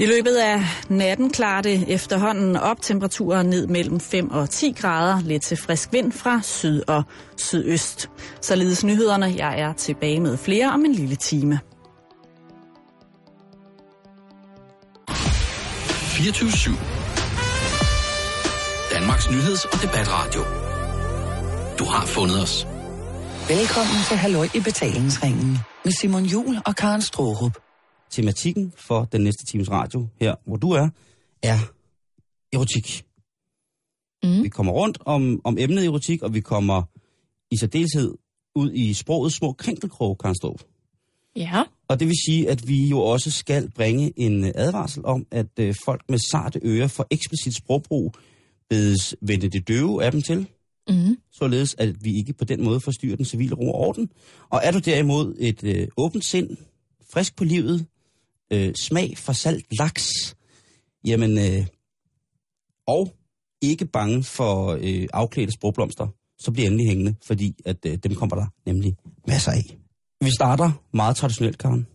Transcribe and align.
I 0.00 0.06
løbet 0.06 0.36
af 0.36 0.60
natten 0.88 1.30
klarer 1.30 1.62
det 1.62 1.84
efterhånden 1.88 2.56
op 2.56 2.82
temperaturer 2.82 3.42
ned 3.42 3.66
mellem 3.66 4.00
5 4.00 4.30
og 4.30 4.50
10 4.50 4.72
grader, 4.72 5.20
lidt 5.22 5.42
til 5.42 5.56
frisk 5.56 5.92
vind 5.92 6.12
fra 6.12 6.40
syd 6.42 6.82
og 6.88 7.02
sydøst. 7.36 8.10
Således 8.42 8.84
nyhederne, 8.84 9.34
jeg 9.36 9.60
er 9.60 9.72
tilbage 9.72 10.20
med 10.20 10.36
flere 10.36 10.72
om 10.72 10.84
en 10.84 10.92
lille 10.92 11.16
time. 11.16 11.60
24 15.08 16.74
Danmarks 18.92 19.30
nyheds- 19.30 19.64
og 19.64 19.82
debatradio. 19.82 20.40
Du 21.78 21.84
har 21.84 22.06
fundet 22.06 22.42
os. 22.42 22.66
Velkommen 23.48 23.96
til 24.08 24.16
Halløj 24.16 24.48
i 24.54 24.60
betalingsringen 24.60 25.58
med 25.84 25.92
Simon 25.92 26.24
Jul 26.24 26.58
og 26.66 26.76
Karen 26.76 27.02
Strohrup. 27.02 27.69
Tematikken 28.10 28.72
for 28.76 29.04
den 29.04 29.20
næste 29.20 29.46
times 29.46 29.70
radio 29.70 30.06
her, 30.20 30.34
hvor 30.46 30.56
du 30.56 30.70
er, 30.70 30.88
er 31.42 31.58
erotik. 32.52 33.04
Mm. 34.22 34.42
Vi 34.42 34.48
kommer 34.48 34.72
rundt 34.72 34.98
om, 35.00 35.40
om 35.44 35.58
emnet 35.58 35.84
erotik, 35.84 36.22
og 36.22 36.34
vi 36.34 36.40
kommer 36.40 36.82
i 37.50 37.56
særdeleshed 37.56 38.14
ud 38.54 38.72
i 38.72 38.94
sprogets 38.94 39.36
små 39.36 39.52
krinkelkrog, 39.52 40.18
Karen 40.18 40.34
Strohrup. 40.34 40.62
Ja. 41.36 41.62
Og 41.88 42.00
det 42.00 42.08
vil 42.08 42.16
sige, 42.26 42.50
at 42.50 42.68
vi 42.68 42.88
jo 42.88 43.00
også 43.00 43.30
skal 43.30 43.70
bringe 43.70 44.12
en 44.16 44.44
advarsel 44.54 45.04
om, 45.04 45.26
at 45.30 45.46
øh, 45.60 45.74
folk 45.84 46.02
med 46.08 46.18
sarte 46.18 46.60
ører 46.62 46.86
for 46.88 47.06
eksplicit 47.10 47.56
sprogbrug 47.56 48.14
bedes 48.70 49.16
vende 49.20 49.48
det 49.48 49.68
døve 49.68 50.04
af 50.04 50.12
dem 50.12 50.22
til, 50.22 50.46
Mm. 50.88 51.16
således 51.32 51.74
at 51.78 52.04
vi 52.04 52.16
ikke 52.16 52.32
på 52.32 52.44
den 52.44 52.64
måde 52.64 52.80
forstyrrer 52.80 53.16
den 53.16 53.24
civile 53.24 53.54
ro 53.54 53.68
og 53.68 53.74
orden. 53.74 54.10
Og 54.50 54.60
er 54.64 54.70
du 54.70 54.78
derimod 54.78 55.36
et 55.38 55.64
øh, 55.64 55.88
åbent 55.96 56.24
sind, 56.24 56.56
frisk 57.12 57.36
på 57.36 57.44
livet, 57.44 57.86
øh, 58.50 58.74
smag 58.74 59.18
for 59.18 59.32
salt 59.32 59.66
laks, 59.78 60.08
jamen, 61.04 61.38
øh, 61.38 61.66
og 62.86 63.14
ikke 63.62 63.86
bange 63.86 64.22
for 64.22 64.78
øh, 64.80 65.08
afklædte 65.12 65.52
sprogblomster, 65.52 66.06
så 66.38 66.50
bliver 66.52 66.66
endelig 66.66 66.88
hængende, 66.88 67.14
fordi 67.26 67.56
at 67.64 67.76
øh, 67.86 67.96
dem 67.96 68.14
kommer 68.14 68.36
der 68.36 68.46
nemlig 68.66 68.96
masser 69.26 69.52
af. 69.52 69.76
Vi 70.20 70.30
starter 70.30 70.70
meget 70.92 71.16
traditionelt, 71.16 71.58
Karen. 71.58 71.86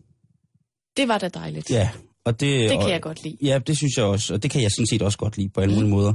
Det 0.97 1.07
var 1.07 1.17
da 1.17 1.27
dejligt. 1.27 1.69
Ja, 1.69 1.89
og 2.25 2.39
det, 2.39 2.59
Det 2.59 2.69
kan 2.69 2.79
og, 2.79 2.89
jeg 2.89 3.01
godt 3.01 3.23
lide. 3.23 3.37
Ja, 3.41 3.59
det 3.67 3.77
synes 3.77 3.97
jeg 3.97 4.05
også, 4.05 4.33
og 4.33 4.43
det 4.43 4.51
kan 4.51 4.61
jeg 4.61 4.71
sådan 4.71 4.87
set 4.87 5.01
også 5.01 5.17
godt 5.17 5.37
lide 5.37 5.49
på 5.49 5.61
alle 5.61 5.73
mulige 5.73 5.89
måder. 5.89 6.13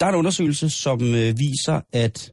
Der 0.00 0.06
er 0.06 0.10
en 0.10 0.16
undersøgelse, 0.16 0.70
som 0.70 1.14
øh, 1.14 1.34
viser, 1.38 1.80
at 1.92 2.32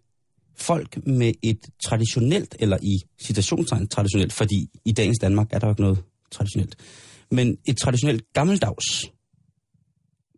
folk 0.58 1.08
med 1.08 1.33
et 1.41 1.59
traditionelt, 1.83 2.56
eller 2.59 2.78
i 2.81 3.00
citationstegn 3.22 3.88
traditionelt, 3.88 4.33
fordi 4.33 4.69
i 4.85 4.91
dagens 4.91 5.17
Danmark 5.22 5.47
er 5.53 5.59
der 5.59 5.67
jo 5.67 5.72
ikke 5.72 5.81
noget 5.81 6.03
traditionelt, 6.31 6.75
men 7.32 7.58
et 7.66 7.78
traditionelt 7.78 8.34
gammeldags 8.34 9.12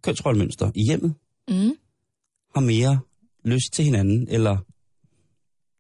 kønsrollemønster 0.02 0.72
i 0.76 0.86
hjemmet, 0.86 1.14
Mm. 1.50 1.74
har 2.56 2.62
mere 2.62 3.00
lyst 3.46 3.74
til 3.74 3.86
hinanden, 3.86 4.28
eller 4.30 4.58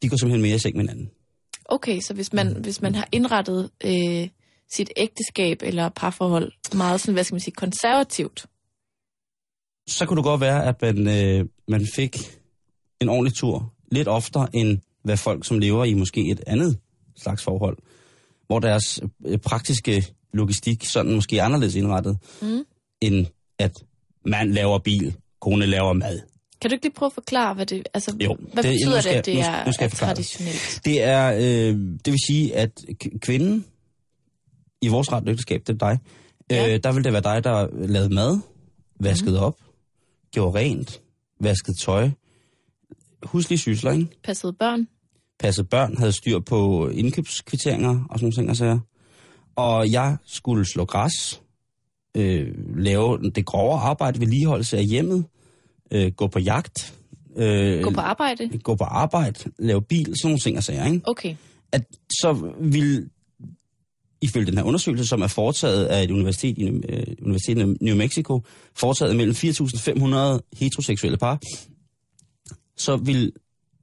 de 0.01 0.09
går 0.09 0.17
simpelthen 0.17 0.41
mere 0.41 0.55
i 0.55 0.59
seng 0.59 0.75
med 0.75 0.83
hinanden. 0.83 1.09
Okay, 1.65 1.99
så 1.99 2.13
hvis 2.13 2.33
man, 2.33 2.61
hvis 2.61 2.81
man 2.81 2.95
har 2.95 3.07
indrettet 3.11 3.69
øh, 3.85 4.29
sit 4.71 4.91
ægteskab 4.97 5.57
eller 5.63 5.89
parforhold 5.89 6.51
meget 6.75 7.01
sådan, 7.01 7.13
hvad 7.13 7.23
skal 7.23 7.33
man 7.33 7.39
sige, 7.39 7.53
konservativt, 7.53 8.45
så 9.87 10.05
kunne 10.05 10.17
det 10.17 10.23
godt 10.23 10.41
være, 10.41 10.65
at 10.65 10.81
man, 10.81 11.07
øh, 11.07 11.45
man 11.67 11.87
fik 11.95 12.17
en 13.01 13.09
ordentlig 13.09 13.33
tur 13.33 13.73
lidt 13.91 14.07
oftere, 14.07 14.55
end 14.55 14.79
hvad 15.03 15.17
folk, 15.17 15.45
som 15.45 15.59
lever 15.59 15.85
i 15.85 15.93
måske 15.93 16.29
et 16.31 16.43
andet 16.47 16.79
slags 17.15 17.43
forhold, 17.43 17.77
hvor 18.47 18.59
deres 18.59 18.99
øh, 19.25 19.37
praktiske 19.37 20.05
logistik 20.33 20.85
sådan 20.85 21.13
måske 21.13 21.37
er 21.37 21.43
anderledes 21.43 21.75
indrettet, 21.75 22.17
Mm. 22.41 22.63
end 23.01 23.25
at 23.59 23.83
man 24.25 24.51
laver 24.51 24.79
bil, 24.79 25.15
kone 25.41 25.65
laver 25.65 25.93
mad. 25.93 26.19
kan 26.61 26.69
du 26.69 26.73
ikke 26.73 26.85
lige 26.85 26.93
prøve 26.93 27.07
at 27.07 27.13
forklare, 27.13 27.53
hvad 27.53 27.65
det, 27.65 27.89
altså, 27.93 28.15
Jo, 28.23 28.33
hvad 28.53 28.63
det- 28.63 28.71
betyder 28.71 28.89
nu 28.89 28.95
det, 28.95 29.03
skal- 29.03 29.15
at 29.17 29.25
det 29.25 29.35
nu- 29.35 29.41
er, 29.41 29.65
nu 29.65 29.71
skal 29.71 29.85
er 29.85 29.89
traditionelt? 29.89 30.81
Det 30.85 31.01
er, 31.03 31.33
øh, 31.33 31.79
det 32.05 32.11
vil 32.13 32.19
sige, 32.27 32.55
at 32.55 32.85
kvinden 33.19 33.65
i 34.81 34.87
vores 34.87 35.11
ret 35.11 35.29
ægteskab, 35.29 35.61
det 35.67 35.73
er 35.81 35.87
dig, 35.89 35.99
Ja. 36.51 36.73
øh, 36.73 36.79
der 36.83 36.91
vil 36.91 37.03
det 37.03 37.13
være 37.13 37.21
dig, 37.21 37.43
der 37.43 37.67
lavede 37.87 38.13
mad, 38.13 38.39
vaskede 38.99 39.39
op, 39.45 39.57
gjorde 40.31 40.59
rent, 40.59 41.01
vaskede 41.39 41.77
tøj, 41.81 42.09
huslige 43.23 43.59
sysler, 43.59 43.91
ikke? 43.91 44.07
Passede 44.23 44.53
børn? 44.53 44.87
passede 45.39 45.67
børn, 45.67 45.97
havde 45.97 46.11
styr 46.11 46.39
på 46.39 46.89
indkøbskvitteringer 46.89 47.89
og 48.09 48.19
sådan 48.19 48.25
nogle 48.25 48.33
ting 48.35 48.49
og 48.49 48.55
sager. 48.57 48.79
Og 49.55 49.91
jeg 49.91 50.17
skulle 50.25 50.65
slå 50.65 50.85
græs, 50.85 51.41
øh, 52.17 52.47
lave 52.77 53.31
det 53.35 53.45
grove 53.45 53.79
arbejde, 53.79 54.19
vedligeholdelse 54.19 54.77
af 54.77 54.85
hjemmet, 54.85 55.25
øh, 55.91 56.11
gå 56.11 56.27
på 56.27 56.39
jagt, 56.39 56.93
øh, 57.35 57.83
Gå 57.83 57.89
på 57.89 57.99
arbejde? 58.01 58.59
gå 58.59 58.75
på 58.75 58.83
arbejde, 58.83 59.51
lave 59.59 59.81
bil, 59.81 60.05
sådan 60.05 60.17
nogle 60.23 60.39
ting 60.39 60.57
og 60.57 60.63
sager. 60.63 60.85
Ikke? 60.85 61.01
Okay. 61.03 61.35
At 61.71 61.85
så 62.09 62.53
vil, 62.61 63.09
ifølge 64.21 64.45
den 64.45 64.57
her 64.57 64.63
undersøgelse, 64.63 65.05
som 65.05 65.21
er 65.21 65.27
foretaget 65.27 65.85
af 65.85 66.03
et 66.03 66.11
universitet 66.11 66.57
i 66.57 66.63
øh, 66.63 67.03
Universitetet 67.21 67.77
i 67.81 67.83
New 67.85 67.95
Mexico, 67.95 68.41
foretaget 68.75 69.15
mellem 69.15 69.35
4.500 69.35 70.39
heteroseksuelle 70.59 71.17
par, 71.17 71.39
så 72.77 72.95
vil 72.95 73.31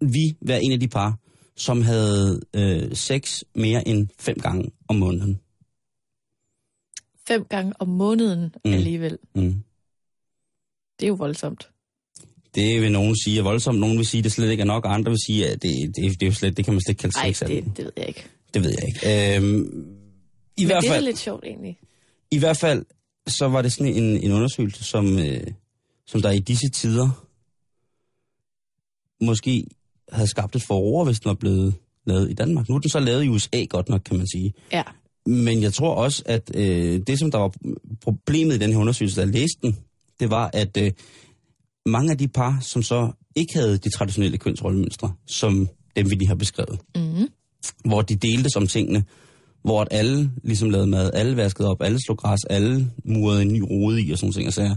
vi 0.01 0.37
være 0.43 0.63
en 0.63 0.73
af 0.73 0.81
de 0.81 0.89
par, 0.89 1.19
som 1.57 1.83
havde 1.83 2.41
øh, 2.55 2.95
sex 2.97 3.43
mere 3.55 3.89
end 3.89 4.09
fem 4.19 4.39
gange 4.39 4.71
om 4.89 4.97
måneden. 4.97 5.41
Fem 7.29 7.45
gange 7.45 7.73
om 7.79 7.89
måneden 7.89 8.55
Mm. 8.65 8.73
alligevel. 8.73 9.19
Mm. 9.35 9.63
Det 11.01 11.07
er 11.07 11.09
jo 11.09 11.15
voldsomt. 11.15 11.69
Det 12.55 12.81
vil 12.83 12.93
nogen 12.93 13.17
sige 13.25 13.39
er 13.39 13.43
voldsomt, 13.43 13.79
nogen 13.81 13.99
vil 13.99 14.07
sige, 14.07 14.19
at 14.19 14.25
det 14.25 14.33
slet 14.33 14.51
ikke 14.51 14.61
er 14.61 14.65
nok, 14.65 14.85
og 14.85 14.95
andre 14.95 15.11
vil 15.11 15.19
sige, 15.27 15.49
at 15.49 15.63
det, 15.63 15.97
det, 15.97 16.21
det, 16.21 16.23
er 16.23 16.27
jo 16.27 16.33
slet, 16.35 16.57
det 16.57 16.65
kan 16.65 16.75
man 16.75 16.81
slet 16.81 16.91
ikke 16.93 17.01
kalde 17.01 17.17
Nej, 17.19 17.33
sex. 17.33 17.49
det, 17.49 17.77
det 17.77 17.85
ved 17.85 17.93
jeg 17.97 18.09
ikke. 18.09 18.25
det 18.55 18.63
ved 18.65 18.71
jeg 18.71 18.89
ikke. 18.89 19.37
Øhm, 19.37 19.61
i, 20.57 20.63
Men 20.63 20.67
hvert 20.67 20.83
det 20.83 20.89
er 20.89 20.93
fald, 20.95 21.05
lidt 21.05 21.19
sjovt 21.19 21.45
egentlig. 21.45 21.79
I 22.31 22.39
hvert 22.39 22.57
fald, 22.57 22.85
så 23.27 23.49
var 23.49 23.63
det 23.63 23.73
sådan 23.73 23.95
en, 23.95 24.05
en 24.17 24.33
undersøgelse, 24.33 24.85
som, 24.85 25.19
øh, 25.19 25.47
som 26.07 26.23
der 26.23 26.31
i 26.31 26.39
disse 26.39 26.69
tider 26.69 27.27
måske 29.25 29.67
havde 30.13 30.29
skabt 30.29 30.57
et 30.57 30.63
forår, 30.63 31.05
hvis 31.05 31.21
den 31.21 31.29
var 31.29 31.35
blevet 31.35 31.75
lavet 32.07 32.31
i 32.31 32.35
Danmark. 32.35 32.69
Nu 32.69 32.75
er 32.75 32.79
den 32.79 32.91
så 32.91 33.01
lavet 33.01 33.25
i 33.25 33.29
USA 33.29 33.65
godt 33.65 33.89
nok, 33.89 34.01
kan 34.05 34.17
man 34.17 34.27
sige. 34.29 34.53
Ja. 34.73 34.83
Men 35.27 35.63
jeg 35.63 35.73
tror 35.73 35.95
også, 35.95 36.23
at 36.27 36.51
øh, 36.55 37.01
det, 37.07 37.19
som 37.19 37.31
der 37.31 37.39
var 37.39 37.53
problemet 38.01 38.55
i 38.55 38.59
den 38.59 38.73
her 38.73 38.79
undersøgelse, 38.79 39.21
jeg 39.21 39.29
læste 39.29 39.59
den, 39.63 39.77
det 40.21 40.31
var, 40.31 40.51
at 40.53 40.77
øh, 40.77 40.93
mange 41.87 42.11
af 42.11 42.19
de 42.19 42.29
par, 42.29 42.59
som 42.61 42.83
så 42.83 43.13
ikke 43.37 43.55
havde 43.55 43.79
de 43.79 43.91
traditionelle 43.91 44.39
kønsrollemønstre, 44.39 45.13
som 45.27 45.69
dem 45.97 46.11
vi 46.11 46.15
lige 46.15 46.29
har 46.29 46.35
beskrevet, 46.35 46.81
Mm. 46.97 47.29
hvor 47.85 48.03
de 48.03 48.17
delte 48.17 48.51
som 48.51 48.67
tingene, 48.67 49.05
hvor 49.63 49.81
at 49.81 49.89
alle 49.91 50.31
ligesom 50.45 50.71
lavede 50.71 50.87
mad, 50.87 51.11
alle 51.15 51.37
vaskede 51.37 51.69
op, 51.69 51.83
alle 51.83 51.99
slog 52.07 52.19
græs, 52.19 52.45
alle 52.51 52.91
murede 53.05 53.43
en 53.43 53.53
ny 53.53 53.61
rode 53.61 54.03
i 54.03 54.11
og 54.11 54.19
sådan 54.19 54.33
ting 54.33 54.47
og 54.47 54.53
sager, 54.53 54.77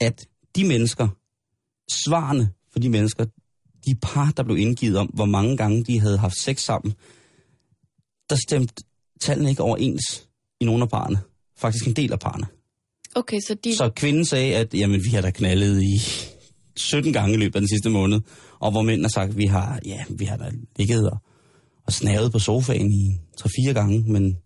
at 0.00 0.26
de 0.56 0.64
mennesker, 0.64 1.08
svarene 2.04 2.50
for 2.72 2.78
de 2.78 2.88
mennesker, 2.88 3.24
de 3.86 3.94
par, 4.02 4.32
der 4.36 4.42
blev 4.42 4.56
indgivet 4.56 4.96
om, 4.96 5.06
hvor 5.06 5.24
mange 5.24 5.56
gange 5.56 5.84
de 5.84 6.00
havde 6.00 6.18
haft 6.18 6.38
sex 6.38 6.60
sammen, 6.60 6.94
der 8.30 8.36
stemte 8.48 8.74
tallene 9.20 9.50
ikke 9.50 9.62
overens 9.62 10.26
i 10.60 10.64
nogle 10.64 10.82
af 10.82 10.88
parerne. 10.88 11.18
Faktisk 11.58 11.86
en 11.86 11.92
del 11.92 12.12
af 12.12 12.18
parerne. 12.18 12.46
Okay, 13.14 13.40
så 13.46 13.54
de... 13.64 13.76
Så 13.76 13.90
kvinden 13.96 14.24
sagde, 14.24 14.56
at 14.56 14.74
jamen, 14.74 15.04
vi 15.04 15.08
har 15.08 15.20
da 15.20 15.30
knaldet 15.30 15.82
i 15.82 16.00
17 16.76 17.12
gange 17.12 17.34
i 17.34 17.36
løbet 17.36 17.54
af 17.54 17.60
den 17.60 17.68
sidste 17.68 17.90
måned, 17.90 18.20
og 18.60 18.70
hvor 18.70 18.82
mænd 18.82 19.02
har 19.02 19.08
sagt, 19.08 19.30
at 19.30 19.38
vi 19.38 19.46
har, 19.46 19.80
ja, 19.86 20.04
vi 20.10 20.24
har 20.24 20.36
da 20.36 20.50
ligget 20.76 21.10
og, 21.10 21.18
og 21.86 21.92
snavet 21.92 22.32
på 22.32 22.38
sofaen 22.38 22.92
i 22.92 23.20
3-4 23.40 23.72
gange, 23.72 24.04
men 24.12 24.36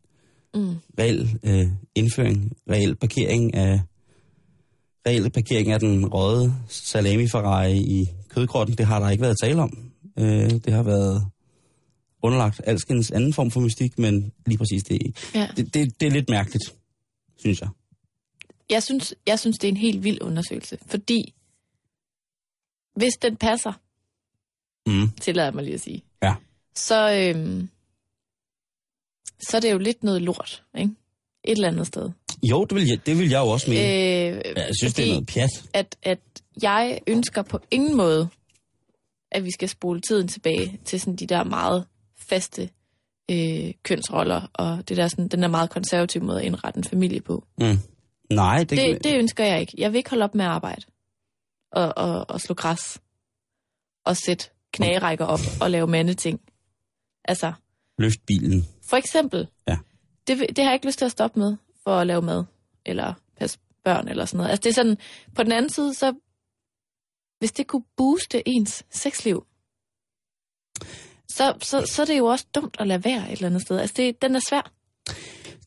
Mm. 0.54 0.74
reel 0.98 1.38
øh, 1.42 1.66
indføring, 1.94 2.52
reel 2.70 2.96
parkering 2.96 3.54
af 3.54 3.80
reel 5.06 5.30
parkering 5.30 5.70
af 5.70 5.80
den 5.80 6.06
røde 6.06 6.54
salami 6.68 7.28
i 7.76 8.08
kødkrotten, 8.28 8.78
det 8.78 8.86
har 8.86 9.00
der 9.00 9.10
ikke 9.10 9.22
været 9.22 9.36
tale 9.42 9.62
om. 9.62 9.78
Øh, 10.18 10.50
det 10.50 10.72
har 10.72 10.82
været 10.82 11.26
underlagt 12.22 12.60
alskens 12.64 13.10
anden 13.10 13.32
form 13.32 13.50
for 13.50 13.60
mystik, 13.60 13.98
men 13.98 14.32
lige 14.46 14.58
præcis 14.58 14.82
det, 14.84 15.30
Ja. 15.34 15.48
det, 15.56 15.74
det, 15.74 16.00
det 16.00 16.06
er 16.06 16.10
lidt 16.10 16.28
mærkeligt, 16.30 16.64
synes 17.38 17.60
jeg. 17.60 17.68
Jeg 18.70 18.82
synes, 18.82 19.14
jeg 19.26 19.38
synes, 19.38 19.58
det 19.58 19.68
er 19.68 19.72
en 19.72 19.76
helt 19.76 20.04
vild 20.04 20.22
undersøgelse, 20.22 20.78
fordi 20.86 21.34
hvis 22.96 23.12
den 23.22 23.36
passer, 23.36 23.72
Mm. 24.86 25.08
tillader 25.20 25.46
jeg 25.46 25.54
mig 25.54 25.64
lige 25.64 25.74
at 25.74 25.80
sige, 25.80 26.02
Ja. 26.22 26.34
så, 26.74 27.12
øhm, 27.12 27.68
så 29.48 29.56
er 29.56 29.60
det 29.60 29.72
jo 29.72 29.78
lidt 29.78 30.02
noget 30.02 30.22
lort, 30.22 30.62
ikke? 30.78 30.90
Et 31.44 31.52
eller 31.52 31.68
andet 31.68 31.86
sted. 31.86 32.10
Jo, 32.42 32.64
det 32.64 32.74
vil 32.74 32.86
jeg, 32.86 33.06
det 33.06 33.18
vil 33.18 33.28
jeg 33.28 33.38
jo 33.40 33.48
også 33.48 33.70
mene. 33.70 33.82
Øh, 33.82 33.86
Ja, 34.56 34.62
jeg 34.66 34.70
synes, 34.80 34.94
det 34.94 35.04
er 35.04 35.08
noget 35.12 35.26
pjat. 35.26 35.50
at, 35.72 35.96
at 36.02 36.18
jeg 36.62 37.00
ønsker 37.06 37.42
på 37.42 37.60
ingen 37.70 37.96
måde, 37.96 38.28
at 39.32 39.44
vi 39.44 39.50
skal 39.50 39.68
spole 39.68 40.00
tiden 40.00 40.28
tilbage 40.28 40.78
til 40.84 41.00
sådan 41.00 41.16
de 41.16 41.26
der 41.26 41.44
meget 41.44 41.86
faste 42.30 42.70
øh, 43.30 43.74
kønsroller, 43.82 44.50
og 44.52 44.88
det 44.88 44.96
der 44.96 45.08
sådan, 45.08 45.28
den 45.28 45.42
der 45.42 45.48
meget 45.48 45.70
konservative 45.70 46.24
måde 46.24 46.38
at 46.40 46.44
indrette 46.46 46.78
en 46.78 46.84
familie 46.84 47.20
på. 47.20 47.44
Mm. 47.58 47.78
Nej, 48.30 48.58
det, 48.58 48.70
Det, 48.70 49.04
det 49.04 49.18
ønsker 49.18 49.44
jeg 49.44 49.60
ikke. 49.60 49.74
Jeg 49.78 49.92
vil 49.92 49.98
ikke 49.98 50.10
holde 50.10 50.24
op 50.24 50.34
med 50.34 50.44
at 50.44 50.50
arbejde. 50.50 50.82
Og, 51.72 51.92
og, 51.96 52.30
og 52.30 52.40
slå 52.40 52.54
græs. 52.54 53.00
Og 54.04 54.16
sætte 54.16 54.44
knagerækker 54.72 55.24
op 55.24 55.40
og 55.60 55.70
lave 55.70 55.86
mandeting. 55.86 56.40
Altså, 57.24 57.52
løft 57.98 58.26
bilen. 58.26 58.66
for 58.90 58.96
eksempel. 58.96 59.48
Ja. 59.68 59.76
Det, 60.26 60.38
det 60.56 60.58
har 60.58 60.70
jeg 60.70 60.74
ikke 60.74 60.86
lyst 60.86 60.98
til 60.98 61.04
at 61.04 61.10
stoppe 61.10 61.38
med, 61.38 61.56
for 61.84 61.90
at 61.96 62.06
lave 62.06 62.22
mad. 62.22 62.44
Eller 62.86 63.14
passe 63.38 63.58
børn, 63.84 64.08
eller 64.08 64.24
sådan 64.24 64.36
noget. 64.36 64.50
Altså, 64.50 64.62
det 64.62 64.70
er 64.70 64.74
sådan, 64.74 64.98
på 65.34 65.42
den 65.42 65.52
anden 65.52 65.70
side, 65.70 65.94
så 65.94 66.14
hvis 67.38 67.52
det 67.52 67.66
kunne 67.66 67.84
booste 67.96 68.48
ens 68.48 68.84
sexliv, 68.90 69.46
så, 71.34 71.54
så, 71.62 71.86
så 71.86 72.02
er 72.02 72.06
det 72.06 72.18
jo 72.18 72.26
også 72.26 72.46
dumt 72.54 72.76
at 72.78 72.86
lade 72.86 73.04
være 73.04 73.26
et 73.26 73.32
eller 73.32 73.46
andet 73.46 73.62
sted. 73.62 73.78
Altså, 73.78 73.94
det, 73.96 74.22
den 74.22 74.36
er 74.36 74.40
svær. 74.48 74.72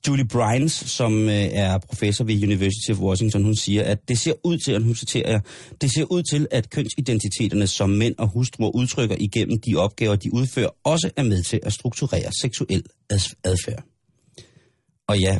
Julie 0.08 0.26
Bryans, 0.28 0.72
som 0.72 1.30
øh, 1.30 1.36
er 1.36 1.78
professor 1.78 2.24
ved 2.24 2.44
University 2.44 2.92
of 2.92 3.00
Washington, 3.00 3.44
hun 3.44 3.56
siger, 3.56 3.84
at 3.84 4.08
det 4.08 4.18
ser 4.20 4.34
ud 4.44 4.58
til, 4.58 4.76
og 4.76 4.82
nu 4.82 4.94
citerer 4.94 5.30
jeg, 5.32 5.42
det 5.82 5.94
ser 5.94 6.04
ud 6.12 6.24
til, 6.24 6.48
at 6.52 6.70
kønsidentiteterne, 6.70 7.68
som 7.68 7.90
mænd 7.90 8.16
og 8.18 8.28
hustruer 8.34 8.70
udtrykker 8.76 9.16
igennem 9.20 9.62
de 9.62 9.76
opgaver, 9.76 10.16
de 10.16 10.34
udfører, 10.34 10.70
også 10.84 11.10
er 11.16 11.24
med 11.24 11.44
til 11.44 11.60
at 11.64 11.74
strukturere 11.74 12.32
seksuel 12.42 12.84
adfærd. 13.44 13.84
Og 15.08 15.20
ja, 15.20 15.40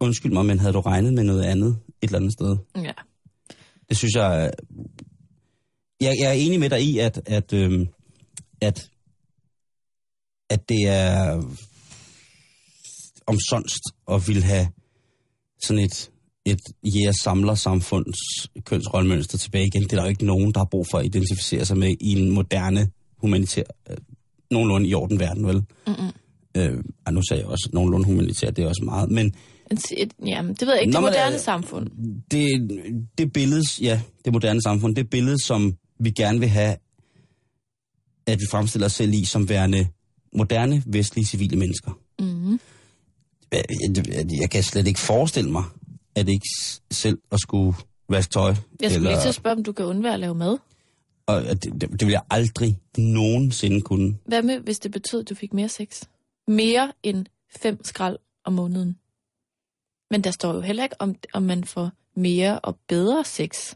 undskyld 0.00 0.32
mig, 0.32 0.46
men 0.46 0.58
havde 0.58 0.72
du 0.72 0.80
regnet 0.80 1.14
med 1.14 1.24
noget 1.24 1.42
andet 1.42 1.68
et 2.02 2.06
eller 2.08 2.18
andet 2.18 2.32
sted? 2.32 2.56
Ja. 2.76 2.92
Det 3.88 3.96
synes 3.96 4.14
jeg... 4.14 4.50
øh, 4.58 4.84
Jeg, 6.00 6.14
jeg 6.20 6.28
er 6.28 6.32
enig 6.32 6.60
med 6.60 6.70
dig 6.70 6.82
i, 6.82 6.98
at, 6.98 7.20
at, 7.26 7.52
øhm, 7.52 7.88
at, 8.60 8.90
at 10.50 10.68
det 10.68 10.82
er 10.88 11.42
omsonst 13.26 13.82
at 14.12 14.28
ville 14.28 14.42
have 14.42 14.68
sådan 15.62 15.82
et, 15.82 16.10
et 16.44 16.60
jæger-samler-samfunds 16.84 18.18
kønsrollemønster 18.64 19.38
tilbage 19.38 19.66
igen. 19.66 19.82
Det 19.82 19.92
er 19.92 19.96
der 19.96 20.02
jo 20.02 20.08
ikke 20.08 20.26
nogen, 20.26 20.52
der 20.52 20.60
har 20.60 20.68
brug 20.70 20.86
for 20.90 20.98
at 20.98 21.04
identificere 21.06 21.64
sig 21.64 21.78
med 21.78 21.96
i 22.00 22.12
en 22.12 22.30
moderne, 22.30 22.90
humanitær, 23.18 23.62
øh, 23.90 23.96
nogenlunde 24.50 24.88
i 24.88 24.94
orden 24.94 25.20
verden, 25.20 25.46
vel? 25.46 25.64
Mm-mm. 25.86 26.12
Øh, 26.56 26.82
ej, 27.06 27.12
nu 27.12 27.22
sagde 27.28 27.42
jeg 27.42 27.50
også 27.50 27.70
nogenlunde 27.72 28.06
humanitær, 28.06 28.50
det 28.50 28.64
er 28.64 28.68
også 28.68 28.84
meget, 28.84 29.10
men 29.10 29.34
Et, 29.70 30.12
jamen, 30.26 30.54
det 30.54 30.66
ved 30.66 30.74
jeg 30.74 30.82
ikke. 30.82 30.92
Det 30.92 31.00
moderne 31.00 31.34
øh, 31.34 31.40
samfund. 31.40 31.88
det, 32.30 32.70
det 33.18 33.32
billede, 33.32 33.62
ja, 33.80 34.00
det 34.24 34.32
moderne 34.32 34.62
samfund, 34.62 34.96
det 34.96 35.10
billede, 35.10 35.44
som 35.44 35.76
vi 36.00 36.10
gerne 36.10 36.38
vil 36.40 36.48
have, 36.48 36.76
at 38.26 38.40
vi 38.40 38.44
fremstiller 38.50 38.86
os 38.86 38.92
selv 38.92 39.14
i 39.14 39.24
som 39.24 39.48
værende 39.48 39.86
moderne, 40.32 40.82
vestlige, 40.86 41.24
civile 41.24 41.56
mennesker. 41.56 41.98
Mm-hmm. 42.18 42.60
Jeg, 43.52 43.64
jeg, 43.96 44.26
jeg 44.40 44.50
kan 44.50 44.62
slet 44.62 44.86
ikke 44.86 45.00
forestille 45.00 45.50
mig, 45.50 45.64
at 46.14 46.28
ikke 46.28 46.48
selv 46.90 47.18
at 47.32 47.40
skulle 47.40 47.76
vaske 48.08 48.30
tøj. 48.30 48.54
Jeg 48.80 48.90
skulle 48.90 49.08
lige 49.08 49.20
til 49.20 49.28
at 49.28 49.34
spørge, 49.34 49.56
om 49.56 49.64
du 49.64 49.72
kan 49.72 49.84
undvære 49.84 50.14
at 50.14 50.20
lave 50.20 50.34
mad. 50.34 50.58
og 51.26 51.42
det, 51.42 51.62
det, 51.64 51.80
det 51.80 52.06
vil 52.06 52.10
jeg 52.10 52.22
aldrig 52.30 52.78
nogensinde 52.98 53.80
kunne. 53.80 54.16
Hvad 54.26 54.42
med, 54.42 54.60
hvis 54.60 54.78
det 54.78 54.90
betød, 54.90 55.20
at 55.20 55.28
du 55.28 55.34
fik 55.34 55.54
mere 55.54 55.68
sex? 55.68 56.02
Mere 56.48 56.92
end 57.02 57.26
fem 57.56 57.84
skrald 57.84 58.18
om 58.44 58.52
måneden. 58.52 58.98
Men 60.10 60.24
der 60.24 60.30
står 60.30 60.54
jo 60.54 60.60
heller 60.60 60.82
ikke, 60.82 60.96
om, 61.00 61.14
om 61.32 61.42
man 61.42 61.64
får 61.64 61.90
mere 62.16 62.58
og 62.58 62.78
bedre 62.88 63.24
sex. 63.24 63.74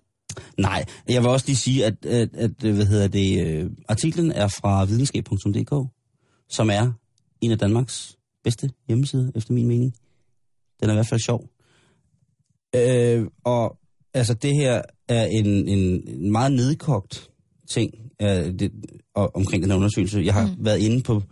Nej, 0.58 0.84
jeg 1.08 1.22
vil 1.22 1.30
også 1.30 1.46
lige 1.46 1.56
sige, 1.56 1.86
at, 1.86 2.06
at, 2.06 2.28
at 2.34 2.50
hvad 2.50 2.86
hedder 2.86 3.08
det, 3.08 3.46
øh, 3.46 3.70
artiklen 3.88 4.32
er 4.32 4.48
fra 4.48 4.84
videnskab.dk, 4.84 5.90
som 6.50 6.70
er 6.70 6.92
en 7.40 7.50
af 7.50 7.58
Danmarks 7.58 8.18
bedste 8.44 8.70
hjemmesider, 8.88 9.30
efter 9.34 9.54
min 9.54 9.66
mening. 9.66 9.94
Den 10.80 10.88
er 10.88 10.92
i 10.92 10.96
hvert 10.96 11.08
fald 11.08 11.20
sjov. 11.20 11.48
Øh, 12.76 13.26
og 13.44 13.78
altså, 14.14 14.34
det 14.34 14.54
her 14.54 14.82
er 15.08 15.24
en, 15.24 15.46
en, 15.46 16.08
en 16.08 16.32
meget 16.32 16.52
nedkogt 16.52 17.30
ting 17.68 17.94
øh, 18.22 18.28
det, 18.28 18.72
og, 19.14 19.36
omkring 19.36 19.62
den 19.62 19.70
her 19.70 19.78
undersøgelse. 19.78 20.20
Jeg 20.20 20.34
har 20.34 20.46
mm. 20.46 20.64
været 20.64 20.78
inde 20.78 21.02
på 21.02 21.22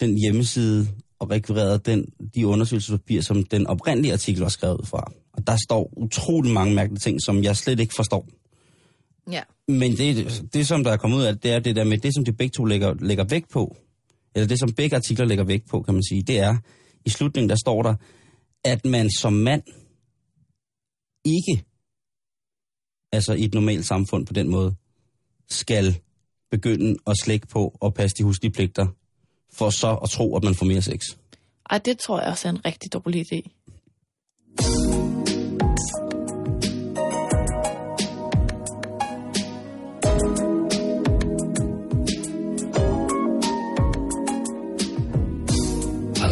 den 0.00 0.18
hjemmeside 0.18 0.88
og 1.18 1.30
rekvireret 1.30 1.86
den, 1.86 2.06
de 2.34 2.46
undersøgelsespapirer, 2.46 3.22
som 3.22 3.44
den 3.44 3.66
oprindelige 3.66 4.12
artikel 4.12 4.42
var 4.42 4.48
skrevet 4.48 4.88
fra. 4.88 5.12
Og 5.32 5.46
der 5.46 5.56
står 5.56 5.92
utrolig 5.96 6.52
mange 6.52 6.74
mærkelige 6.74 6.98
ting, 6.98 7.18
som 7.22 7.42
jeg 7.42 7.56
slet 7.56 7.80
ikke 7.80 7.94
forstår. 7.96 8.28
Ja. 9.32 9.42
Men 9.68 9.96
det, 9.96 10.42
det, 10.52 10.66
som 10.66 10.84
der 10.84 10.92
er 10.92 10.96
kommet 10.96 11.16
ud 11.16 11.22
af, 11.22 11.38
det 11.38 11.52
er 11.52 11.58
det 11.58 11.76
der 11.76 11.84
med, 11.84 11.98
det 11.98 12.14
som 12.14 12.24
de 12.24 12.32
begge 12.32 12.52
to 12.52 12.64
lægger, 12.64 12.94
lægger 13.00 13.24
vægt 13.24 13.50
på, 13.50 13.76
eller 14.34 14.48
det 14.48 14.58
som 14.58 14.72
begge 14.72 14.96
artikler 14.96 15.26
lægger 15.26 15.44
vægt 15.44 15.68
på, 15.68 15.82
kan 15.82 15.94
man 15.94 16.02
sige, 16.02 16.22
det 16.22 16.38
er, 16.38 16.56
i 17.04 17.10
slutningen 17.10 17.48
der 17.48 17.56
står 17.56 17.82
der, 17.82 17.94
at 18.64 18.84
man 18.84 19.10
som 19.10 19.32
mand 19.32 19.62
ikke, 21.24 21.64
altså 23.12 23.32
i 23.32 23.44
et 23.44 23.54
normalt 23.54 23.86
samfund 23.86 24.26
på 24.26 24.32
den 24.32 24.48
måde, 24.48 24.74
skal 25.48 26.00
begynde 26.50 26.96
at 27.06 27.14
slække 27.22 27.46
på 27.46 27.78
og 27.80 27.94
passe 27.94 28.16
de 28.18 28.24
huslige 28.24 28.52
pligter, 28.52 28.86
for 29.52 29.70
så 29.70 29.94
at 29.94 30.10
tro, 30.10 30.36
at 30.36 30.44
man 30.44 30.54
får 30.54 30.66
mere 30.66 30.82
sex. 30.82 31.00
Ej, 31.70 31.78
det 31.78 31.98
tror 31.98 32.20
jeg 32.20 32.28
også 32.28 32.48
er 32.48 32.52
en 32.52 32.64
rigtig 32.64 32.92
dårlig 32.92 33.32
idé. 33.32 33.50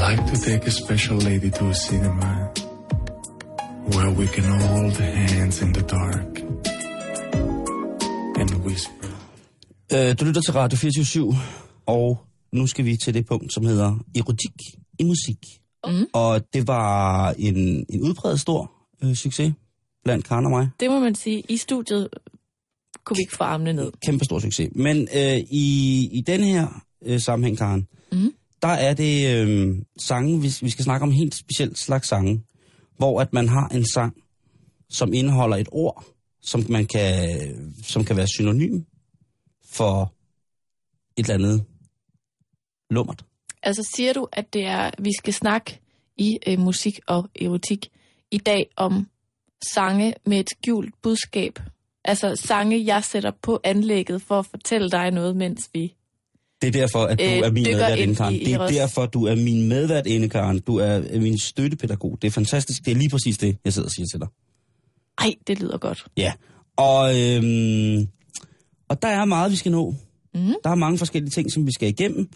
Like 0.09 0.23
to 0.33 0.37
take 0.51 0.67
a 0.67 0.71
special 0.71 1.17
lady 1.19 1.51
to 1.51 1.65
a 1.69 1.75
cinema 1.75 2.51
where 3.95 4.11
we 4.19 4.27
can 4.27 4.45
hold 4.45 4.97
hands 4.97 5.63
in 5.63 5.73
the 5.73 5.83
dark 5.83 6.41
and 8.41 8.51
whisper. 8.67 9.09
Øh, 9.93 10.19
du 10.21 10.25
lytter 10.25 10.41
til 10.41 10.53
Radio 10.53 10.79
24 10.79 11.35
og 11.87 12.19
nu 12.53 12.67
skal 12.67 12.85
vi 12.85 12.97
til 12.97 13.15
det 13.15 13.27
punkt, 13.27 13.53
som 13.53 13.67
hedder 13.67 13.99
erotik 14.17 14.53
i 14.99 15.05
musik. 15.05 15.39
Mm. 15.87 16.07
Og 16.13 16.53
det 16.53 16.67
var 16.67 17.31
en, 17.39 17.87
en 17.89 18.03
udbredt 18.03 18.41
stor 18.41 18.73
øh, 19.03 19.15
succes 19.15 19.53
blandt 20.05 20.25
Karen 20.29 20.45
og 20.45 20.51
mig. 20.51 20.69
Det 20.81 20.91
må 20.91 21.01
man 21.01 21.15
sige. 21.15 21.43
I 21.49 21.57
studiet 21.57 22.09
kunne 23.05 23.17
vi 23.17 23.21
ikke 23.21 23.37
få 23.37 23.45
armene 23.45 23.73
ned. 23.73 23.93
Kæmpe 24.07 24.25
stor 24.25 24.39
succes. 24.39 24.69
Men 24.75 25.09
øh, 25.17 25.37
i, 25.51 26.09
i 26.13 26.21
den 26.27 26.41
her 26.41 26.85
øh, 27.07 27.21
sammenhæng, 27.21 27.59
Karen, 27.59 27.87
Mhm 28.13 28.33
der 28.67 28.73
er 28.73 28.95
det 28.95 29.37
øh, 29.37 29.77
sange, 29.97 30.41
vi, 30.41 30.49
vi 30.63 30.71
skal 30.71 30.85
snakke 30.85 31.03
om 31.03 31.09
en 31.09 31.17
helt 31.17 31.35
speciel 31.35 31.77
slags 31.77 32.09
sange, 32.09 32.43
hvor 32.97 33.21
at 33.21 33.33
man 33.33 33.49
har 33.49 33.69
en 33.69 33.87
sang, 33.95 34.17
som 34.91 35.13
indeholder 35.13 35.57
et 35.57 35.69
ord, 35.73 36.05
som 36.43 36.65
man 36.69 36.87
kan, 36.87 37.29
som 37.83 38.05
kan 38.05 38.17
være 38.17 38.27
synonym 38.27 38.83
for 39.65 40.13
et 41.17 41.31
eller 41.31 41.35
andet 41.35 41.65
lummert. 42.91 43.25
Altså 43.63 43.91
siger 43.95 44.13
du, 44.13 44.29
at 44.33 44.53
det 44.53 44.65
er, 44.65 44.91
vi 44.99 45.11
skal 45.19 45.33
snakke 45.33 45.81
i 46.17 46.39
øh, 46.47 46.59
musik 46.59 47.01
og 47.07 47.29
erotik 47.41 47.89
i 48.31 48.39
dag 48.39 48.71
om 48.77 49.09
sange 49.75 50.15
med 50.27 50.41
et 50.41 50.51
skjult 50.51 50.95
budskab? 51.03 51.59
Altså 52.05 52.37
sange, 52.37 52.87
jeg 52.87 53.05
sætter 53.05 53.31
på 53.43 53.61
anlægget 53.65 54.23
for 54.23 54.39
at 54.39 54.47
fortælle 54.47 54.91
dig 54.91 55.11
noget, 55.11 55.37
mens 55.37 55.71
vi... 55.73 55.95
Det 56.73 56.77
er 56.77 56.81
derfor, 56.81 56.99
at 57.05 57.19
du 57.19 57.25
Øh, 57.25 57.31
er 57.31 57.51
min 57.51 57.65
dykker 57.65 57.79
medvært 57.79 57.99
ind 57.99 58.03
inde, 58.09 58.15
Karen. 58.17 58.35
i- 58.35 58.39
i 58.39 58.45
Det 58.45 58.55
er 58.55 58.67
derfor, 58.69 59.07
du 59.07 59.25
er 59.27 59.35
min 59.35 59.69
medvært 59.69 60.07
inde, 60.07 60.29
Karen. 60.29 60.59
Du 60.61 60.77
er 60.77 61.21
min 61.21 61.39
støttepædagog. 61.39 62.19
Det 62.23 62.29
er 62.29 62.33
fantastisk. 62.33 62.85
Det 62.85 62.91
er 62.91 62.95
lige 62.97 63.11
præcis 63.11 63.39
det, 63.39 63.57
jeg 63.65 63.73
sidder 63.73 63.87
og 63.89 63.93
siger 63.93 64.07
til 64.13 64.21
dig. 64.21 64.29
Ej, 65.19 65.35
det 65.47 65.61
lyder 65.61 65.79
godt. 65.79 66.05
Ja, 66.17 66.33
og, 66.77 67.21
øhm, 67.21 68.09
og 68.89 69.03
der 69.03 69.09
er 69.09 69.25
meget, 69.25 69.51
vi 69.51 69.57
skal 69.57 69.73
nå. 69.73 69.95
Mm. 70.35 70.55
Der 70.65 70.71
er 70.71 70.75
mange 70.75 70.99
forskellige 70.99 71.31
ting, 71.31 71.53
som 71.53 71.67
vi 71.67 71.73
skal 71.73 71.89
igennem. 71.89 72.29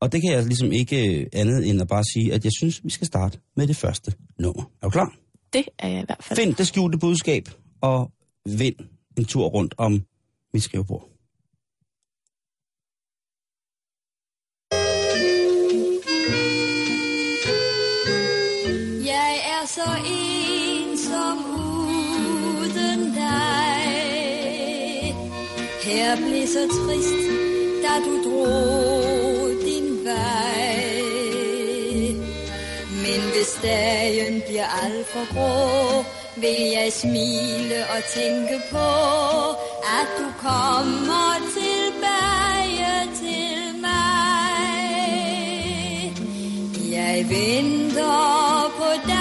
Og 0.00 0.12
det 0.12 0.22
kan 0.22 0.32
jeg 0.32 0.44
ligesom 0.44 0.72
ikke 0.72 1.20
øh, 1.20 1.26
andet 1.32 1.68
end 1.68 1.80
at 1.80 1.88
bare 1.88 2.04
sige, 2.14 2.34
at 2.34 2.44
jeg 2.44 2.52
synes, 2.58 2.84
vi 2.84 2.90
skal 2.90 3.06
starte 3.06 3.38
med 3.56 3.66
det 3.66 3.76
første 3.76 4.12
nummer. 4.38 4.62
Er 4.82 4.86
du 4.86 4.90
klar? 4.90 5.14
Det 5.52 5.64
er 5.78 5.88
jeg 5.88 6.02
i 6.02 6.04
hvert 6.06 6.24
fald. 6.24 6.38
Find 6.38 6.54
det 6.54 6.66
skjulte 6.66 6.98
budskab 6.98 7.48
og 7.80 8.10
vind 8.46 8.74
en 9.18 9.24
tur 9.24 9.46
rundt 9.46 9.74
om 9.78 10.02
mit 10.54 10.62
skrivebord. 10.62 11.08
Så 19.78 19.90
ensom 20.06 21.38
uden 22.58 23.00
dig. 23.14 23.82
Her 25.84 26.16
blev 26.16 26.46
så 26.46 26.64
trist, 26.78 27.26
da 27.82 27.92
du 28.06 28.14
drog 28.26 29.50
din 29.64 30.04
vej. 30.04 30.78
Men 33.04 33.20
hvis 33.32 33.52
dagen 33.62 34.42
bliver 34.46 34.68
alt 34.82 35.06
for 35.06 35.24
grå, 35.34 36.04
vil 36.36 36.60
jeg 36.78 36.92
smile 36.92 37.78
og 37.96 38.00
tænke 38.14 38.60
på, 38.70 38.90
at 39.98 40.08
du 40.18 40.26
kommer 40.40 41.28
tilbage 41.58 42.96
til 43.22 43.80
mig. 43.80 44.58
Jeg 46.92 47.26
venter 47.30 48.72
på 48.78 48.88
dig 49.06 49.17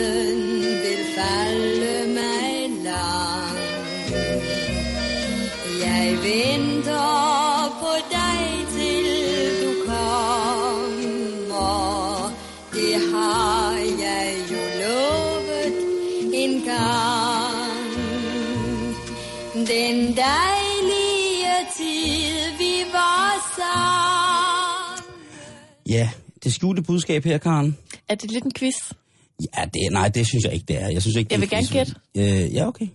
Verden 0.00 0.60
vil 0.62 1.02
falde 1.16 1.94
mig 2.14 2.70
lang. 2.84 3.58
Jeg 5.80 6.06
venter 6.22 7.68
på 7.80 7.92
dig 8.16 8.40
til 8.74 9.06
du 9.62 9.72
kommer. 9.86 10.32
Det 12.72 12.94
har 13.12 13.72
jeg 14.04 14.28
jo 14.52 14.62
lovet 14.82 15.74
en 16.34 16.54
gang. 16.64 17.90
Den 19.54 19.96
dejlige 20.16 21.56
tid 21.76 22.58
vi. 22.58 22.70
Ja, 25.88 26.10
det 26.44 26.52
skjulte 26.54 26.82
budskab 26.82 27.24
her, 27.24 27.38
Karen. 27.38 27.78
Er 28.08 28.14
det 28.14 28.30
lidt 28.30 28.44
en 28.44 28.52
quiz? 28.54 28.74
Ja, 29.56 29.64
det, 29.64 29.92
nej, 29.92 30.08
det 30.08 30.26
synes 30.26 30.44
jeg 30.44 30.52
ikke, 30.54 30.64
det 30.66 30.82
er. 30.82 30.88
Jeg, 30.88 31.02
synes 31.02 31.16
ikke, 31.16 31.28
det 31.28 31.32
Jeg 31.32 31.40
vil 31.40 31.50
gerne 31.50 31.66
quiz. 31.66 31.88
Øh, 32.16 32.54
ja, 32.54 32.66
okay. 32.68 32.88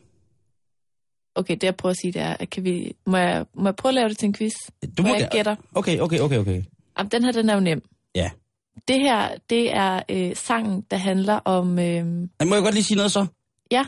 Okay, 1.36 1.54
det 1.54 1.64
jeg 1.64 1.76
prøver 1.76 1.92
at 1.92 1.98
sige, 2.02 2.12
det 2.14 2.22
er, 2.22 2.38
at 2.40 2.50
kan 2.50 2.64
vi, 2.64 2.96
må, 3.06 3.18
jeg, 3.18 3.46
må 3.56 3.66
jeg 3.68 3.76
prøve 3.76 3.90
at 3.90 3.94
lave 3.94 4.10
det 4.10 4.18
til 4.18 4.26
en 4.26 4.34
quiz? 4.34 4.54
Du 4.98 5.04
må 5.04 5.16
jeg 5.16 5.28
gætter. 5.32 5.56
Okay, 5.76 6.00
okay, 6.00 6.20
okay, 6.20 6.38
okay. 6.38 6.64
Jamen, 6.98 7.12
den 7.12 7.24
her, 7.24 7.32
den 7.32 7.50
er 7.50 7.54
jo 7.54 7.60
nem. 7.60 7.82
Ja. 8.16 8.30
Det 8.88 9.00
her, 9.00 9.38
det 9.50 9.74
er 9.74 10.02
øh, 10.10 10.36
sangen, 10.36 10.84
der 10.92 10.98
handler 10.98 11.34
om... 11.34 11.80
Øh, 11.80 12.06
Men 12.06 12.30
Må 12.46 12.56
jeg 12.56 12.64
godt 12.64 12.74
lige 12.74 12.84
sige 12.84 12.98
noget 12.98 13.12
så? 13.12 13.26
ja, 13.72 13.86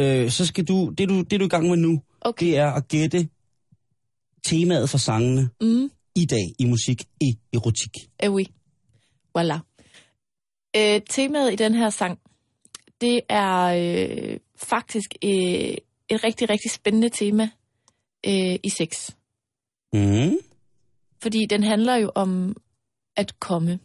Øh, 0.00 0.30
så 0.30 0.46
skal 0.46 0.64
du, 0.64 0.90
det 0.98 1.08
du, 1.08 1.22
det 1.22 1.40
du 1.40 1.44
er 1.44 1.46
i 1.46 1.48
gang 1.48 1.68
med 1.68 1.76
nu, 1.76 2.02
okay. 2.20 2.46
det 2.46 2.56
er 2.58 2.70
at 2.70 2.88
gætte 2.88 3.28
temaet 4.44 4.90
for 4.90 4.98
sangene 4.98 5.48
Mm, 5.60 5.90
i 6.16 6.24
dag 6.26 6.44
i 6.58 6.64
musik 6.64 7.02
i 7.20 7.38
erotik. 7.52 7.90
eh 8.22 8.32
oui. 8.34 8.44
Voilà. 9.38 9.58
Øh, 10.76 11.00
temaet 11.10 11.52
i 11.52 11.56
den 11.56 11.74
her 11.74 11.90
sang, 11.90 12.18
det 13.00 13.20
er 13.28 13.62
øh, 13.62 14.38
faktisk 14.56 15.14
øh, 15.24 15.30
et 16.08 16.24
rigtig, 16.24 16.50
rigtig 16.50 16.70
spændende 16.70 17.08
tema 17.08 17.50
øh, 18.26 18.58
i 18.62 18.68
sex. 18.68 19.10
Mm. 19.92 20.36
Fordi 21.22 21.46
den 21.50 21.62
handler 21.62 21.96
jo 21.96 22.12
om 22.14 22.56
at 23.16 23.40
komme. 23.40 23.78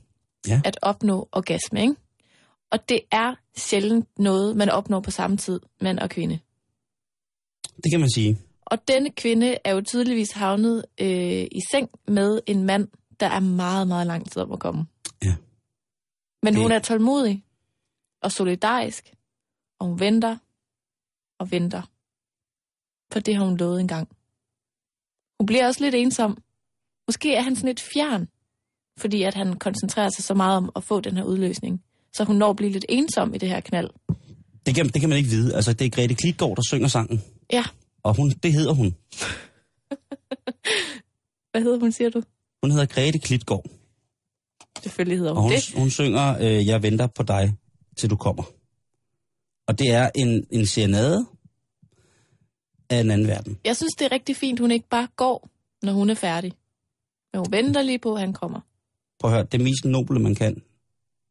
Ja. 0.48 0.62
At 0.66 0.78
opnå 0.82 1.30
orgasme, 1.32 1.82
ikke? 1.82 1.96
Og 2.72 2.90
det 2.90 3.00
er 3.12 3.36
sjældent 3.58 4.20
noget, 4.20 4.58
man 4.58 4.70
opnår 4.70 5.00
på 5.00 5.12
samme 5.12 5.38
tid, 5.38 5.60
mand 5.82 6.00
og 6.00 6.10
kvinde. 6.10 6.40
Det 7.84 7.92
kan 7.92 8.00
man 8.00 8.10
sige. 8.10 8.38
Og 8.66 8.88
denne 8.88 9.10
kvinde 9.10 9.58
er 9.64 9.74
jo 9.74 9.82
tydeligvis 9.82 10.32
havnet 10.32 10.86
øh, 11.02 11.44
i 11.52 11.60
seng 11.72 11.90
med 12.08 12.42
en 12.46 12.64
mand, 12.64 12.88
der 13.20 13.28
er 13.28 13.40
meget, 13.40 13.88
meget 13.88 14.08
lang 14.08 14.32
tid 14.32 14.42
om 14.42 14.52
at 14.52 14.60
komme. 14.60 14.86
Men 16.44 16.54
Det- 16.54 16.62
hun 16.62 16.72
er 16.72 16.80
tålmodig 16.80 17.44
og 18.22 18.32
solidarisk, 18.32 19.14
og 19.80 19.88
hun 19.88 20.00
venter 20.00 20.38
og 21.40 21.52
venter. 21.52 21.82
For 23.14 23.20
det 23.20 23.36
har 23.36 23.46
hun 23.46 23.58
lovet 23.58 23.80
engang. 23.82 24.10
Hun 25.40 25.46
bliver 25.46 25.68
også 25.68 25.84
lidt 25.84 25.96
ensom. 25.96 26.38
Måske 27.08 27.36
er 27.36 27.42
han 27.42 27.56
sådan 27.56 27.68
lidt 27.68 27.80
fjern, 27.94 28.28
fordi 29.00 29.24
at 29.24 29.34
han 29.34 29.60
koncentrerer 29.60 30.10
sig 30.10 30.24
så 30.24 30.34
meget 30.34 30.58
om 30.58 30.72
at 30.76 30.84
få 30.84 31.00
den 31.02 31.18
her 31.18 31.24
udløsning. 31.24 31.84
Så 32.14 32.24
hun 32.24 32.36
når 32.36 32.50
at 32.50 32.56
blive 32.56 32.72
lidt 32.72 32.86
ensom 32.90 33.34
i 33.34 33.38
det 33.38 33.50
her 33.50 33.60
knald. 33.60 33.90
Det 34.66 34.76
kan, 34.76 34.86
det 34.90 35.00
kan 35.02 35.10
man 35.10 35.18
ikke 35.18 35.30
vide. 35.30 35.56
Altså, 35.56 35.74
det 35.74 35.86
er 35.86 35.90
Grete 35.90 36.16
Klitgaard, 36.16 36.56
der 36.56 36.62
synger 36.68 36.88
sangen. 36.88 37.22
Ja, 37.54 37.64
Og 38.04 38.16
hun, 38.16 38.30
det 38.30 38.54
hedder 38.54 38.74
hun. 38.74 38.86
hvad 41.52 41.62
hedder 41.62 41.80
hun, 41.80 41.92
siger 41.92 42.10
du? 42.10 42.24
Hun 42.64 42.72
hedder 42.72 42.86
Grete 42.86 43.20
Klitgaard. 43.20 43.66
Selvfølgelig 44.80 45.18
hedder 45.18 45.32
Og 45.32 45.42
hun 45.42 45.52
hun, 45.52 45.56
det. 45.56 45.74
hun 45.76 45.90
synger, 45.90 46.38
øh, 46.42 46.68
jeg 46.68 46.84
venter 46.84 47.08
på 47.08 47.24
dig, 47.24 47.54
til 47.98 48.10
du 48.10 48.16
kommer. 48.16 48.44
Og 49.68 49.80
det 49.80 49.88
er 49.90 50.10
en, 50.16 50.48
en 50.52 50.66
serenade 50.66 51.26
af 52.90 53.00
en 53.00 53.12
anden 53.12 53.28
verden. 53.28 53.58
Jeg 53.66 53.76
synes, 53.78 53.94
det 54.00 54.06
er 54.06 54.12
rigtig 54.12 54.36
fint, 54.36 54.60
hun 54.60 54.72
ikke 54.72 54.90
bare 54.90 55.08
går, 55.16 55.50
når 55.84 55.94
hun 55.94 56.10
er 56.10 56.14
færdig. 56.16 56.54
Men 57.34 57.40
hun 57.40 57.52
venter 57.52 57.82
lige 57.82 58.00
på, 58.00 58.14
at 58.14 58.20
han 58.20 58.34
kommer. 58.34 58.60
Prøv 59.20 59.32
at 59.32 59.38
høre, 59.38 59.46
det 59.52 59.62
mest 59.62 59.86
noble, 59.86 60.20
man 60.20 60.36
kan, 60.36 60.62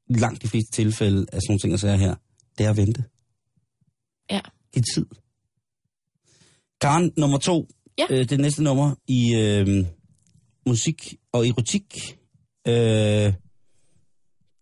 i 0.09 0.15
langt 0.15 0.43
de 0.43 0.49
fleste 0.49 0.71
tilfælde 0.73 1.27
af 1.33 1.41
sådan 1.43 1.43
nogle 1.49 1.59
ting, 1.59 1.71
jeg 1.71 1.81
siger 1.81 1.97
her, 1.97 2.15
det 2.59 2.67
er 2.67 2.71
at 2.71 2.77
vente. 2.77 3.05
Ja. 4.31 4.41
Giv 4.75 4.83
tid. 4.95 5.07
Karen, 6.81 7.13
nummer 7.17 7.39
to. 7.39 7.69
Ja. 7.99 8.07
Øh, 8.11 8.29
det 8.29 8.41
næste 8.41 8.63
nummer 8.63 8.95
i 9.07 9.35
øh, 9.35 9.87
musik 10.67 11.15
og 11.33 11.49
erotik. 11.49 12.19
Øh, 12.69 13.33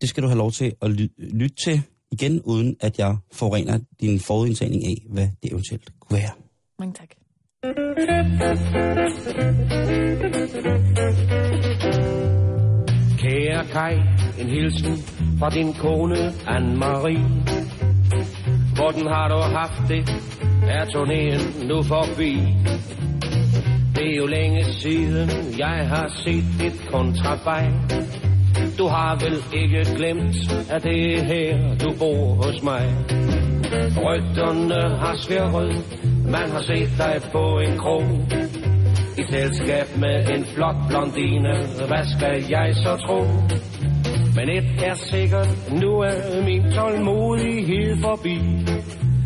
det 0.01 0.09
skal 0.09 0.23
du 0.23 0.29
have 0.29 0.39
lov 0.39 0.53
til 0.53 0.73
at 0.83 0.91
ly- 0.91 1.15
lytte 1.19 1.57
til 1.65 1.83
igen, 2.13 2.43
uden 2.43 2.77
at 2.81 2.99
jeg 2.99 3.17
forurener 3.33 3.79
din 4.01 4.21
forudindtagning 4.21 4.87
af, 4.87 4.97
hvad 5.09 5.29
det 5.43 5.53
eventuelt 5.53 5.91
kunne 6.01 6.19
være. 6.19 6.31
Mange 6.79 6.95
tak. 6.95 7.09
Kære 13.19 13.65
Kai, 13.73 13.95
en 14.41 14.49
hilsen 14.49 14.93
fra 15.39 15.51
din 15.51 15.73
kone 15.75 16.17
Anne-Marie. 16.55 17.23
Hvordan 18.77 19.07
har 19.07 19.29
du 19.29 19.39
haft 19.59 19.83
det? 19.89 20.03
Er 20.69 20.85
turnéen 20.85 21.67
nu 21.67 21.83
forbi? 21.83 22.33
Det 24.09 24.15
er 24.15 24.21
jo 24.21 24.27
længe 24.27 24.65
siden, 24.65 25.31
jeg 25.59 25.89
har 25.89 26.09
set 26.25 26.45
dit 26.61 26.89
kontrabej. 26.93 27.65
Du 28.79 28.87
har 28.87 29.13
vel 29.25 29.37
ikke 29.63 29.97
glemt, 29.97 30.37
at 30.71 30.83
det 30.83 31.19
er 31.19 31.25
her, 31.25 31.77
du 31.83 31.91
bor 31.99 32.35
hos 32.43 32.63
mig. 32.63 32.85
Rygterne 34.05 34.99
har 35.03 35.17
svirret, 35.25 35.73
man 36.25 36.51
har 36.51 36.63
set 36.63 36.91
dig 36.99 37.15
på 37.33 37.59
en 37.59 37.79
krog. 37.79 38.03
I 39.19 39.23
selskab 39.31 39.87
med 39.99 40.31
en 40.37 40.45
flot 40.45 40.77
blondine, 40.89 41.55
hvad 41.89 42.05
skal 42.17 42.45
jeg 42.51 42.75
så 42.75 42.97
tro? 43.07 43.21
Men 44.37 44.49
et 44.59 44.83
er 44.85 44.95
sikkert, 44.95 45.49
nu 45.83 45.91
er 46.01 46.45
min 46.45 46.73
tålmodighed 46.73 47.97
forbi. 48.03 48.39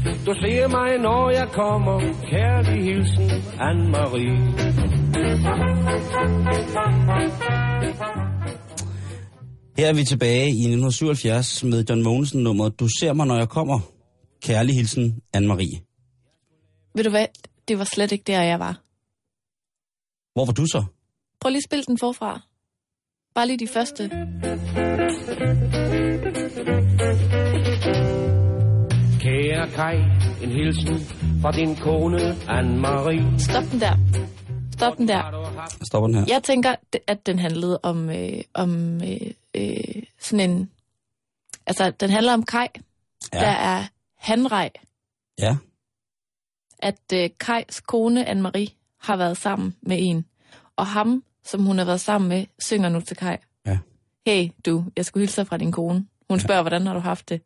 Du 0.04 0.34
ser 0.42 0.68
mig, 0.68 0.98
når 0.98 1.30
jeg 1.30 1.48
kommer, 1.52 2.00
kærlig 2.30 2.84
hilsen, 2.84 3.30
Anne-Marie. 3.68 4.36
Her 9.76 9.86
er 9.88 9.94
vi 9.94 10.04
tilbage 10.04 10.46
i 10.46 10.64
1977 10.64 11.64
med 11.64 11.84
John 11.88 12.02
Mogensen 12.02 12.42
nummer 12.42 12.68
Du 12.68 12.88
ser 13.00 13.12
mig, 13.12 13.26
når 13.26 13.36
jeg 13.38 13.48
kommer. 13.48 13.80
Kærlig 14.42 14.74
hilsen, 14.74 15.22
Anne-Marie. 15.36 15.78
Ved 16.94 17.04
du 17.04 17.10
hvad? 17.10 17.26
Det 17.68 17.78
var 17.78 17.84
slet 17.84 18.12
ikke 18.12 18.24
der, 18.26 18.42
jeg 18.42 18.58
var. 18.58 18.82
Hvor 20.34 20.44
var 20.44 20.52
du 20.52 20.66
så? 20.66 20.84
Prøv 21.40 21.50
lige 21.50 21.58
at 21.58 21.64
spille 21.64 21.84
den 21.84 21.98
forfra. 21.98 22.40
Bare 23.34 23.46
lige 23.46 23.58
de 23.58 23.68
første. 23.68 24.10
Kære 29.62 29.70
Kai, 29.70 29.96
en 30.42 30.50
hilsen 30.50 30.98
fra 31.42 31.52
din 31.52 31.76
kone, 31.76 32.18
Anne-Marie. 32.32 33.38
Stop 33.38 33.64
den 33.72 33.80
der. 33.80 33.96
Stop 34.72 34.98
den 34.98 35.08
der. 35.08 35.22
Jeg 35.80 35.86
stopper 35.86 36.06
den 36.06 36.16
her. 36.16 36.24
Jeg 36.28 36.42
tænker, 36.42 36.74
at 37.06 37.26
den 37.26 37.38
handlede 37.38 37.80
om, 37.82 38.10
øh, 38.10 38.40
om 38.54 39.00
øh, 39.02 39.30
øh, 39.54 40.02
sådan 40.20 40.50
en... 40.50 40.70
Altså, 41.66 41.90
den 41.90 42.10
handler 42.10 42.32
om 42.32 42.42
Kai, 42.42 42.66
ja. 43.32 43.38
der 43.38 43.46
er 43.46 43.84
hanrej. 44.18 44.70
Ja. 45.38 45.56
At 46.78 47.12
øh, 47.14 47.30
Kajs 47.40 47.80
kone, 47.80 48.28
Anne-Marie, 48.28 48.96
har 49.00 49.16
været 49.16 49.36
sammen 49.36 49.76
med 49.82 49.96
en. 50.00 50.26
Og 50.76 50.86
ham, 50.86 51.24
som 51.44 51.64
hun 51.64 51.78
har 51.78 51.84
været 51.84 52.00
sammen 52.00 52.28
med, 52.28 52.46
synger 52.58 52.88
nu 52.88 53.00
til 53.00 53.16
Kai. 53.16 53.36
Ja. 53.66 53.78
Hey, 54.26 54.50
du, 54.66 54.84
jeg 54.96 55.04
skulle 55.04 55.22
hilse 55.22 55.36
dig 55.36 55.46
fra 55.46 55.56
din 55.56 55.72
kone. 55.72 56.06
Hun 56.30 56.40
spørger, 56.40 56.62
hvordan 56.62 56.86
har 56.86 56.94
du 56.94 57.00
haft 57.00 57.28
det? 57.28 57.40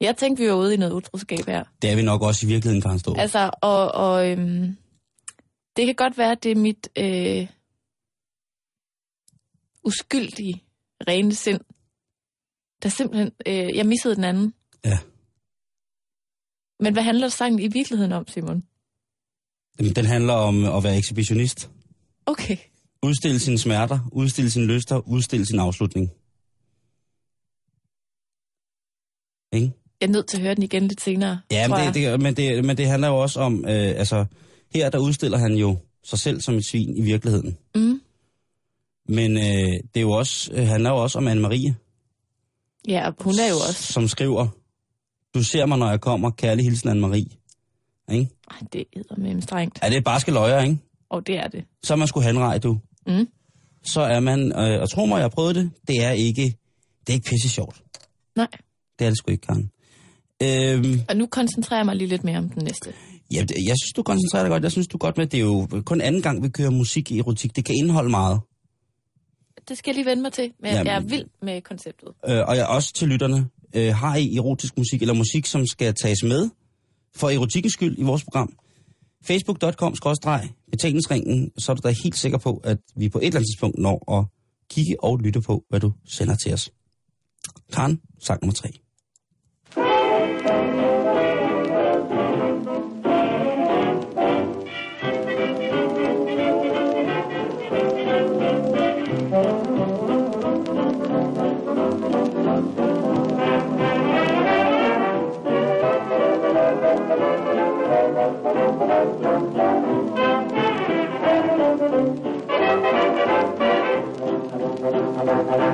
Jeg 0.00 0.16
tænkte, 0.16 0.42
vi 0.42 0.48
var 0.48 0.54
ude 0.56 0.74
i 0.74 0.76
noget 0.76 0.92
utroskab 0.92 1.46
her. 1.46 1.64
Det 1.82 1.90
er 1.90 1.96
vi 1.96 2.02
nok 2.02 2.22
også 2.22 2.46
i 2.46 2.48
virkeligheden, 2.48 2.82
Karen 2.82 2.98
Stå. 2.98 3.14
Altså, 3.14 3.50
og, 3.62 3.92
og 3.92 4.30
øhm, 4.30 4.76
det 5.76 5.86
kan 5.86 5.94
godt 5.94 6.18
være, 6.18 6.32
at 6.32 6.42
det 6.42 6.50
er 6.50 6.56
mit 6.56 6.88
øh, 6.98 7.48
uskyldige, 9.84 10.62
rene 11.08 11.34
sind, 11.34 11.60
der 12.82 12.88
simpelthen, 12.88 13.32
øh, 13.46 13.76
jeg 13.76 13.86
missede 13.86 14.14
den 14.14 14.24
anden. 14.24 14.54
Ja. 14.84 14.98
Men 16.80 16.92
hvad 16.92 17.02
handler 17.02 17.28
sangen 17.28 17.60
i 17.60 17.68
virkeligheden 17.68 18.12
om, 18.12 18.28
Simon? 18.28 18.62
Jamen, 19.78 19.94
Den 19.94 20.04
handler 20.06 20.34
om 20.34 20.64
at 20.64 20.84
være 20.84 20.96
ekshibitionist. 20.96 21.70
Okay. 22.26 22.56
Udstille 23.02 23.38
sine 23.38 23.58
smerter, 23.58 23.98
udstille 24.12 24.50
sine 24.50 24.66
lyster, 24.66 25.08
udstille 25.08 25.46
sin 25.46 25.58
afslutning. 25.58 26.10
Ikke? 29.52 29.72
Jeg 30.00 30.06
er 30.06 30.10
nødt 30.10 30.26
til 30.26 30.36
at 30.36 30.42
høre 30.42 30.54
den 30.54 30.62
igen 30.62 30.88
lidt 30.88 31.00
senere, 31.00 31.40
Ja, 31.50 31.68
men 31.68 31.78
det, 31.78 31.94
det, 31.94 32.20
men, 32.20 32.36
det, 32.36 32.64
men 32.64 32.76
det 32.76 32.86
handler 32.86 33.08
jo 33.08 33.16
også 33.16 33.40
om, 33.40 33.64
øh, 33.64 33.70
altså, 33.70 34.24
her 34.74 34.90
der 34.90 34.98
udstiller 34.98 35.38
han 35.38 35.54
jo 35.54 35.76
sig 36.04 36.18
selv 36.18 36.40
som 36.40 36.54
et 36.54 36.64
svin 36.64 36.96
i 36.96 37.00
virkeligheden. 37.00 37.56
Mm. 37.74 38.00
Men 39.08 39.36
øh, 39.36 39.42
det 39.42 39.96
er 39.96 40.00
jo 40.00 40.10
også, 40.10 40.52
øh, 40.52 40.66
handler 40.66 40.90
jo 40.90 40.96
også 40.96 41.18
om 41.18 41.28
Anne-Marie, 41.28 41.74
Ja, 42.88 43.06
og 43.06 43.14
hun 43.20 43.34
er 43.34 43.48
jo 43.48 43.54
også... 43.54 43.92
som 43.92 44.08
skriver, 44.08 44.46
du 45.34 45.42
ser 45.42 45.66
mig, 45.66 45.78
når 45.78 45.90
jeg 45.90 46.00
kommer, 46.00 46.30
kærlig 46.30 46.64
hilsen 46.64 46.88
Anne-Marie. 46.88 47.36
Ikke? 48.12 48.30
Ej, 48.50 48.56
det 48.72 48.84
er 48.96 49.20
med 49.20 49.42
strengt. 49.42 49.78
Er 49.82 49.90
det 49.90 50.04
bare 50.04 50.20
skal 50.20 50.32
løjer, 50.32 50.62
ikke? 50.62 50.78
Og 51.08 51.26
det 51.26 51.38
er 51.38 51.48
det. 51.48 51.64
Så 51.82 51.94
er 51.94 51.96
man 51.96 52.08
sgu 52.08 52.20
handrej, 52.20 52.58
du. 52.58 52.78
Mm. 53.06 53.28
Så 53.84 54.00
er 54.00 54.20
man, 54.20 54.52
øh, 54.52 54.80
og 54.82 54.90
tro 54.90 55.06
mig, 55.06 55.16
jeg 55.16 55.24
har 55.24 55.28
prøvet 55.28 55.54
det, 55.54 55.70
det 55.88 56.04
er 56.04 56.10
ikke, 56.10 56.42
det 57.00 57.08
er 57.08 57.12
ikke 57.12 57.30
pisse 57.30 57.48
sjovt. 57.48 57.82
Nej. 58.36 58.48
Det 58.98 59.04
er 59.04 59.10
det 59.10 59.18
sgu 59.18 59.30
ikke, 59.30 59.46
Karen. 59.46 59.70
Øhm, 60.42 61.00
Og 61.08 61.16
nu 61.16 61.26
koncentrerer 61.26 61.78
jeg 61.78 61.86
mig 61.86 61.96
lige 61.96 62.08
lidt 62.08 62.24
mere 62.24 62.38
om 62.38 62.48
den 62.48 62.64
næste. 62.64 62.92
ja, 63.32 63.36
jeg 63.38 63.74
synes, 63.82 63.92
du 63.96 64.02
koncentrerer 64.02 64.42
dig 64.42 64.50
godt. 64.50 64.62
Jeg 64.62 64.72
synes, 64.72 64.88
du 64.88 64.98
godt 64.98 65.16
med, 65.16 65.26
det 65.26 65.40
er 65.40 65.44
jo 65.44 65.68
kun 65.84 66.00
anden 66.00 66.22
gang, 66.22 66.42
vi 66.42 66.48
kører 66.48 66.70
musik 66.70 67.10
i 67.10 67.18
erotik. 67.18 67.56
Det 67.56 67.64
kan 67.64 67.74
indeholde 67.74 68.10
meget. 68.10 68.40
det 69.68 69.78
skal 69.78 69.90
jeg 69.90 69.94
lige 69.94 70.06
vende 70.06 70.22
mig 70.22 70.32
til. 70.32 70.52
Men 70.62 70.70
Jamen. 70.72 70.86
jeg 70.86 70.96
er 70.96 71.00
vild 71.00 71.26
med 71.42 71.60
konceptet. 71.62 72.08
Øh, 72.28 72.48
og 72.48 72.56
jeg 72.56 72.66
også 72.66 72.92
til 72.92 73.08
lytterne. 73.08 73.46
Øh, 73.74 73.94
har 73.94 74.16
I 74.16 74.36
erotisk 74.36 74.78
musik, 74.78 75.00
eller 75.02 75.14
musik, 75.14 75.46
som 75.46 75.66
skal 75.66 75.94
tages 75.94 76.22
med 76.22 76.48
for 77.16 77.30
erotikkens 77.30 77.72
skyld 77.72 77.98
i 77.98 78.02
vores 78.02 78.24
program? 78.24 78.52
Facebook.com-betalingsringen, 79.24 81.50
så 81.58 81.72
er 81.72 81.76
du 81.76 81.88
da 81.88 81.94
helt 82.04 82.18
sikker 82.18 82.38
på, 82.38 82.60
at 82.64 82.78
vi 82.96 83.08
på 83.08 83.18
et 83.18 83.26
eller 83.26 83.38
andet 83.38 83.48
tidspunkt 83.48 83.78
når 83.78 84.18
at 84.18 84.24
kigge 84.70 84.96
og 85.04 85.18
lytte 85.18 85.40
på, 85.40 85.64
hvad 85.68 85.80
du 85.80 85.92
sender 86.08 86.36
til 86.36 86.52
os. 86.52 86.70
Karen, 87.72 88.00
sang 88.22 88.40
nummer 88.42 88.54
tre. 88.54 88.68
Første 115.26 115.66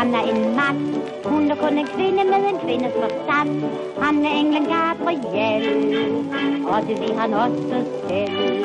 han 0.00 0.14
er 0.14 0.24
en 0.32 0.42
mand. 0.58 0.82
Hun 1.24 1.50
er 1.50 1.56
kun 1.62 1.78
en 1.78 1.86
kvinde 1.86 2.24
med 2.32 2.42
en 2.50 2.58
kvindes 2.64 2.92
forstand. 3.00 3.50
Han 4.02 4.24
er 4.26 4.32
englen 4.40 4.66
Gabriel, 4.74 5.66
og 6.72 6.78
det 6.88 7.00
vil 7.00 7.12
han 7.20 7.34
også 7.34 7.78
selv. 8.08 8.64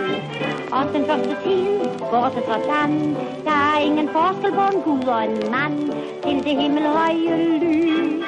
Og 0.71 0.83
den 0.93 1.05
første 1.09 1.35
tid 1.43 1.65
går 2.11 2.27
det 2.35 2.43
sådan. 2.51 3.15
Der 3.45 3.57
er 3.73 3.79
ingen 3.87 4.09
forskel 4.09 4.51
på 4.59 4.65
en 4.73 4.81
gud 4.87 5.07
og 5.07 5.23
en 5.23 5.37
mand. 5.55 5.77
Til 6.23 6.43
det 6.45 6.61
himmelhøje 6.61 7.35
lys, 7.63 8.25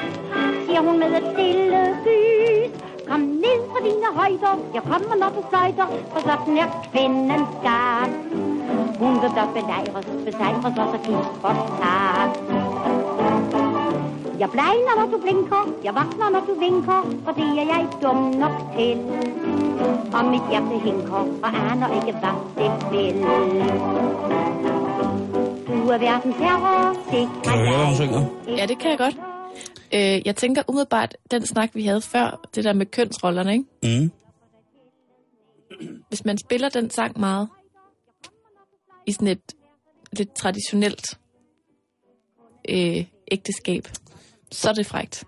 siger 0.66 0.82
hun 0.82 1.00
med 1.00 1.12
et 1.20 1.28
stille 1.34 1.98
gys. 2.06 2.72
Kom 3.10 3.20
ned 3.20 3.60
fra 3.72 3.80
dine 3.88 4.10
højder, 4.20 4.54
jeg 4.74 4.84
kommer 4.84 5.16
når 5.16 5.30
du 5.36 5.42
fløjter, 5.50 5.88
for 6.12 6.20
sådan 6.20 6.58
er 6.58 6.70
kvindens 6.92 7.52
gang. 7.64 8.12
Hun 9.00 9.14
vil 9.22 9.32
blot 9.34 9.54
belejres, 9.54 10.06
besejres 10.26 10.66
og 10.66 10.88
så 10.92 11.00
gives 11.06 11.28
for 11.42 11.54
tak. 11.82 12.67
Jeg 14.40 14.50
blegner, 14.52 14.94
når 15.00 15.12
du 15.12 15.18
blinker, 15.22 15.62
jeg 15.84 15.94
vågner, 15.96 16.30
når 16.30 16.44
du 16.50 16.54
vinker, 16.60 17.00
for 17.24 17.32
det 17.32 17.48
er 17.62 17.66
jeg 17.74 17.82
dum 18.04 18.20
nok 18.44 18.58
til. 18.76 18.98
Og 20.16 20.26
mit 20.34 20.46
hjerte 20.50 20.78
hinker, 20.88 21.22
og 21.44 21.50
aner 21.72 21.90
ikke, 21.98 22.14
hvad 22.20 22.36
det 22.58 22.72
vil. 22.92 23.14
Du 25.68 25.90
er 25.90 25.98
verdens 25.98 26.36
herre, 26.36 26.96
det 27.12 27.24
Kan 27.44 27.96
synger? 27.96 28.24
Ja, 28.58 28.66
det 28.66 28.80
kan 28.80 28.90
jeg 28.90 28.98
godt. 28.98 29.16
Øh, 29.94 30.28
jeg 30.28 30.36
tænker 30.36 30.64
umiddelbart, 30.68 31.18
den 31.32 31.46
snak, 31.46 31.76
vi 31.76 31.84
havde 31.84 32.02
før, 32.02 32.48
det 32.56 32.64
der 32.64 32.74
med 32.74 32.86
kønsrollerne, 32.86 33.54
ikke? 33.54 33.66
Mm. 33.84 34.12
Hvis 36.08 36.26
man 36.26 36.38
spiller 36.38 36.70
den 36.70 36.90
sang 36.90 37.20
meget, 37.20 37.50
i 39.06 39.12
sådan 39.12 39.28
et 39.28 39.56
lidt 40.12 40.34
traditionelt 40.34 41.20
øh, 42.70 43.06
ægteskab, 43.32 43.88
så 44.52 44.70
er 44.70 44.74
det 44.74 44.86
frægt, 44.86 45.24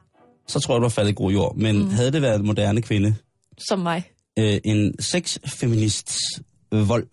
Så 0.48 0.60
tror 0.60 0.74
jeg, 0.76 0.80
du 0.80 0.86
har 0.86 0.90
faldet 0.90 1.12
i 1.12 1.16
god 1.16 1.32
jord. 1.32 1.56
Men 1.56 1.80
mm. 1.80 1.90
havde 1.90 2.12
det 2.12 2.22
været 2.22 2.40
en 2.40 2.46
moderne 2.46 2.82
kvinde, 2.82 3.16
som 3.58 3.80
mig. 3.80 4.12
øh, 4.40 4.60
en 4.64 5.02
sexfeminists 5.02 6.18
øh, 6.72 6.90
vold, 6.90 7.08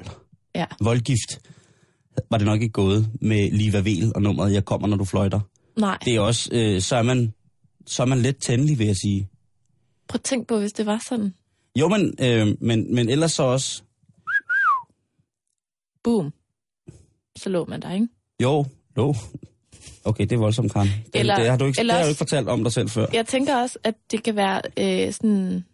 Ja. 0.55 0.67
voldgift, 0.83 1.41
var 2.31 2.39
det 2.39 2.47
nok 2.47 2.63
ikke 2.63 2.73
gået 2.73 3.09
med 3.21 3.51
Liva 3.51 3.79
Vel 3.81 4.13
og 4.15 4.23
nummeret 4.23 4.53
Jeg 4.53 4.65
kommer, 4.65 4.89
når 4.89 4.97
du 4.97 5.05
fløjter. 5.05 5.41
Nej, 5.79 5.99
Det 6.05 6.15
er 6.17 6.21
også, 6.21 6.49
øh, 6.53 6.81
så, 6.83 6.97
er 6.97 7.03
man, 7.03 7.33
så 7.87 8.03
er 8.03 8.07
man 8.07 8.19
lidt 8.19 8.37
tændelig, 8.43 8.79
vil 8.79 8.87
jeg 8.87 8.97
sige. 8.97 9.29
prøv 10.09 10.17
at 10.17 10.23
tænk 10.23 10.47
på, 10.49 10.59
hvis 10.59 10.73
det 10.73 10.87
var 10.87 11.03
sådan. 11.09 11.35
Jo, 11.79 11.89
men, 11.89 12.15
øh, 12.21 12.57
men, 12.61 12.95
men 12.95 13.09
ellers 13.09 13.33
så 13.33 13.43
også, 13.43 13.83
Boom. 16.05 16.33
Så 17.39 17.49
lå 17.49 17.65
man 17.65 17.83
der, 17.83 17.93
ikke? 17.93 18.09
jo, 18.43 18.65
jo. 18.97 19.15
Okay, 20.07 20.23
det 20.23 20.33
er 20.33 20.37
voldsomt, 20.39 20.73
Karen. 20.73 20.89
Det, 20.89 21.21
Eller- 21.21 21.37
det, 21.37 21.51
har 21.51 21.57
du 21.59 21.65
ikke, 21.65 21.75
det 21.77 21.81
eller 21.81 21.95
har 21.95 22.03
du 22.03 22.09
ikke 22.09 22.19
fortalt 22.19 22.49
om 22.49 22.63
dig 22.63 22.73
selv 22.73 22.89
før. 22.89 23.07
Jeg 23.13 23.27
tænker 23.27 23.57
også, 23.57 23.79
at 23.85 23.95
det 24.11 24.23
kan 24.23 24.37
være 24.37 24.63
øh, 24.77 25.13
sådan 25.13 25.65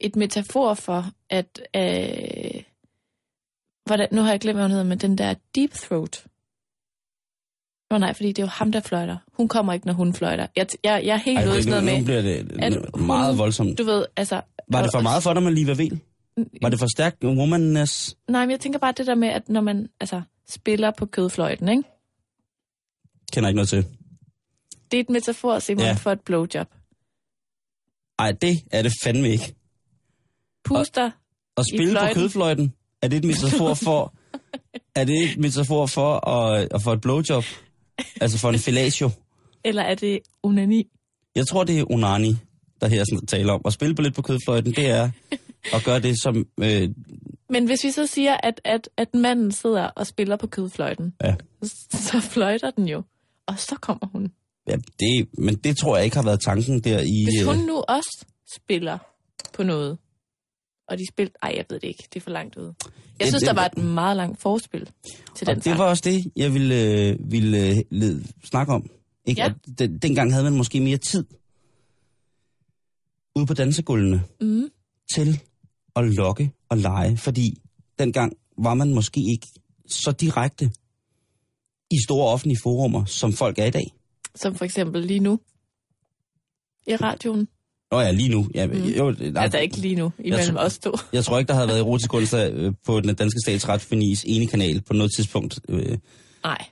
et 0.00 0.16
metafor 0.16 0.74
for, 0.74 1.04
at... 1.30 1.60
Øh, 1.76 2.62
hvordan, 3.86 4.08
nu 4.12 4.22
har 4.22 4.30
jeg 4.30 4.40
glemt, 4.40 4.56
hvad 4.56 4.64
hun 4.64 4.70
hedder, 4.70 4.84
men 4.84 4.98
den 4.98 5.18
der 5.18 5.34
deep 5.54 5.70
throat. 5.72 6.24
Nå 7.90 7.98
nej, 7.98 8.12
fordi 8.14 8.28
det 8.28 8.38
er 8.38 8.42
jo 8.42 8.48
ham, 8.48 8.72
der 8.72 8.80
fløjter. 8.80 9.16
Hun 9.32 9.48
kommer 9.48 9.72
ikke, 9.72 9.86
når 9.86 9.92
hun 9.94 10.14
fløjter. 10.14 10.46
Jeg, 10.56 10.66
jeg, 10.84 11.02
jeg 11.04 11.12
er 11.14 11.16
helt 11.18 11.46
ude 11.46 11.54
det, 11.56 11.64
sådan 11.64 11.82
nu, 11.82 11.86
noget 11.86 11.92
nu 11.92 12.12
med... 12.12 12.22
bliver 12.22 12.22
det 12.22 12.62
at 12.62 13.00
meget 13.00 13.28
hun- 13.32 13.38
voldsomt. 13.38 13.78
Du 13.78 13.84
ved, 13.84 14.04
altså... 14.16 14.40
Var 14.68 14.82
det 14.82 14.90
for 14.94 15.00
meget 15.00 15.22
for 15.22 15.34
dig 15.34 15.42
med 15.42 15.52
Liva 15.52 15.72
Vel? 15.72 16.00
Var 16.62 16.68
det 16.68 16.78
for 16.78 16.86
stærkt 16.96 17.24
womanness? 17.24 18.16
Nej, 18.28 18.40
men 18.40 18.50
jeg 18.50 18.60
tænker 18.60 18.78
bare 18.78 18.92
det 18.96 19.06
der 19.06 19.14
med, 19.14 19.28
at 19.28 19.48
når 19.48 19.60
man 19.60 19.88
altså, 20.00 20.22
spiller 20.48 20.90
på 20.90 21.06
kødfløjten, 21.06 21.68
ikke? 21.68 21.82
Kender 23.32 23.48
ikke 23.48 23.56
noget 23.56 23.68
til. 23.68 23.86
Det 24.90 24.96
er 24.96 25.00
et 25.00 25.10
metafor, 25.10 25.58
Simon, 25.58 25.84
Ja. 25.84 25.92
for 25.92 26.12
et 26.12 26.20
blowjob. 26.20 26.66
Ej, 28.18 28.32
det 28.32 28.64
er 28.70 28.82
det 28.82 28.92
fandme 29.02 29.28
ikke. 29.28 29.54
Puster. 30.64 31.10
At 31.56 31.64
I 31.72 31.76
spille 31.76 31.94
på 31.94 31.98
fløjten. 31.98 32.14
kødfløjten, 32.14 32.74
er 33.02 33.08
det 33.08 33.16
et 33.16 33.24
metafor 33.24 33.74
for... 33.84 34.14
er 34.94 35.04
det 35.04 35.30
et 35.30 35.38
metafor 35.38 35.86
for 35.86 36.28
at, 36.28 36.68
at 36.74 36.82
få 36.82 36.92
et 36.92 37.00
blowjob? 37.00 37.44
Altså 38.20 38.38
for 38.38 38.48
en 38.50 38.58
fellatio? 38.58 39.10
Eller 39.64 39.82
er 39.82 39.94
det 39.94 40.18
onani? 40.42 40.88
Jeg 41.34 41.46
tror, 41.46 41.64
det 41.64 41.78
er 41.80 41.90
onani, 41.90 42.36
der 42.80 42.88
her 42.88 43.04
sådan 43.10 43.26
taler 43.26 43.52
om. 43.52 43.60
At 43.64 43.72
spille 43.72 43.94
på 43.94 44.02
lidt 44.02 44.14
på 44.14 44.22
kødfløjten, 44.22 44.72
det 44.72 44.86
er 44.90 45.10
at 45.74 45.84
gøre 45.84 46.00
det 46.00 46.22
som... 46.22 46.46
Øh, 46.62 46.88
Men 47.50 47.66
hvis 47.66 47.84
vi 47.84 47.90
så 47.90 48.06
siger, 48.06 48.36
at, 48.42 48.60
at, 48.64 48.88
at 48.96 49.14
manden 49.14 49.52
sidder 49.52 49.82
og 49.84 50.06
spiller 50.06 50.36
på 50.36 50.46
kødfløjten, 50.46 51.14
ja, 51.24 51.34
så 51.92 52.20
fløjter 52.20 52.70
den 52.70 52.88
jo. 52.88 53.02
Og 53.50 53.58
så 53.58 53.76
kommer 53.80 54.06
hun. 54.12 54.32
ja 54.68 54.76
det, 55.00 55.28
men 55.38 55.54
det 55.54 55.76
tror 55.76 55.96
jeg 55.96 56.04
ikke 56.04 56.16
har 56.16 56.24
været 56.24 56.40
tanken 56.40 56.80
der 56.80 57.00
i... 57.00 57.24
Hvis 57.24 57.40
øh, 57.42 57.46
hun 57.46 57.58
nu 57.66 57.76
også 57.88 58.24
spiller 58.56 58.98
på 59.54 59.62
noget, 59.62 59.98
og 60.88 60.98
de 60.98 61.04
spiller... 61.12 61.32
Ej, 61.42 61.52
jeg 61.56 61.64
ved 61.70 61.80
det 61.80 61.88
ikke. 61.88 62.04
Det 62.12 62.20
er 62.20 62.24
for 62.24 62.30
langt 62.30 62.56
ude. 62.56 62.74
Jeg 63.18 63.28
synes, 63.28 63.40
det- 63.42 63.46
der 63.48 63.54
var 63.54 63.66
et 63.66 63.78
meget 63.84 64.16
langt 64.16 64.40
forspil 64.40 64.88
til 65.36 65.46
den 65.46 65.56
det 65.56 65.64
sang. 65.64 65.78
var 65.78 65.84
også 65.84 66.02
det, 66.06 66.32
jeg 66.36 66.54
ville, 66.54 66.74
øh, 67.08 67.16
ville 67.32 67.68
øh, 67.70 67.76
led, 67.90 68.24
snakke 68.44 68.72
om. 68.72 68.90
Ikke? 69.26 69.40
Ja. 69.40 69.46
At 69.46 69.78
den, 69.78 69.98
dengang 69.98 70.32
havde 70.32 70.44
man 70.44 70.56
måske 70.56 70.80
mere 70.80 70.96
tid 70.98 71.24
ude 73.36 73.46
på 73.46 73.54
dansegulvene 73.54 74.22
Mm. 74.40 74.68
til 75.14 75.40
at 75.96 76.04
lokke 76.14 76.50
og 76.68 76.78
lege, 76.78 77.16
fordi 77.16 77.62
dengang 77.98 78.32
var 78.58 78.74
man 78.74 78.94
måske 78.94 79.20
ikke 79.32 79.46
så 79.88 80.12
direkte 80.12 80.70
i 81.90 81.96
store 82.04 82.28
offentlige 82.28 82.58
forumer, 82.62 83.04
som 83.04 83.32
folk 83.32 83.58
er 83.58 83.64
i 83.64 83.70
dag. 83.70 83.92
Som 84.34 84.54
for 84.54 84.64
eksempel 84.64 85.02
lige 85.06 85.20
nu 85.20 85.40
i 86.86 86.96
radioen. 86.96 87.48
Nå 87.92 88.00
ja, 88.00 88.10
lige 88.10 88.28
nu. 88.28 88.48
Ja, 88.54 88.66
Mm. 88.66 88.72
jo, 88.84 89.10
nej, 89.10 89.42
Altså 89.42 89.58
ikke 89.58 89.76
lige 89.76 89.94
nu, 89.94 90.12
imellem 90.18 90.54
tror- 90.54 90.64
os 90.64 90.78
to. 90.78 90.92
Jeg 91.12 91.24
tror 91.24 91.38
ikke, 91.38 91.48
der 91.48 91.54
havde 91.54 91.68
været 91.68 91.78
erotisk 91.86 92.14
onsdag 92.14 92.52
øh, 92.52 92.72
på 92.84 93.00
den 93.00 93.14
danske 93.14 93.38
statsretforenis 93.44 94.24
ene 94.26 94.46
kanal 94.46 94.80
på 94.82 94.92
noget 94.92 95.12
tidspunkt. 95.16 95.60
Øh, 95.68 95.98
Nej. 96.44 96.64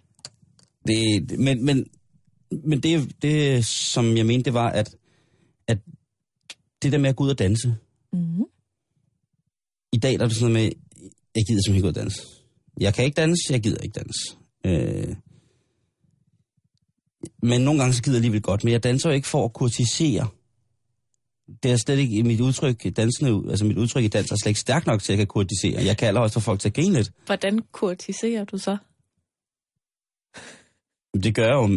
Det, 0.86 1.38
men, 1.38 1.64
men, 1.64 1.86
men 2.64 2.80
det, 2.80 3.22
det, 3.22 3.66
som 3.66 4.16
jeg 4.16 4.26
mente, 4.26 4.44
det 4.44 4.54
var, 4.54 4.70
at, 4.70 4.90
at 5.68 5.78
det 6.82 6.92
der 6.92 6.98
med 6.98 7.08
at 7.10 7.16
gå 7.16 7.24
ud 7.24 7.30
og 7.30 7.38
danse, 7.38 7.74
Mm. 8.12 8.44
i 9.92 9.96
dag 9.98 10.12
der 10.18 10.24
er 10.24 10.28
det 10.28 10.36
sådan 10.36 10.52
noget 10.52 10.64
med, 10.64 10.72
jeg 11.34 11.44
gider 11.48 11.60
simpelthen 11.66 11.74
ikke 11.74 11.82
gå 11.82 11.88
og 11.88 11.94
danse. 11.94 12.22
Jeg 12.80 12.94
kan 12.94 13.04
ikke 13.04 13.14
danse, 13.14 13.42
jeg 13.50 13.60
gider 13.62 13.80
ikke 13.82 13.94
danse. 14.00 14.36
Øh, 14.66 15.16
men 17.42 17.60
nogle 17.60 17.80
gange 17.80 17.94
så 17.94 18.02
gider 18.02 18.16
jeg 18.16 18.18
alligevel 18.18 18.42
godt, 18.42 18.64
men 18.64 18.72
jeg 18.72 18.82
danser 18.82 19.10
jo 19.10 19.14
ikke 19.14 19.28
for 19.28 19.44
at 19.44 19.52
kurtisere 19.52 20.28
det 21.62 21.70
er 21.72 21.76
slet 21.76 21.98
ikke 21.98 22.22
mit 22.22 22.40
udtryk, 22.40 22.96
dansende, 22.96 23.50
altså 23.50 23.64
mit 23.64 23.78
udtryk 23.78 24.04
i 24.04 24.08
dans 24.08 24.30
er 24.30 24.36
slet 24.36 24.50
ikke 24.50 24.60
stærkt 24.60 24.86
nok 24.86 25.02
til, 25.02 25.12
at 25.12 25.18
jeg 25.18 25.26
kan 25.26 25.26
kurtisere. 25.26 25.84
Jeg 25.84 25.96
kalder 25.96 26.20
også 26.20 26.34
for 26.34 26.40
folk 26.40 26.60
til 26.60 26.68
at 26.68 26.74
grine 26.74 26.94
lidt. 26.94 27.12
Hvordan 27.26 27.60
kurtiserer 27.72 28.44
du 28.44 28.58
så? 28.58 28.76
Det 31.22 31.34
gør 31.34 31.44
jeg 31.44 31.52
jo 31.54 31.68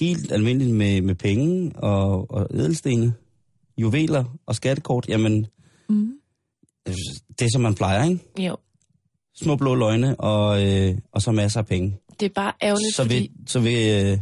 helt 0.00 0.32
almindeligt 0.32 0.76
med, 0.76 1.00
med 1.00 1.14
penge 1.14 1.72
og, 1.76 2.30
og 2.30 2.46
edelstene, 2.50 3.14
juveler 3.78 4.24
og 4.46 4.54
skattekort. 4.54 5.08
Jamen, 5.08 5.46
Mm. 5.90 6.12
det 7.38 7.52
som 7.52 7.60
man 7.62 7.74
plejer, 7.74 8.04
ikke? 8.04 8.46
Jo, 8.46 8.56
Små 9.42 9.56
blå 9.56 9.74
løgne 9.74 10.20
og, 10.20 10.66
øh, 10.66 10.98
og 11.12 11.22
så 11.22 11.32
masser 11.32 11.60
af 11.60 11.66
penge. 11.66 11.96
det 12.20 12.26
er 12.26 12.34
bare 12.34 12.52
ærgerligt, 12.62 12.94
så 12.94 13.02
fordi... 13.02 13.14
vil, 13.14 13.30
så 13.46 13.60
vil 13.60 13.72
øh, 13.74 14.18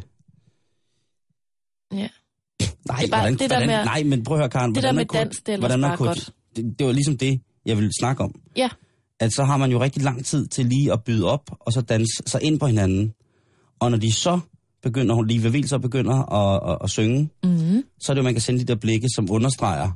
Ja. 1.92 1.96
nej, 1.98 2.08
Det 2.60 2.70
er 2.88 2.88
bare- 2.88 3.06
hvordan, 3.08 3.32
det 3.32 3.40
der 3.40 3.48
hvordan, 3.48 3.66
med- 3.68 3.84
nej, 3.84 4.02
men 4.02 4.24
prøv 4.24 4.36
at 4.36 4.40
høre, 4.40 4.48
Karen. 4.50 4.74
det 4.74 4.82
der 4.82 4.92
hvordan 4.92 4.94
med 4.96 5.06
kur- 5.06 5.18
dans, 5.18 5.36
det 5.46 5.54
er 5.54 5.58
hvordan 5.58 5.80
man 5.80 5.90
bare 5.90 5.96
godt. 6.06 6.30
Det, 6.56 6.78
det 6.78 6.86
var 6.86 6.92
ligesom 6.92 7.18
det, 7.18 7.40
jeg 7.66 7.76
ville 7.76 7.90
snakke 8.00 8.22
om. 8.24 8.40
Ja, 8.56 8.68
At 9.20 9.32
så 9.32 9.44
har 9.44 9.56
man 9.56 9.70
jo 9.70 9.80
rigtig 9.80 10.02
lang 10.02 10.24
tid 10.24 10.46
til 10.46 10.66
lige 10.66 10.92
at 10.92 11.04
byde 11.04 11.24
op, 11.24 11.50
og 11.60 11.72
så 11.72 11.80
danse 11.80 12.22
sig 12.26 12.42
ind 12.42 12.60
på 12.60 12.66
hinanden. 12.66 13.12
Og 13.80 13.90
når 13.90 13.98
de 13.98 14.12
så 14.12 14.40
begynder, 14.82 15.14
hun 15.14 15.26
lige 15.26 15.42
ved 15.52 15.62
så 15.62 15.78
begynder 15.78 16.32
at, 16.32 16.72
at, 16.72 16.78
at 16.84 16.90
synge, 16.90 17.30
mm. 17.44 17.82
så 18.00 18.12
er 18.12 18.14
det 18.14 18.18
jo, 18.18 18.22
man 18.24 18.34
kan 18.34 18.40
sende 18.40 18.60
de 18.60 18.64
der 18.64 18.74
blikke, 18.74 19.08
som 19.14 19.30
understreger. 19.30 19.90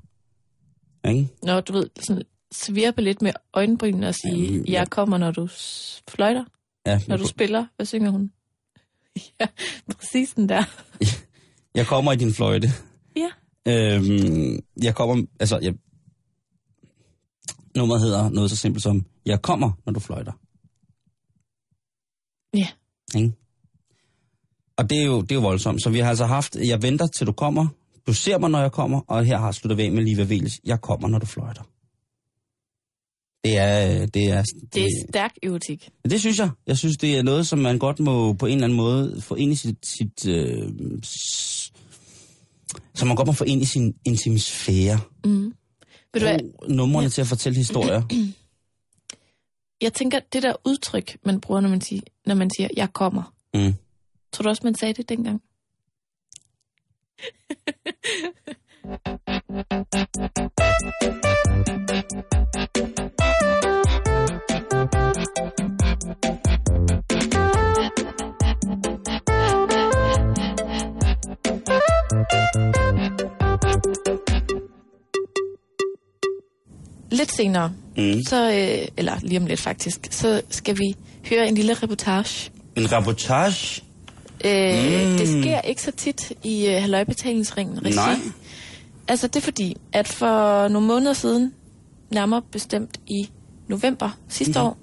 Ikke? 1.09 1.28
Når 1.42 1.61
du 1.61 1.72
ved, 1.72 1.87
sådan 2.02 2.22
svirpe 2.53 3.03
lidt 3.03 3.23
med 3.23 3.33
øjenbrynene 3.53 4.09
og 4.09 4.15
sige, 4.15 4.45
Jamen, 4.45 4.65
ja. 4.65 4.73
jeg 4.73 4.91
kommer, 4.91 5.19
når 5.19 5.31
du 5.31 5.49
fløjter, 6.09 6.45
Ja, 6.87 7.01
når 7.09 7.17
du 7.17 7.27
spiller. 7.27 7.67
Hvad 7.77 7.87
synger 7.87 8.11
hun? 8.11 8.33
ja, 9.41 9.47
præcis 9.97 10.35
den 10.35 10.49
der. 10.49 10.65
Jeg 11.75 11.87
kommer 11.87 12.13
i 12.13 12.17
din 12.17 12.33
fløjte. 12.35 12.69
Ja. 13.17 13.31
Øhm, 13.67 14.59
jeg 14.83 14.95
kommer, 14.95 15.27
altså, 15.41 15.59
jeg, 15.63 15.75
nummeret 17.77 18.01
hedder 18.01 18.29
noget 18.29 18.51
så 18.51 18.57
simpelt 18.57 18.83
som, 18.83 19.07
jeg 19.27 19.43
kommer, 19.43 19.71
når 19.87 19.93
du 19.93 20.01
fløjter. 20.01 20.33
Ja. 22.55 22.69
Ikke? 23.19 23.33
Og 24.77 24.91
det 24.91 24.99
er, 24.99 25.05
jo, 25.05 25.21
det 25.21 25.31
er 25.31 25.35
jo 25.35 25.41
voldsomt. 25.41 25.83
Så 25.83 25.91
vi 25.91 25.99
har 25.99 26.09
altså 26.09 26.27
haft, 26.27 26.57
jeg 26.57 26.83
venter 26.83 27.07
til 27.07 27.27
du 27.27 27.33
kommer, 27.33 27.67
du 28.07 28.13
ser 28.13 28.39
mig, 28.39 28.51
når 28.51 28.61
jeg 28.61 28.73
kommer, 28.73 29.01
og 29.09 29.25
her 29.25 29.39
har 29.39 29.53
slutter 29.53 29.77
vi 29.77 29.83
af 29.83 29.93
med 29.93 30.05
Liva 30.05 30.23
Veles, 30.23 30.61
jeg 30.65 30.81
kommer, 30.81 31.09
når 31.09 31.19
du 31.19 31.27
fløjter. 31.27 31.63
Det 33.44 33.57
er, 33.59 34.07
det 34.07 34.29
er, 34.31 34.42
Det 34.74 34.83
er 34.85 34.88
stærk 35.11 35.35
erotik. 35.42 35.88
det 36.05 36.20
synes 36.20 36.38
jeg. 36.38 36.50
Jeg 36.66 36.79
synes, 36.79 36.96
det 36.96 37.18
er 37.18 37.22
noget, 37.22 37.46
som 37.46 37.59
man 37.59 37.79
godt 37.79 38.00
må 38.00 38.33
på 38.33 38.46
en 38.46 38.53
eller 38.53 38.64
anden 38.64 38.76
måde 38.76 39.20
få 39.22 39.35
ind 39.35 39.53
i 39.53 39.55
sit... 39.57 39.87
sit 39.87 40.26
øh, 40.29 40.68
s- 41.05 41.72
som 42.94 43.09
man 43.09 43.16
godt 43.16 43.26
må 43.26 43.33
få 43.33 43.44
ind 43.44 43.62
i 43.62 43.64
sin 43.64 43.94
intimisfære. 44.05 45.00
Mm. 45.24 45.55
Ved 46.12 46.20
du 46.20 46.26
hvad, 46.26 46.38
numrene 46.68 47.09
til 47.09 47.20
at 47.20 47.26
fortælle 47.26 47.57
historier. 47.57 48.03
jeg 49.83 49.92
tænker, 49.92 50.20
det 50.33 50.42
der 50.42 50.53
udtryk, 50.66 51.16
man 51.26 51.40
bruger, 51.40 51.61
når 51.61 51.68
man 51.68 51.81
siger, 51.81 52.03
når 52.26 52.35
man 52.35 52.50
siger 52.57 52.68
jeg 52.76 52.92
kommer. 52.92 53.35
Mm. 53.55 53.74
Tror 54.33 54.42
du 54.42 54.48
også, 54.48 54.62
man 54.64 54.74
sagde 54.74 54.94
det 54.94 55.09
dengang? 55.09 55.42
Lidt 77.11 77.33
senere, 77.33 77.73
Mm. 77.96 78.23
så, 78.29 78.51
øh, 78.53 78.88
eller 78.96 79.16
lige 79.23 79.40
om 79.40 79.46
lidt 79.46 79.61
faktisk, 79.61 80.07
så 80.11 80.42
skal 80.51 80.79
vi 80.79 80.94
høre 81.31 81.49
en 81.49 81.55
lille 81.55 81.75
reportage. 81.75 82.51
En 82.77 82.92
reportage. 82.92 83.83
Øh, 84.44 85.11
Mm. 85.11 85.16
Det 85.18 85.29
sker 85.42 85.61
ikke 85.61 85.83
så 85.83 85.90
tit 85.90 86.33
i 86.44 86.66
øh, 86.66 86.83
halvøjbetalingsringen 86.83 87.85
regi. 87.85 87.96
Nej. 87.96 88.16
Altså 89.09 89.27
det 89.27 89.37
er 89.37 89.40
fordi, 89.40 89.77
at 89.92 90.09
for 90.09 90.68
nogle 90.68 90.87
måneder 90.88 91.12
siden, 91.12 91.53
nærmere 92.11 92.42
bestemt 92.53 93.01
i 93.07 93.31
november 93.68 94.18
sidste 94.29 94.59
Mhm. 94.59 94.66
år, 94.66 94.79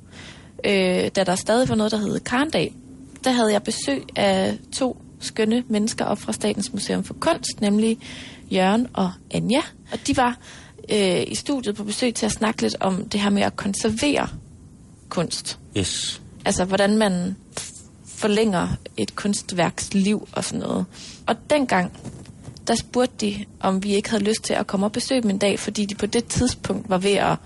øh, 0.66 1.10
da 1.16 1.24
der 1.24 1.36
stadig 1.36 1.70
var 1.70 1.76
noget, 1.76 1.92
der 1.92 1.98
hed 1.98 2.20
Karndag, 2.20 2.76
der 3.24 3.32
havde 3.32 3.54
jeg 3.54 3.64
besøg 3.64 4.04
af 4.16 4.58
to 4.78 4.98
skønne 5.20 5.64
mennesker 5.70 6.06
op 6.06 6.20
fra 6.20 6.34
Statens 6.34 6.74
Museum 6.74 7.04
for 7.04 7.14
Kunst, 7.14 7.62
nemlig 7.62 7.98
Jørgen 8.52 8.88
og 8.94 9.12
Anja. 9.32 9.62
Og 9.92 10.00
de 10.08 10.18
var 10.18 10.38
øh, 10.92 11.24
i 11.28 11.36
studiet 11.36 11.76
på 11.76 11.84
besøg 11.84 12.16
til 12.16 12.26
at 12.26 12.32
snakke 12.32 12.62
lidt 12.62 12.76
om 12.80 13.10
det 13.10 13.20
her 13.20 13.30
med 13.30 13.42
at 13.42 13.56
konservere 13.56 14.28
kunst. 15.10 15.60
Yes. 15.78 16.22
Altså, 16.46 16.66
hvordan 16.66 16.98
man 16.98 17.36
forlænger 18.06 18.68
et 18.98 19.16
kunstværks 19.16 19.94
liv 19.94 20.28
og 20.32 20.44
sådan 20.44 20.60
noget. 20.60 20.86
Og 21.28 21.36
dengang, 21.50 21.92
der 22.68 22.76
spurgte 22.76 23.26
de, 23.26 23.46
om 23.60 23.84
vi 23.84 23.96
ikke 23.96 24.10
havde 24.10 24.24
lyst 24.24 24.44
til 24.44 24.54
at 24.54 24.68
komme 24.68 24.86
og 24.86 24.92
besøge 24.92 25.22
dem 25.22 25.30
en 25.30 25.38
dag, 25.38 25.60
fordi 25.60 25.86
de 25.86 25.96
på 25.96 26.06
det 26.06 26.26
tidspunkt 26.26 26.90
var 26.90 26.98
ved 26.98 27.12
at 27.12 27.38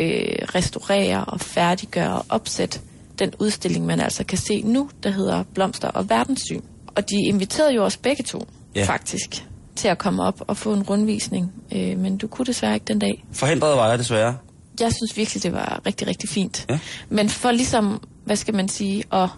øh, 0.00 0.36
restaurere 0.54 1.24
og 1.24 1.40
færdiggøre 1.40 2.12
og 2.12 2.26
opsætte 2.28 2.80
den 3.18 3.32
udstilling, 3.38 3.86
man 3.86 4.00
altså 4.00 4.24
kan 4.24 4.38
se 4.38 4.62
nu, 4.62 4.90
der 5.02 5.10
hedder 5.10 5.42
Blomster 5.54 5.88
og 5.88 6.10
Verdenssyn. 6.10 6.60
Og 6.86 7.10
de 7.10 7.16
inviterede 7.26 7.74
jo 7.74 7.84
os 7.84 7.96
begge 7.96 8.24
to, 8.24 8.46
ja. 8.74 8.84
faktisk, 8.84 9.46
til 9.76 9.88
at 9.88 9.98
komme 9.98 10.22
op 10.22 10.42
og 10.46 10.56
få 10.56 10.72
en 10.74 10.82
rundvisning. 10.82 11.52
Øh, 11.72 11.98
men 11.98 12.16
du 12.18 12.26
kunne 12.26 12.46
desværre 12.46 12.74
ikke 12.74 12.84
den 12.84 12.98
dag. 12.98 13.24
Forhindret 13.32 13.76
var 13.76 13.88
jeg 13.88 13.98
desværre. 13.98 14.36
Jeg 14.80 14.92
synes 14.92 15.16
virkelig, 15.16 15.42
det 15.42 15.52
var 15.52 15.80
rigtig, 15.86 16.06
rigtig 16.06 16.28
fint. 16.28 16.66
Ja. 16.70 16.78
Men 17.08 17.28
for 17.28 17.50
ligesom, 17.50 18.00
hvad 18.24 18.36
skal 18.36 18.54
man 18.54 18.68
sige, 18.68 19.04
at 19.12 19.28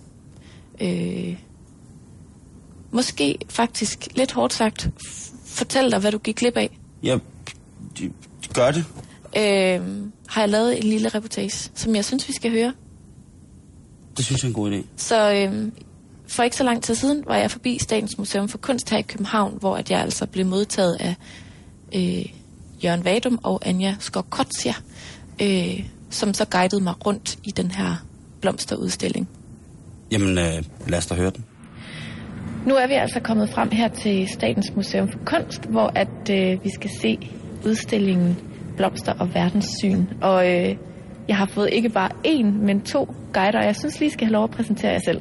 øh, 0.80 1.36
måske 2.90 3.38
faktisk 3.48 4.08
lidt 4.16 4.32
hårdt 4.32 4.52
sagt, 4.52 4.90
f- 5.06 5.30
fortælle 5.44 5.90
dig, 5.90 5.98
hvad 5.98 6.12
du 6.12 6.18
gik 6.18 6.36
glip 6.36 6.56
af, 6.56 6.78
de 7.98 8.10
gør 8.54 8.70
det. 8.70 8.84
øh, 9.36 10.04
har 10.28 10.40
jeg 10.40 10.48
lavet 10.48 10.78
en 10.78 10.84
lille 10.84 11.08
reportage, 11.08 11.70
som 11.74 11.94
jeg 11.94 12.04
synes, 12.04 12.28
vi 12.28 12.32
skal 12.32 12.50
høre. 12.50 12.72
Det 14.16 14.24
synes 14.24 14.42
jeg 14.42 14.46
er 14.48 14.50
en 14.50 14.54
god 14.54 14.72
idé. 14.72 14.82
Så 14.96 15.32
øh, 15.32 15.72
for 16.28 16.42
ikke 16.42 16.56
så 16.56 16.64
lang 16.64 16.82
tid 16.82 16.94
siden 16.94 17.24
var 17.26 17.36
jeg 17.36 17.50
forbi 17.50 17.78
Statens 17.78 18.18
Museum 18.18 18.48
for 18.48 18.58
Kunst 18.58 18.90
her 18.90 18.98
i 18.98 19.02
København, 19.02 19.56
hvor 19.60 19.76
at 19.76 19.90
jeg 19.90 20.00
altså 20.00 20.26
blev 20.26 20.46
modtaget 20.46 20.96
af 21.00 21.14
øh, 21.94 22.26
Jørgen 22.84 23.04
Vadum 23.04 23.38
og 23.42 23.60
Anja 23.66 23.96
Skokotsia, 23.98 24.74
øh, 25.42 25.84
som 26.10 26.34
så 26.34 26.44
guidede 26.44 26.82
mig 26.82 27.06
rundt 27.06 27.38
i 27.44 27.50
den 27.50 27.70
her 27.70 28.04
blomsterudstilling. 28.40 29.28
Jamen, 30.10 30.38
øh, 30.38 30.62
lad 30.86 30.98
os 30.98 31.06
da 31.06 31.14
høre 31.14 31.30
den. 31.30 31.44
Nu 32.66 32.74
er 32.74 32.86
vi 32.86 32.92
altså 32.92 33.20
kommet 33.20 33.50
frem 33.50 33.70
her 33.70 33.88
til 33.88 34.28
Statens 34.28 34.72
Museum 34.76 35.08
for 35.12 35.18
Kunst, 35.26 35.64
hvor 35.64 35.92
at 35.94 36.30
øh, 36.30 36.64
vi 36.64 36.70
skal 36.74 36.90
se 37.00 37.18
udstillingen 37.66 38.38
Blomster 38.76 39.12
og 39.12 39.34
Verdenssyn. 39.34 40.04
Og 40.20 40.52
øh, 40.52 40.76
jeg 41.28 41.36
har 41.36 41.46
fået 41.46 41.68
ikke 41.72 41.88
bare 41.88 42.10
én, 42.26 42.44
men 42.66 42.80
to 42.80 43.14
guider, 43.34 43.58
og 43.58 43.64
jeg 43.64 43.76
synes 43.76 44.00
lige, 44.00 44.10
skal 44.10 44.26
have 44.26 44.32
lov 44.32 44.44
at 44.44 44.50
præsentere 44.50 44.92
jer 44.92 45.00
selv. 45.04 45.20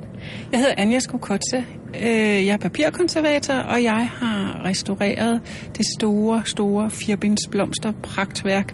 Jeg 0.52 0.60
hedder 0.60 0.74
Anja 0.78 1.00
Skokotse. 1.00 1.66
Øh, 2.04 2.46
Jeg 2.46 2.54
er 2.54 2.58
papirkonservator, 2.58 3.54
og 3.54 3.84
jeg 3.84 4.10
har 4.14 4.62
restaureret 4.66 5.42
det 5.78 5.86
store, 6.00 6.42
store 6.46 6.90
firbinds 6.90 7.48
blomster 7.52 7.92
pragtværk 8.04 8.74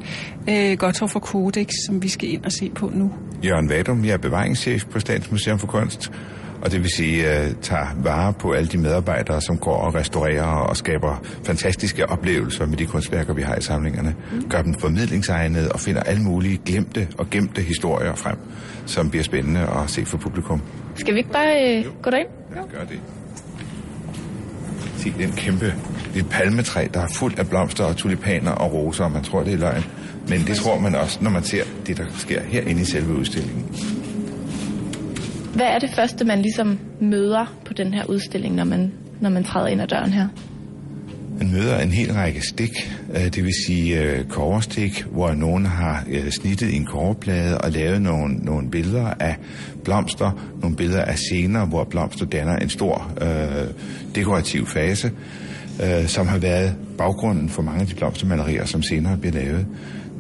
øh, 0.50 0.78
Gottorf 0.78 1.10
for 1.12 1.20
Codex, 1.20 1.68
som 1.88 2.04
vi 2.04 2.08
skal 2.10 2.30
ind 2.34 2.46
og 2.46 2.52
se 2.52 2.70
på 2.76 2.92
nu. 2.94 3.12
Jørgen 3.46 3.70
Vadum, 3.70 4.06
jeg 4.06 4.14
er 4.14 4.18
bevaringschef 4.18 4.86
på 4.86 5.00
Statens 5.00 5.32
Museum 5.32 5.60
for 5.60 5.68
Kunst, 5.68 6.12
og 6.64 6.72
det 6.72 6.80
vil 6.80 6.90
sige, 6.96 7.30
jeg 7.30 7.56
tager 7.62 7.88
vare 8.04 8.34
på 8.34 8.52
alle 8.52 8.70
de 8.70 8.78
medarbejdere, 8.78 9.42
som 9.42 9.58
går 9.58 9.78
og 9.78 9.96
restaurerer 9.96 10.46
og 10.46 10.78
skaber 10.78 11.22
fantastiske 11.46 12.10
oplevelser 12.10 12.66
med 12.66 12.78
de 12.78 12.86
kunstværker, 12.86 13.34
vi 13.34 13.42
har 13.42 13.56
i 13.56 13.62
samlingerne. 13.62 14.16
Gør 14.50 14.62
dem 14.62 14.74
formidlingsegnede 14.74 15.72
og 15.72 15.80
finder 15.80 16.02
alle 16.04 16.24
mulige 16.24 16.60
glemte 16.66 17.08
og 17.18 17.30
gemte 17.30 17.62
historier 17.62 18.16
frem, 18.16 18.38
som 18.86 19.10
bliver 19.10 19.24
spændende 19.24 19.60
at 19.60 19.90
se 19.90 20.06
for 20.06 20.18
publikum. 20.18 20.62
Skal 20.96 21.14
vi 21.14 21.20
ikke 21.20 21.32
bare 21.32 21.78
øh, 21.78 21.86
gå 22.02 22.10
derind? 22.10 22.28
Os 22.28 22.72
gøre 22.72 22.86
det. 22.86 23.00
Se, 24.98 25.14
det 25.18 25.24
er 25.24 25.28
en 25.28 25.34
kæmpe 25.34 25.74
det 26.14 26.20
et 26.20 26.30
palmetræ, 26.30 26.88
der 26.94 27.00
er 27.00 27.08
fuld 27.08 27.40
af 27.40 27.50
blomster 27.50 27.84
og 27.84 27.98
tulipaner 27.98 28.52
og 28.52 28.74
roser, 28.74 29.04
og 29.04 29.12
man 29.12 29.24
tror, 29.24 29.44
det 29.44 29.54
er 29.54 29.58
løgn. 29.58 29.84
Men 30.28 30.40
det 30.48 30.56
tror 30.56 30.80
man 30.80 30.96
også, 30.96 31.20
når 31.22 31.30
man 31.30 31.44
ser 31.44 31.64
det, 31.88 31.98
der 31.98 32.06
sker 32.18 32.42
herinde 32.42 32.82
i 32.82 32.86
selve 32.86 33.14
udstillingen. 33.14 33.66
Hvad 35.54 35.66
er 35.66 35.80
det 35.80 35.90
første, 35.90 36.26
man 36.26 36.42
ligesom 36.42 36.80
møder 37.02 37.56
på 37.66 37.74
den 37.74 37.94
her 37.94 38.06
udstilling, 38.06 38.56
når 38.56 38.64
man, 38.64 38.92
når 39.22 39.30
man 39.30 39.44
træder 39.44 39.68
ind 39.68 39.82
ad 39.82 39.88
døren 39.88 40.14
her? 40.14 40.28
Man 41.38 41.52
møder 41.52 41.80
en 41.80 41.92
hel 41.92 42.14
række 42.14 42.42
stik, 42.42 42.72
øh, 43.16 43.26
det 43.26 43.44
vil 43.44 43.54
sige 43.68 44.02
øh, 44.02 44.26
koverstik, 44.26 45.06
hvor 45.12 45.32
nogen 45.32 45.66
har 45.66 46.04
øh, 46.10 46.30
snittet 46.30 46.70
i 46.70 46.76
en 46.76 46.86
koverplade 46.86 47.58
og 47.58 47.72
lavet 47.72 48.02
nogle, 48.02 48.36
nogle 48.36 48.72
billeder 48.72 49.14
af 49.20 49.38
blomster, 49.84 50.32
nogle 50.62 50.76
billeder 50.76 51.02
af 51.02 51.18
scener, 51.18 51.66
hvor 51.66 51.84
blomster 51.84 52.26
danner 52.26 52.56
en 52.56 52.70
stor 52.70 53.12
øh, 53.22 53.68
dekorativ 54.16 54.68
fase. 54.68 55.12
øh, 55.84 56.08
som 56.08 56.28
har 56.28 56.38
været 56.38 56.76
baggrunden 56.98 57.50
for 57.50 57.62
mange 57.62 57.82
af 57.82 57.88
de 57.88 57.96
blomstermalerier, 57.96 58.66
som 58.66 58.82
senere 58.82 59.18
bliver 59.18 59.34
lavet. 59.34 59.66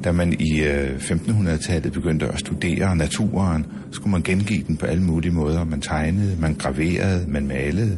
Da 0.03 0.11
man 0.11 0.33
i 0.39 0.61
øh, 0.61 0.95
1500-tallet 0.95 1.93
begyndte 1.93 2.27
at 2.27 2.39
studere 2.39 2.95
naturen, 2.95 3.65
skulle 3.91 4.11
man 4.11 4.21
gengive 4.21 4.63
den 4.67 4.77
på 4.77 4.85
alle 4.85 5.03
mulige 5.03 5.31
måder. 5.31 5.63
Man 5.63 5.81
tegnede, 5.81 6.41
man 6.41 6.53
graverede, 6.53 7.25
man 7.27 7.47
malede. 7.47 7.97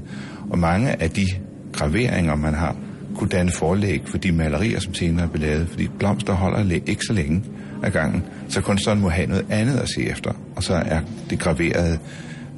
Og 0.49 0.59
mange 0.59 1.01
af 1.01 1.09
de 1.09 1.25
graveringer, 1.73 2.35
man 2.35 2.53
har, 2.53 2.75
kunne 3.15 3.29
danne 3.29 3.51
forlæg 3.51 4.01
for 4.05 4.17
de 4.17 4.31
malerier, 4.31 4.79
som 4.79 4.93
senere 4.93 5.27
blev 5.27 5.41
lavet. 5.41 5.67
Fordi 5.67 5.87
blomster 5.99 6.33
holder 6.33 6.79
ikke 6.85 7.01
så 7.07 7.13
længe 7.13 7.43
ad 7.83 7.91
gangen, 7.91 8.23
så 8.49 8.61
kunstneren 8.61 9.01
må 9.01 9.09
have 9.09 9.27
noget 9.27 9.45
andet 9.49 9.77
at 9.77 9.89
se 9.89 10.01
efter. 10.09 10.31
Og 10.55 10.63
så 10.63 10.73
er 10.73 10.99
det 11.29 11.39
graverede 11.39 11.99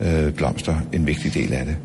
øh, 0.02 0.34
blomster 0.34 0.76
en 0.94 1.08
vigtig 1.08 1.34
del 1.34 1.54
af 1.54 1.66
det. 1.66 1.78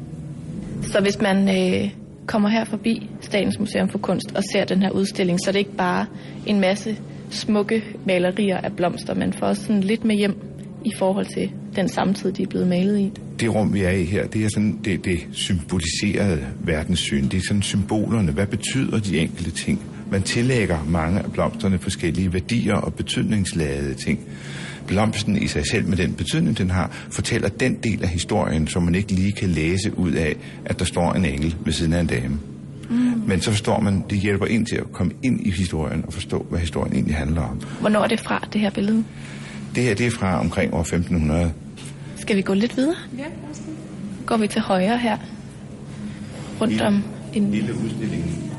Så 0.83 1.01
hvis 1.01 1.20
man 1.20 1.48
øh, 1.48 1.90
kommer 2.27 2.48
her 2.48 2.64
forbi 2.64 3.11
Statens 3.20 3.59
Museum 3.59 3.88
for 3.88 3.98
Kunst 3.98 4.33
og 4.35 4.42
ser 4.53 4.64
den 4.64 4.83
her 4.83 4.90
udstilling, 4.90 5.38
så 5.44 5.51
er 5.51 5.53
det 5.53 5.59
ikke 5.59 5.77
bare 5.77 6.07
en 6.46 6.61
masse 6.61 6.96
smukke 7.35 7.83
malerier 8.07 8.57
af 8.57 8.73
blomster, 8.73 9.14
man 9.14 9.33
får 9.33 9.47
også 9.47 9.62
sådan 9.62 9.81
lidt 9.81 10.05
med 10.05 10.16
hjem 10.16 10.37
i 10.85 10.90
forhold 10.99 11.27
til 11.27 11.53
den 11.77 11.88
samtid, 11.88 12.33
de 12.33 12.42
er 12.42 12.47
blevet 12.47 12.68
malet 12.68 12.99
i. 12.99 13.12
Det 13.40 13.55
rum, 13.55 13.75
vi 13.75 13.83
er 13.83 13.90
i 13.90 14.05
her, 14.05 14.27
det 14.27 14.45
er 14.45 14.49
sådan 14.49 14.79
det, 14.85 15.05
det 15.05 15.21
symboliserede 15.33 16.47
verdenssyn. 16.61 17.29
Det 17.29 17.35
er 17.35 17.42
sådan 17.49 17.62
symbolerne. 17.62 18.33
Hvad 18.33 18.47
betyder 18.47 18.99
de 19.01 19.18
enkelte 19.18 19.51
ting? 19.51 19.81
Man 20.11 20.23
tillægger 20.23 20.79
mange 20.88 21.18
af 21.18 21.33
blomsterne 21.33 21.79
forskellige 21.79 22.33
værdier 22.33 22.75
og 22.75 22.95
betydningsladede 22.95 23.95
ting. 23.95 24.21
Blomsten 24.87 25.42
i 25.42 25.47
sig 25.47 25.66
selv 25.71 25.88
med 25.88 25.97
den 25.97 26.14
betydning, 26.14 26.59
den 26.59 26.71
har, 26.71 27.07
fortæller 27.11 27.49
den 27.49 27.75
del 27.83 28.03
af 28.03 28.09
historien, 28.09 28.66
som 28.66 28.83
man 28.83 28.95
ikke 28.95 29.12
lige 29.12 29.33
kan 29.33 29.49
læse 29.49 29.99
ud 29.99 30.12
af, 30.12 30.37
at 30.64 30.79
der 30.79 30.85
står 30.85 31.12
en 31.12 31.25
engel 31.25 31.57
ved 31.64 31.73
siden 31.73 31.92
af 31.92 32.01
en 32.01 32.07
dame. 32.07 32.38
Men 33.27 33.41
så 33.41 33.51
forstår 33.51 33.81
man, 33.81 34.05
det 34.11 34.19
hjælper 34.19 34.47
ind 34.47 34.67
til 34.67 34.77
at 34.77 34.93
komme 34.93 35.13
ind 35.23 35.47
i 35.47 35.51
historien 35.51 36.05
og 36.07 36.13
forstå, 36.13 36.47
hvad 36.51 36.61
historien 36.61 36.93
egentlig 36.95 37.17
handler 37.17 37.43
om. 37.43 37.61
Hvornår 37.81 38.03
er 38.03 38.07
det 38.09 38.21
fra, 38.21 38.49
det 38.53 38.61
her 38.61 38.71
billede? 38.71 39.05
Det 39.75 39.83
her, 39.85 39.95
det 39.95 40.07
er 40.07 40.11
fra 40.11 40.41
omkring 40.41 40.75
år 40.75 40.81
1500. 40.81 41.53
Skal 42.17 42.37
vi 42.37 42.43
gå 42.43 42.55
lidt 42.55 42.77
videre? 42.77 42.95
Ja, 43.19 43.25
Går 44.27 44.37
vi 44.37 44.47
til 44.47 44.61
højre 44.61 44.99
her? 44.99 45.17
Rundt 46.61 46.81
om 46.81 47.03
en... 47.35 47.51
Lille 47.51 47.75
udstilling 47.85 48.53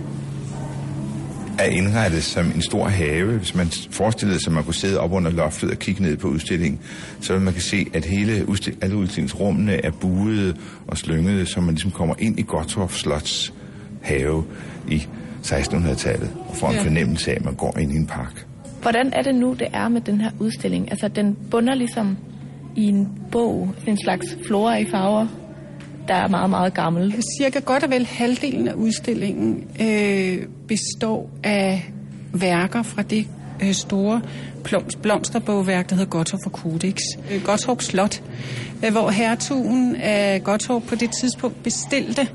er 1.60 1.66
indrettet 1.66 2.24
som 2.24 2.46
en 2.56 2.62
stor 2.62 2.88
have. 2.88 3.38
Hvis 3.38 3.56
man 3.56 3.68
forestillede 3.92 4.40
sig, 4.44 4.52
at 4.52 4.56
man 4.56 4.64
kunne 4.64 4.74
sidde 4.74 5.00
op 5.00 5.12
under 5.12 5.32
loftet 5.32 5.72
og 5.72 5.80
kigge 5.80 6.02
ned 6.02 6.18
på 6.18 6.28
udstillingen, 6.28 6.80
så 7.22 7.34
vil 7.34 7.42
man 7.42 7.54
kan 7.54 7.62
se, 7.62 7.88
at 7.94 8.06
hele 8.06 8.46
udstil- 8.50 8.78
alle 8.82 8.96
udstillingsrummene 8.96 9.86
er 9.86 9.92
buede 9.92 10.56
og 10.88 10.98
slyngede, 10.98 11.46
så 11.46 11.62
man 11.62 11.70
ligesom 11.70 11.92
kommer 11.92 12.16
ind 12.20 12.40
i 12.40 12.44
Gottorp 12.48 12.92
Slots 12.92 13.54
have 14.04 14.44
i 14.90 15.08
1600-tallet 15.44 16.30
og 16.50 16.56
får 16.56 16.68
en 16.70 16.76
Ja. 16.76 16.84
fornemmelse 16.84 17.32
af, 17.32 17.36
at 17.36 17.46
man 17.46 17.54
går 17.56 17.78
ind 17.78 17.92
i 17.92 17.96
en 17.96 18.08
park. 18.08 18.46
Hvordan 18.82 19.14
er 19.14 19.22
det 19.22 19.36
nu, 19.36 19.54
det 19.60 19.68
er 19.74 19.88
med 19.88 20.02
den 20.02 20.22
her 20.22 20.32
udstilling? 20.40 20.92
Altså, 20.92 21.08
den 21.08 21.38
bunder 21.52 21.76
ligesom 21.76 22.18
i 22.76 22.84
en 22.88 23.10
bog, 23.32 23.70
en 23.88 23.98
slags 24.04 24.26
flora 24.48 24.76
i 24.78 24.86
farver, 24.86 25.28
der 26.08 26.14
er 26.14 26.28
meget, 26.28 26.50
meget 26.50 26.74
gammel. 26.74 27.16
Cirka 27.40 27.60
godt 27.60 27.84
og 27.84 27.90
vel 27.90 28.06
halvdelen 28.06 28.68
af 28.68 28.74
udstillingen 28.74 29.64
øh, 29.82 30.38
består 30.68 31.30
af 31.44 31.92
værker 32.34 32.84
fra 32.84 33.02
det 33.02 33.28
øh, 33.64 33.72
store 33.72 34.22
plom- 34.68 35.02
blomsterbogværk, 35.02 35.90
der 35.90 35.96
hedder 35.96 36.10
Gottorp 36.10 36.40
for 36.44 36.50
Codex. 36.50 36.98
Øh, 37.32 37.44
Gottorp 37.44 37.82
Slot, 37.82 38.22
øh, 38.86 38.92
hvor 38.92 39.10
hertugen 39.10 39.96
af 39.96 40.44
Gottorp 40.44 40.84
på 40.84 40.96
det 40.96 41.10
tidspunkt 41.22 41.64
bestilte 41.64 42.28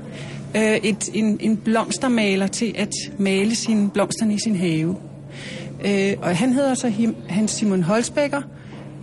øh, 0.55 0.75
et, 0.75 1.09
en, 1.13 1.37
en 1.39 1.57
blomstermaler 1.57 2.47
til 2.47 2.75
at 2.77 2.93
male 3.17 3.55
sine 3.55 3.89
blomsterne 3.89 4.33
i 4.33 4.39
sin 4.39 4.55
have. 4.55 4.95
Øh, 5.85 6.13
og 6.21 6.37
han 6.37 6.53
hedder 6.53 6.73
så 6.73 6.87
him, 6.87 7.15
Hans 7.27 7.51
Simon 7.51 7.83
Holsbækker. 7.83 8.41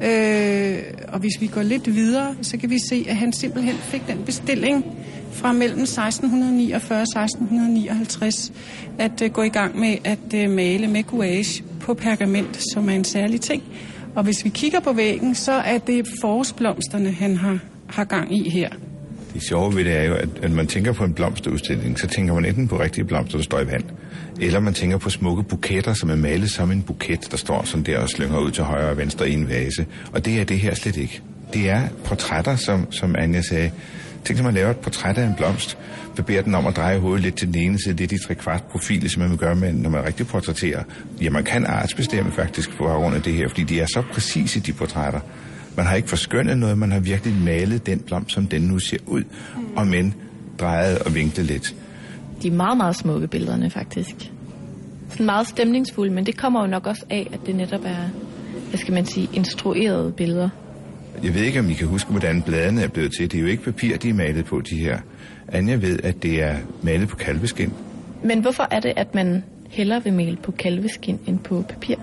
Øh, 0.02 0.78
og 1.09 1.18
hvis 1.18 1.40
vi 1.40 1.46
går 1.46 1.62
lidt 1.62 1.94
videre, 1.94 2.35
så 2.42 2.56
kan 2.56 2.70
vi 2.70 2.78
se, 2.88 3.06
at 3.09 3.16
han 3.16 3.32
simpelthen 3.32 3.74
fik 3.74 4.06
den 4.09 4.18
bestilling 4.26 4.85
fra 5.32 5.52
mellem 5.52 5.82
1649 5.82 6.98
og 6.98 7.02
1659 7.02 8.52
at 8.98 9.22
øh, 9.22 9.30
gå 9.30 9.42
i 9.42 9.48
gang 9.48 9.78
med 9.78 9.96
at 10.04 10.35
øh, 10.35 10.50
male 10.50 10.87
med 10.87 11.02
gouache 11.02 11.64
på 11.80 11.94
pergament, 11.94 12.62
som 12.72 12.88
er 12.88 12.92
en 12.92 13.04
særlig 13.04 13.40
ting. 13.40 13.62
Og 14.14 14.24
hvis 14.24 14.44
vi 14.44 14.48
kigger 14.48 14.80
på 14.80 14.92
væggen, 14.92 15.35
så 15.35 15.52
er 15.52 15.78
det 15.78 16.09
forårsblomsterne, 16.20 17.11
han 17.11 17.37
har, 17.37 17.59
har 17.87 18.04
gang 18.04 18.37
i 18.37 18.50
her. 18.50 18.70
Det 19.37 19.44
sjove 19.44 19.77
ved 19.77 19.85
det 19.85 19.96
er 19.96 20.03
jo, 20.03 20.14
at 20.14 20.29
når 20.42 20.49
man 20.49 20.66
tænker 20.66 20.92
på 20.92 21.05
en 21.05 21.12
blomsterudstilling, 21.12 21.99
så 21.99 22.07
tænker 22.07 22.35
man 22.35 22.44
enten 22.44 22.68
på 22.68 22.81
rigtige 22.81 23.05
blomster, 23.05 23.38
der 23.38 23.44
står 23.44 23.61
i 23.61 23.66
vand, 23.66 23.85
eller 24.40 24.61
man 24.61 24.75
tænker 24.75 24.99
på 24.99 25.11
smukke 25.11 25.42
buketter, 25.42 25.94
som 25.94 26.11
er 26.11 26.16
malet 26.16 26.51
som 26.51 26.70
en 26.70 26.83
buket, 26.83 27.29
der 27.31 27.37
står 27.37 27.64
sådan 27.64 27.85
der 27.85 27.99
og 27.99 28.09
slynger 28.09 28.38
ud 28.38 28.51
til 28.51 28.64
højre 28.64 28.90
og 28.90 28.96
venstre 28.96 29.31
i 29.31 29.33
en 29.33 29.49
vase. 29.49 29.87
Og 30.12 30.25
det 30.25 30.40
er 30.40 30.44
det 30.44 30.59
her 30.59 30.75
slet 30.75 30.96
ikke. 30.96 31.22
Det 31.53 31.70
er 31.70 31.83
portrætter, 32.05 32.57
som, 32.57 32.92
som 32.92 33.16
Anja 33.18 33.42
sagde. 33.42 33.70
Tænk, 34.25 34.38
at 34.38 34.44
man 34.44 34.55
laver 34.55 34.70
et 34.70 34.77
portræt 34.77 35.18
af 35.18 35.27
en 35.27 35.35
blomst, 35.37 35.79
beder 36.27 36.42
den 36.42 36.55
om 36.55 36.66
at 36.66 36.77
dreje 36.77 36.99
hovedet 36.99 37.22
lidt 37.22 37.37
til 37.37 37.55
den 37.55 37.62
ene 37.62 37.79
side, 37.83 37.96
lidt 37.96 38.12
i 38.12 38.18
tre 38.27 38.35
kvart 38.35 38.64
profil, 38.70 39.11
som 39.11 39.22
man 39.22 39.31
vil 39.31 39.38
gøre, 39.38 39.57
med, 39.57 39.72
når 39.72 39.90
man 39.90 40.05
rigtig 40.05 40.27
portrætterer. 40.27 40.83
Ja, 41.22 41.31
man 41.31 41.44
kan 41.44 41.66
artsbestemme 41.66 42.33
faktisk 42.33 42.77
på 42.77 42.85
grund 42.85 43.14
af 43.14 43.22
det 43.22 43.33
her, 43.33 43.49
fordi 43.49 43.62
de 43.62 43.81
er 43.81 43.87
så 43.87 44.03
præcise, 44.12 44.61
de 44.61 44.72
portrætter. 44.72 45.20
Man 45.77 45.87
har 45.87 45.97
ikke 45.97 46.09
forskønnet 46.09 46.59
noget, 46.59 46.79
man 46.79 46.93
har 46.93 47.01
virkelig 47.01 47.35
malet 47.45 47.87
den 47.87 47.99
blomst, 47.99 48.33
som 48.33 48.47
den 48.47 48.62
nu 48.62 48.79
ser 48.79 48.99
ud, 49.07 49.23
og 49.77 49.87
men 49.87 50.15
drejet 50.59 50.99
og 50.99 51.15
vinklet 51.15 51.47
lidt. 51.47 51.75
De 52.43 52.49
er 52.49 52.53
meget, 52.53 52.77
meget 52.77 52.97
smukke 52.97 53.27
billederne, 53.27 53.71
faktisk. 53.71 54.15
Sådan 55.11 55.27
meget 55.27 55.47
stemningsfulde, 55.47 56.12
men 56.12 56.27
det 56.27 56.37
kommer 56.37 56.61
jo 56.61 56.67
nok 56.67 56.87
også 56.87 57.05
af, 57.11 57.29
at 57.33 57.41
det 57.47 57.57
netop 57.57 57.85
er, 57.85 58.09
hvad 58.69 58.79
skal 58.79 58.95
man 58.95 59.07
sige, 59.07 59.29
instruerede 59.33 60.12
billeder. 60.12 60.49
Jeg 61.25 61.35
ved 61.35 61.43
ikke, 61.43 61.61
om 61.61 61.71
I 61.71 61.73
kan 61.73 61.87
huske, 61.87 62.11
hvordan 62.11 62.43
bladene 62.43 62.83
er 62.83 62.89
blevet 62.89 63.12
til. 63.19 63.33
Det 63.33 63.39
er 63.39 63.43
jo 63.43 63.49
ikke 63.49 63.62
papir, 63.62 63.97
de 63.97 64.09
er 64.09 64.15
malet 64.15 64.45
på, 64.45 64.61
de 64.61 64.77
her. 64.77 64.99
Anja 65.49 65.75
ved, 65.75 65.99
at 66.03 66.23
det 66.23 66.43
er 66.43 66.57
malet 66.83 67.09
på 67.09 67.17
kalveskin. 67.17 67.73
Men 68.25 68.41
hvorfor 68.41 68.69
er 68.71 68.81
det, 68.81 68.93
at 68.97 69.15
man 69.15 69.45
hellere 69.69 70.05
vil 70.05 70.12
male 70.12 70.37
på 70.37 70.53
kalveskin 70.53 71.19
end 71.27 71.39
på 71.39 71.65
papir? 71.69 71.97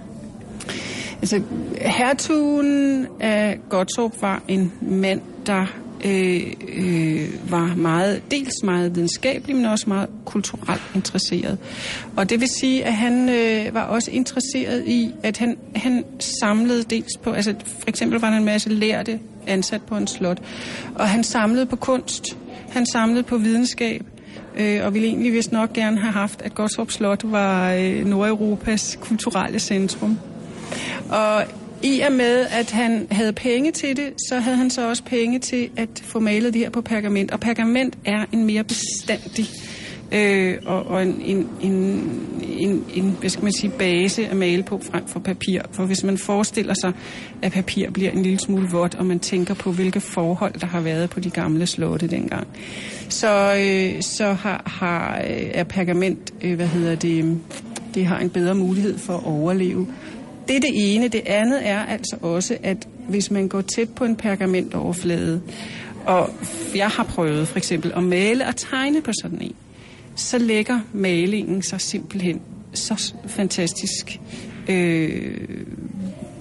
Altså, 1.24 1.42
hertugen 1.82 3.08
af 3.20 3.60
Gottorp 3.70 4.22
var 4.22 4.42
en 4.48 4.72
mand, 4.82 5.22
der 5.46 5.66
øh, 6.06 6.42
øh, 6.78 7.52
var 7.52 7.76
meget, 7.76 8.32
dels 8.32 8.54
meget 8.64 8.96
videnskabelig, 8.96 9.56
men 9.56 9.66
også 9.66 9.86
meget 9.88 10.10
kulturelt 10.26 10.82
interesseret. 10.96 11.58
Og 12.16 12.30
det 12.30 12.40
vil 12.40 12.48
sige, 12.60 12.86
at 12.86 12.94
han 12.94 13.30
øh, 13.30 13.74
var 13.74 13.82
også 13.82 14.12
interesseret 14.12 14.88
i, 14.88 15.12
at 15.24 15.38
han, 15.38 15.58
han 15.76 16.06
samlede 16.20 16.84
dels 16.84 17.18
på, 17.18 17.32
altså 17.32 17.56
for 17.66 17.88
eksempel 17.88 18.20
var 18.20 18.30
der 18.30 18.38
en 18.38 18.46
masse 18.46 18.70
lærte 18.70 19.20
ansat 19.48 19.82
på 19.82 19.98
en 19.98 20.08
slot, 20.08 20.42
og 20.96 21.10
han 21.10 21.24
samlede 21.24 21.66
på 21.66 21.76
kunst, 21.76 22.38
han 22.70 22.86
samlede 22.86 23.24
på 23.24 23.38
videnskab, 23.38 24.06
øh, 24.58 24.86
og 24.86 24.94
ville 24.94 25.08
egentlig 25.08 25.34
vist 25.34 25.52
nok 25.52 25.74
gerne 25.74 26.00
have 26.00 26.14
haft, 26.14 26.42
at 26.42 26.56
Gottorp 26.56 26.92
Slot 26.92 27.22
var 27.24 27.74
øh, 27.74 28.06
Nordeuropas 28.06 29.00
kulturelle 29.02 29.60
centrum. 29.60 30.18
Og 31.10 31.44
i 31.84 32.00
og 32.00 32.12
med, 32.12 32.46
at 32.52 32.72
han 32.72 33.08
havde 33.12 33.34
penge 33.34 33.72
til 33.72 33.98
det, 33.98 34.14
så 34.30 34.40
havde 34.40 34.58
han 34.58 34.70
så 34.70 34.90
også 34.90 35.04
penge 35.04 35.40
til 35.40 35.70
at 35.78 35.90
få 36.04 36.20
malet 36.20 36.54
det 36.54 36.62
her 36.62 36.70
på 36.70 36.82
pergament. 36.82 37.32
Og 37.32 37.40
pergament 37.40 37.98
er 38.06 38.26
en 38.32 38.46
mere 38.46 38.64
bestandig 38.64 39.48
øh, 40.14 40.58
og, 40.66 40.88
og 40.88 41.04
en, 41.04 41.22
en, 41.26 41.50
en, 41.62 41.74
en, 42.42 42.86
en, 42.94 43.18
hvad 43.20 43.30
skal 43.30 43.44
man 43.44 43.54
sige, 43.54 43.72
base 43.80 44.28
at 44.28 44.38
male 44.38 44.64
på 44.64 44.82
frem 44.92 45.08
for 45.08 45.20
papir. 45.20 45.62
For 45.72 45.86
hvis 45.86 46.04
man 46.04 46.18
forestiller 46.18 46.74
sig, 46.82 46.94
at 47.42 47.52
papir 47.52 47.92
bliver 47.92 48.12
en 48.12 48.24
lille 48.24 48.40
smule 48.40 48.70
vådt, 48.70 48.96
og 48.96 49.06
man 49.06 49.20
tænker 49.20 49.54
på, 49.54 49.72
hvilke 49.72 50.00
forhold 50.00 50.54
der 50.60 50.68
har 50.68 50.82
været 50.82 51.10
på 51.10 51.20
de 51.20 51.30
gamle 51.30 51.68
slotte 51.68 52.08
dengang, 52.08 52.48
så, 53.10 53.56
øh, 53.60 54.02
så 54.02 54.34
har, 54.34 54.64
har, 54.66 55.18
øh, 55.18 55.50
er 55.54 55.64
pergament, 55.64 56.34
øh, 56.42 56.56
hvad 56.56 56.68
hedder 56.68 56.96
det, 56.96 57.40
det 57.96 58.06
har 58.06 58.20
en 58.20 58.30
bedre 58.30 58.56
mulighed 58.56 58.98
for 58.98 59.14
at 59.14 59.24
overleve. 59.26 59.88
Det 60.48 60.56
er 60.56 60.60
det 60.60 60.96
ene. 60.96 61.08
Det 61.08 61.22
andet 61.26 61.68
er 61.68 61.80
altså 61.80 62.18
også, 62.22 62.58
at 62.64 62.88
hvis 63.08 63.32
man 63.32 63.48
går 63.48 63.62
tæt 63.62 63.90
på 63.90 64.06
en 64.06 64.16
pergamentoverflade, 64.16 65.42
og 66.06 66.30
jeg 66.76 66.88
har 66.88 67.04
prøvet 67.04 67.48
for 67.48 67.58
eksempel 67.58 67.92
at 67.96 68.04
male 68.04 68.48
og 68.48 68.56
tegne 68.56 69.02
på 69.02 69.12
sådan 69.22 69.42
en, 69.42 69.56
så 70.16 70.38
lægger 70.38 70.80
malingen 70.94 71.62
sig 71.62 71.82
simpelthen 71.82 72.42
så 72.74 73.14
fantastisk 73.28 74.20
øh, 74.68 75.38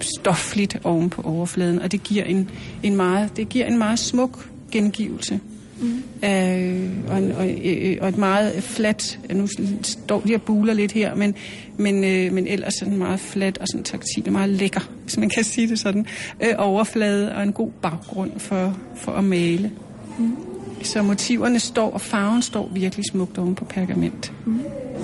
stofligt 0.00 0.78
oven 0.84 1.10
på 1.10 1.22
overfladen, 1.22 1.78
og 1.78 1.92
det 1.92 2.02
giver 2.02 2.24
en, 2.24 2.50
en, 2.82 2.96
meget, 2.96 3.36
det 3.36 3.48
giver 3.48 3.66
en 3.66 3.78
meget 3.78 3.98
smuk 3.98 4.48
gengivelse. 4.70 5.40
Mm. 5.82 6.02
Øh, 6.24 6.90
og, 7.08 7.18
en, 7.18 7.32
og, 7.32 7.48
øh, 7.64 7.96
og 8.00 8.08
et 8.08 8.18
meget 8.18 8.62
fladt, 8.62 9.18
nu 9.34 9.48
står 9.82 10.20
de 10.20 10.34
og 10.34 10.42
buler 10.42 10.74
lidt 10.74 10.92
her, 10.92 11.14
men, 11.14 11.34
men, 11.76 12.04
øh, 12.04 12.32
men 12.32 12.46
ellers 12.46 12.74
sådan 12.74 12.96
meget 12.96 13.20
fladt 13.20 13.58
og 13.58 13.66
sådan 13.68 13.84
taktil 13.84 14.22
og 14.26 14.32
meget 14.32 14.50
lækker, 14.50 14.90
hvis 15.02 15.16
man 15.16 15.28
kan 15.28 15.44
sige 15.44 15.68
det 15.68 15.78
sådan, 15.78 16.06
øh, 16.40 16.54
overflade 16.58 17.34
og 17.34 17.42
en 17.42 17.52
god 17.52 17.70
baggrund 17.82 18.30
for, 18.38 18.76
for 18.96 19.12
at 19.12 19.24
male. 19.24 19.70
Mm. 20.18 20.36
Så 20.82 21.02
motiverne 21.02 21.58
står, 21.58 21.90
og 21.90 22.00
farven 22.00 22.42
står 22.42 22.70
virkelig 22.74 23.04
smukt 23.10 23.38
oven 23.38 23.54
på 23.54 23.64
pergament. 23.64 24.32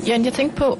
Jan, 0.06 0.24
jeg 0.24 0.32
tænkte 0.32 0.56
på, 0.56 0.78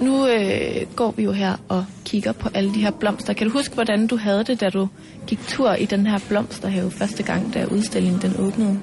nu 0.00 0.28
øh, 0.28 0.86
går 0.96 1.14
vi 1.16 1.22
jo 1.22 1.32
her 1.32 1.56
og 1.68 1.84
kigger 2.04 2.32
på 2.32 2.48
alle 2.54 2.74
de 2.74 2.80
her 2.80 2.90
blomster. 2.90 3.32
Kan 3.32 3.46
du 3.46 3.52
huske, 3.52 3.74
hvordan 3.74 4.06
du 4.06 4.16
havde 4.16 4.44
det, 4.44 4.60
da 4.60 4.68
du 4.70 4.88
gik 5.26 5.38
tur 5.48 5.74
i 5.74 5.84
den 5.84 6.06
her 6.06 6.18
blomsterhave 6.28 6.90
første 6.90 7.22
gang, 7.22 7.54
da 7.54 7.64
udstillingen 7.64 8.22
den 8.22 8.32
åbnede? 8.38 8.78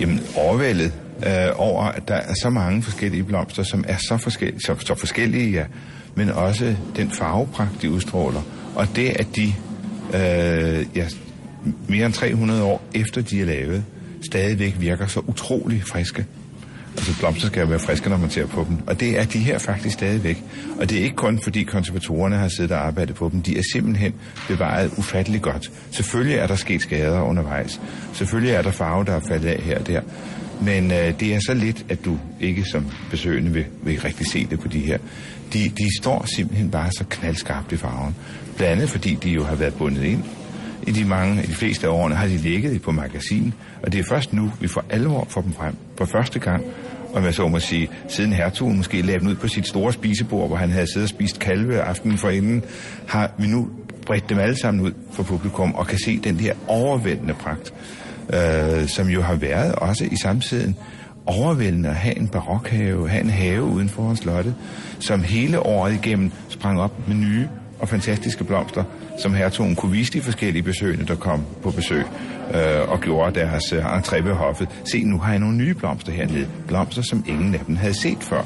Jamen, 0.00 0.20
overvældet 0.36 0.92
øh, 1.26 1.48
over, 1.56 1.84
at 1.84 2.08
der 2.08 2.14
er 2.14 2.34
så 2.42 2.50
mange 2.50 2.82
forskellige 2.82 3.24
blomster, 3.24 3.62
som 3.62 3.84
er 3.88 3.96
så 3.96 4.16
forskellige, 4.16 4.60
så, 4.60 4.76
så 4.78 4.94
forskellige 4.94 5.50
ja, 5.50 5.64
men 6.14 6.30
også 6.30 6.76
den 6.96 7.10
farvepragt, 7.10 7.82
de 7.82 7.90
udstråler. 7.90 8.42
Og 8.74 8.86
det, 8.96 9.08
at 9.08 9.26
de 9.36 9.54
øh, 10.14 10.86
ja, 10.96 11.06
mere 11.88 12.06
end 12.06 12.14
300 12.14 12.62
år 12.62 12.82
efter 12.94 13.22
de 13.22 13.40
er 13.40 13.44
lavet, 13.44 13.84
stadigvæk 14.22 14.76
virker 14.78 15.06
så 15.06 15.20
utrolig 15.20 15.82
friske. 15.82 16.26
Altså 16.96 17.18
blomster 17.18 17.46
skal 17.46 17.60
jo 17.60 17.66
være 17.66 17.78
friske, 17.78 18.08
når 18.08 18.16
man 18.16 18.30
ser 18.30 18.46
på 18.46 18.66
dem. 18.68 18.78
Og 18.86 19.00
det 19.00 19.18
er 19.18 19.24
de 19.24 19.38
her 19.38 19.58
faktisk 19.58 19.94
stadigvæk. 19.94 20.42
Og 20.80 20.90
det 20.90 20.98
er 20.98 21.02
ikke 21.02 21.16
kun 21.16 21.38
fordi 21.38 21.62
konservatorerne 21.62 22.36
har 22.36 22.48
siddet 22.48 22.72
og 22.72 22.86
arbejdet 22.86 23.14
på 23.14 23.28
dem. 23.32 23.42
De 23.42 23.58
er 23.58 23.62
simpelthen 23.72 24.14
bevaret 24.48 24.90
ufatteligt 24.96 25.42
godt. 25.42 25.70
Selvfølgelig 25.90 26.36
er 26.36 26.46
der 26.46 26.56
sket 26.56 26.82
skader 26.82 27.22
undervejs. 27.22 27.80
Selvfølgelig 28.12 28.54
er 28.54 28.62
der 28.62 28.70
farve, 28.70 29.04
der 29.04 29.12
er 29.12 29.20
faldet 29.28 29.48
af 29.48 29.62
her 29.62 29.78
og 29.78 29.86
der. 29.86 30.00
Men 30.62 30.92
øh, 30.92 31.20
det 31.20 31.34
er 31.34 31.40
så 31.46 31.54
lidt, 31.54 31.84
at 31.88 32.04
du 32.04 32.18
ikke 32.40 32.64
som 32.64 32.86
besøgende 33.10 33.50
vil, 33.52 33.64
vil 33.82 34.00
rigtig 34.00 34.26
se 34.26 34.46
det 34.50 34.60
på 34.60 34.68
de 34.68 34.78
her. 34.78 34.98
De, 35.52 35.58
de 35.68 35.98
står 36.00 36.24
simpelthen 36.36 36.70
bare 36.70 36.90
så 36.92 37.04
knaldskarpt 37.10 37.72
i 37.72 37.76
farven. 37.76 38.16
Blandt 38.56 38.72
andet 38.72 38.90
fordi 38.90 39.14
de 39.14 39.30
jo 39.30 39.44
har 39.44 39.54
været 39.54 39.74
bundet 39.74 40.02
ind. 40.02 40.24
I 40.86 40.90
de 40.90 41.04
mange, 41.04 41.44
i 41.44 41.46
de 41.46 41.54
fleste 41.54 41.86
af 41.86 41.90
årene 41.90 42.14
har 42.14 42.26
de 42.26 42.36
ligget 42.36 42.82
på 42.82 42.92
magasin, 42.92 43.54
og 43.82 43.92
det 43.92 44.00
er 44.00 44.04
først 44.08 44.32
nu, 44.32 44.52
vi 44.60 44.68
for 44.68 44.84
alvor 44.90 45.26
får 45.30 45.40
dem 45.40 45.52
frem. 45.52 45.76
For 45.98 46.04
første 46.04 46.38
gang, 46.38 46.64
om 47.14 47.24
jeg 47.24 47.34
så 47.34 47.48
må 47.48 47.58
sige, 47.58 47.88
siden 48.08 48.32
hertugen 48.32 48.76
måske 48.76 49.02
lagde 49.02 49.20
dem 49.20 49.28
ud 49.28 49.34
på 49.34 49.48
sit 49.48 49.68
store 49.68 49.92
spisebord, 49.92 50.48
hvor 50.48 50.56
han 50.56 50.70
havde 50.70 50.86
siddet 50.92 51.04
og 51.04 51.08
spist 51.08 51.38
kalve 51.38 51.80
aftenen 51.80 52.18
forinden, 52.18 52.64
har 53.08 53.30
vi 53.38 53.46
nu 53.46 53.68
bredt 54.06 54.28
dem 54.28 54.38
alle 54.38 54.56
sammen 54.56 54.84
ud 54.84 54.92
for 55.12 55.22
publikum 55.22 55.74
og 55.74 55.86
kan 55.86 55.98
se 55.98 56.18
den 56.18 56.40
her 56.40 56.54
overvældende 56.66 57.34
pragt, 57.34 57.74
øh, 58.34 58.88
som 58.88 59.08
jo 59.08 59.22
har 59.22 59.34
været 59.34 59.74
også 59.74 60.04
i 60.04 60.16
samtiden 60.16 60.76
overvældende 61.26 61.88
at 61.88 61.94
have 61.94 62.18
en 62.18 62.28
barokhave, 62.28 63.08
have 63.08 63.22
en 63.24 63.30
have 63.30 63.62
uden 63.62 63.88
for 63.88 64.14
slottet, 64.14 64.54
som 64.98 65.22
hele 65.22 65.60
året 65.60 65.94
igennem 65.94 66.32
sprang 66.48 66.80
op 66.80 67.08
med 67.08 67.16
nye 67.16 67.48
og 67.78 67.88
fantastiske 67.88 68.44
blomster, 68.44 68.84
som 69.18 69.34
hertugen 69.34 69.76
kunne 69.76 69.92
vise 69.92 70.12
de 70.12 70.20
forskellige 70.20 70.62
besøgende, 70.62 71.06
der 71.06 71.14
kom 71.14 71.44
på 71.62 71.70
besøg 71.70 72.04
øh, 72.54 72.88
og 72.88 73.00
gjorde 73.00 73.40
deres 73.40 73.72
øh, 73.72 73.84
entré 73.84 74.22
ved 74.22 74.32
hoffet. 74.32 74.68
Se, 74.92 75.04
nu 75.04 75.18
har 75.18 75.30
jeg 75.30 75.40
nogle 75.40 75.56
nye 75.56 75.74
blomster 75.74 76.12
hernede. 76.12 76.48
Blomster, 76.66 77.02
som 77.02 77.24
ingen 77.28 77.54
af 77.54 77.60
dem 77.66 77.76
havde 77.76 77.94
set 77.94 78.18
før. 78.20 78.42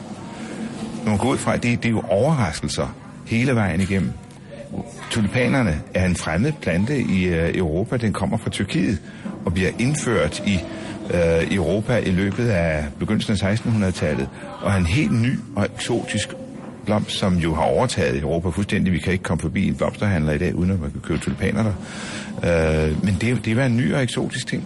Man 1.06 1.18
går 1.18 1.28
ud 1.28 1.38
fra, 1.38 1.54
at 1.54 1.62
det, 1.62 1.82
det 1.82 1.88
er 1.88 1.92
jo 1.92 2.02
overraskelser 2.08 2.96
hele 3.26 3.54
vejen 3.54 3.80
igennem. 3.80 4.12
Tulipanerne 5.10 5.80
er 5.94 6.06
en 6.06 6.16
fremmed 6.16 6.52
plante 6.52 7.00
i 7.00 7.24
øh, 7.24 7.56
Europa. 7.56 7.96
Den 7.96 8.12
kommer 8.12 8.38
fra 8.38 8.50
Tyrkiet 8.50 8.98
og 9.44 9.54
bliver 9.54 9.70
indført 9.78 10.42
i 10.46 10.58
øh, 11.14 11.54
Europa 11.54 11.96
i 11.96 12.10
løbet 12.10 12.48
af 12.48 12.84
begyndelsen 12.98 13.46
af 13.46 13.54
1600-tallet 13.54 14.28
og 14.60 14.72
er 14.72 14.76
en 14.76 14.86
helt 14.86 15.22
ny 15.22 15.38
og 15.56 15.64
eksotisk 15.74 16.28
blomst, 16.88 17.18
som 17.18 17.36
jo 17.36 17.54
har 17.54 17.62
overtaget 17.62 18.22
Europa 18.22 18.48
fuldstændig. 18.48 18.92
Vi 18.92 18.98
kan 18.98 19.12
ikke 19.12 19.24
komme 19.24 19.40
forbi 19.40 19.68
en 19.68 19.74
blomsterhandler 19.74 20.32
i 20.32 20.38
dag, 20.38 20.54
uden 20.54 20.70
at 20.70 20.80
man 20.80 20.90
kan 20.90 21.00
købe 21.00 21.20
tulipaner 21.20 21.62
der. 21.62 22.86
Øh, 22.88 23.04
men 23.04 23.16
det, 23.20 23.44
det 23.44 23.56
var 23.56 23.66
en 23.66 23.76
ny 23.76 23.94
og 23.94 24.02
eksotisk 24.02 24.46
ting. 24.46 24.64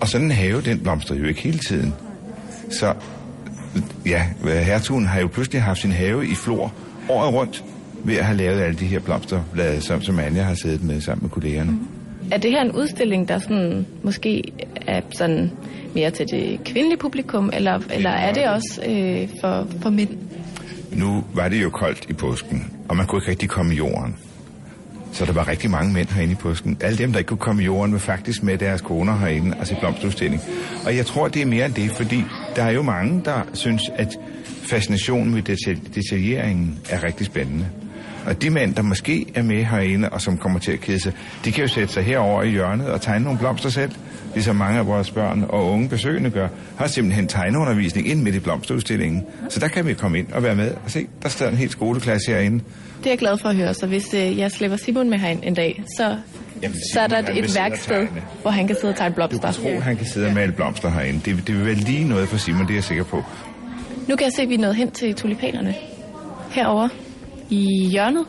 Og 0.00 0.08
sådan 0.08 0.26
en 0.26 0.30
have, 0.30 0.60
den 0.60 0.78
blomster 0.78 1.14
jo 1.14 1.24
ikke 1.24 1.40
hele 1.40 1.58
tiden. 1.58 1.94
Så 2.70 2.94
ja, 4.06 4.26
hertugen 4.44 5.06
har 5.06 5.20
jo 5.20 5.26
pludselig 5.26 5.62
haft 5.62 5.80
sin 5.80 5.92
have 5.92 6.26
i 6.26 6.34
flor 6.34 6.72
året 7.08 7.34
rundt 7.34 7.64
ved 8.04 8.16
at 8.16 8.24
have 8.24 8.38
lavet 8.38 8.60
alle 8.60 8.78
de 8.78 8.86
her 8.86 9.00
blomsterblade, 9.00 9.80
som, 9.80 10.02
som 10.02 10.18
Anja 10.18 10.42
har 10.42 10.54
siddet 10.54 10.82
med 10.82 11.00
sammen 11.00 11.22
med 11.22 11.30
kollegerne. 11.30 11.70
Mm. 11.70 11.88
Er 12.30 12.36
det 12.36 12.50
her 12.50 12.62
en 12.62 12.72
udstilling, 12.72 13.28
der 13.28 13.38
sådan, 13.38 13.86
måske 14.02 14.52
er 14.86 15.00
sådan 15.10 15.50
mere 15.94 16.10
til 16.10 16.26
det 16.30 16.64
kvindelige 16.64 16.98
publikum, 16.98 17.50
eller, 17.52 17.80
eller 17.90 18.10
er 18.10 18.32
det 18.32 18.48
også 18.48 18.82
øh, 18.88 19.28
for, 19.40 19.66
for 19.82 19.90
mænd? 19.90 20.10
Nu 20.92 21.24
var 21.34 21.48
det 21.48 21.62
jo 21.62 21.70
koldt 21.70 22.06
i 22.08 22.12
påsken, 22.12 22.72
og 22.88 22.96
man 22.96 23.06
kunne 23.06 23.18
ikke 23.18 23.30
rigtig 23.30 23.48
komme 23.48 23.74
i 23.74 23.76
jorden. 23.76 24.16
Så 25.12 25.24
der 25.24 25.32
var 25.32 25.48
rigtig 25.48 25.70
mange 25.70 25.92
mænd 25.92 26.08
herinde 26.08 26.32
i 26.32 26.36
påsken. 26.36 26.76
Alle 26.80 26.98
dem, 26.98 27.12
der 27.12 27.18
ikke 27.18 27.28
kunne 27.28 27.38
komme 27.38 27.62
i 27.62 27.64
jorden, 27.64 27.92
var 27.92 27.98
faktisk 27.98 28.42
med 28.42 28.58
deres 28.58 28.80
koner 28.80 29.16
herinde, 29.18 29.46
altså 29.46 29.60
og 29.60 29.66
se 29.66 29.76
blomsterudstilling. 29.80 30.42
Og 30.86 30.96
jeg 30.96 31.06
tror, 31.06 31.28
det 31.28 31.42
er 31.42 31.46
mere 31.46 31.66
end 31.66 31.74
det, 31.74 31.90
fordi 31.90 32.24
der 32.56 32.62
er 32.62 32.70
jo 32.70 32.82
mange, 32.82 33.22
der 33.24 33.40
synes, 33.52 33.82
at 33.94 34.18
fascinationen 34.70 35.34
med 35.34 35.42
detal- 35.48 35.94
detaljeringen 35.94 36.78
er 36.90 37.04
rigtig 37.04 37.26
spændende. 37.26 37.66
Og 38.26 38.42
de 38.42 38.50
mænd, 38.50 38.74
der 38.74 38.82
måske 38.82 39.26
er 39.34 39.42
med 39.42 39.64
herinde, 39.64 40.08
og 40.08 40.20
som 40.20 40.38
kommer 40.38 40.58
til 40.58 40.72
at 40.72 40.80
kede 40.80 41.00
sig, 41.00 41.12
de 41.44 41.52
kan 41.52 41.62
jo 41.62 41.68
sætte 41.68 41.92
sig 41.94 42.02
herover 42.02 42.42
i 42.42 42.50
hjørnet 42.50 42.86
og 42.86 43.00
tegne 43.00 43.24
nogle 43.24 43.38
blomster 43.38 43.68
selv, 43.68 43.90
ligesom 44.34 44.56
mange 44.56 44.78
af 44.78 44.86
vores 44.86 45.10
børn 45.10 45.44
og 45.48 45.70
unge 45.70 45.88
besøgende 45.88 46.30
gør, 46.30 46.48
har 46.76 46.86
simpelthen 46.86 47.26
tegneundervisning 47.28 48.08
ind 48.08 48.22
midt 48.22 48.34
i 48.34 48.38
blomsterudstillingen. 48.40 49.24
Så 49.48 49.60
der 49.60 49.68
kan 49.68 49.86
vi 49.86 49.94
komme 49.94 50.18
ind 50.18 50.32
og 50.32 50.42
være 50.42 50.54
med 50.54 50.70
og 50.84 50.90
se, 50.90 51.06
der 51.22 51.28
står 51.28 51.46
en 51.46 51.56
helt 51.56 51.72
skoleklasse 51.72 52.32
herinde. 52.32 52.64
Det 52.98 53.06
er 53.06 53.10
jeg 53.10 53.18
glad 53.18 53.38
for 53.38 53.48
at 53.48 53.56
høre, 53.56 53.74
så 53.74 53.86
hvis 53.86 54.14
øh, 54.14 54.38
jeg 54.38 54.50
slipper 54.50 54.76
Simon 54.76 55.10
med 55.10 55.18
herind 55.18 55.40
en 55.42 55.54
dag, 55.54 55.82
så, 55.96 56.16
Jamen, 56.62 56.76
så 56.92 57.00
er 57.00 57.06
der 57.06 57.18
et 57.18 57.56
værksted, 57.56 58.06
hvor 58.42 58.50
han 58.50 58.66
kan 58.66 58.76
sidde 58.80 58.92
og 58.92 58.96
tegne 58.96 59.10
Du 59.10 59.14
blomster. 59.14 59.52
kan 59.52 59.74
tro, 59.74 59.80
han 59.80 59.96
kan 59.96 60.06
sidde 60.06 60.26
og 60.26 60.32
male 60.34 60.52
blomster 60.52 60.90
herinde. 60.90 61.20
Det, 61.24 61.46
det 61.46 61.56
vil 61.58 61.64
være 61.66 61.74
lige 61.74 62.08
noget 62.08 62.28
for 62.28 62.36
Simon, 62.36 62.62
det 62.62 62.70
er 62.70 62.74
jeg 62.74 62.84
sikker 62.84 63.04
på. 63.04 63.24
Nu 64.08 64.16
kan 64.16 64.24
jeg 64.24 64.32
se, 64.36 64.42
at 64.42 64.48
vi 64.48 64.54
er 64.54 64.58
nået 64.58 64.76
hen 64.76 64.90
til 64.90 65.14
tulipanerne. 65.14 65.74
Herover 66.50 66.88
i 67.50 67.88
hjørnet. 67.88 68.26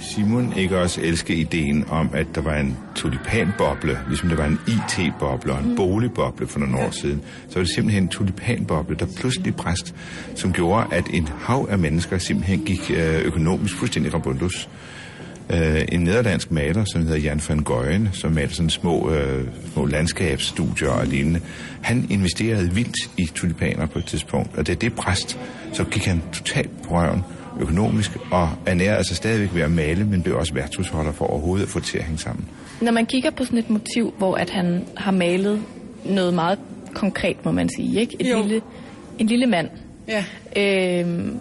Simon 0.00 0.52
ikke 0.56 0.78
også 0.78 1.00
elske 1.00 1.34
ideen 1.34 1.84
om, 1.88 2.10
at 2.14 2.26
der 2.34 2.40
var 2.40 2.56
en 2.56 2.76
tulipanboble, 2.94 3.98
ligesom 4.08 4.28
der 4.28 4.36
var 4.36 4.46
en 4.46 4.60
IT-boble 4.68 5.52
og 5.52 5.64
en 5.64 5.76
boligboble 5.76 6.46
for 6.46 6.58
nogle 6.58 6.78
år 6.78 6.90
siden. 6.90 7.22
Så 7.48 7.54
var 7.54 7.62
det 7.62 7.74
simpelthen 7.74 8.02
en 8.02 8.08
tulipanboble, 8.08 8.96
der 8.96 9.06
pludselig 9.16 9.56
bræst, 9.56 9.94
som 10.34 10.52
gjorde, 10.52 10.86
at 10.90 11.04
en 11.12 11.28
hav 11.28 11.66
af 11.70 11.78
mennesker 11.78 12.18
simpelthen 12.18 12.64
gik 12.64 12.90
øh, 12.90 13.20
økonomisk 13.24 13.76
fuldstændig 13.76 14.14
rabundus. 14.14 14.68
Øh, 15.50 15.84
en 15.92 16.00
nederlandsk 16.00 16.50
maler, 16.50 16.84
som 16.84 17.02
hedder 17.02 17.18
Jan 17.18 17.40
van 17.48 17.58
Goyen, 17.58 18.08
som 18.12 18.32
maler 18.32 18.48
sådan 18.48 18.70
små, 18.70 19.10
øh, 19.10 19.44
små 19.72 19.86
landskabsstudier 19.86 20.88
og 20.88 21.06
lignende, 21.06 21.40
han 21.80 22.06
investerede 22.10 22.70
vildt 22.74 23.10
i 23.16 23.26
tulipaner 23.34 23.86
på 23.86 23.98
et 23.98 24.04
tidspunkt, 24.06 24.56
og 24.56 24.66
da 24.66 24.74
det 24.74 24.94
bræst, 24.94 25.38
så 25.72 25.84
gik 25.84 26.04
han 26.04 26.22
totalt 26.32 26.82
på 26.82 26.94
røven 26.94 27.22
økonomisk, 27.60 28.16
og 28.30 28.48
ernærede 28.66 29.04
sig 29.04 29.16
stadigvæk 29.16 29.54
ved 29.54 29.62
at 29.62 29.70
male, 29.70 30.04
men 30.04 30.22
blev 30.22 30.36
også 30.36 30.54
værtshusholder 30.54 31.12
for 31.12 31.24
overhovedet 31.26 31.64
at 31.64 31.70
få 31.70 31.78
det 31.78 31.86
til 31.86 31.98
at 31.98 32.04
hænge 32.04 32.18
sammen. 32.18 32.48
Når 32.80 32.92
man 32.92 33.06
kigger 33.06 33.30
på 33.30 33.44
sådan 33.44 33.58
et 33.58 33.70
motiv, 33.70 34.14
hvor 34.18 34.34
at 34.36 34.50
han 34.50 34.84
har 34.96 35.10
malet 35.12 35.62
noget 36.04 36.34
meget 36.34 36.58
konkret, 36.94 37.44
må 37.44 37.52
man 37.52 37.68
sige, 37.76 38.00
ikke? 38.00 38.16
Et 38.20 38.30
Jo. 38.30 38.42
lille, 38.42 38.60
en 39.18 39.26
lille 39.26 39.46
mand. 39.46 39.68
Ja. 40.08 40.24
Øhm, 40.56 41.38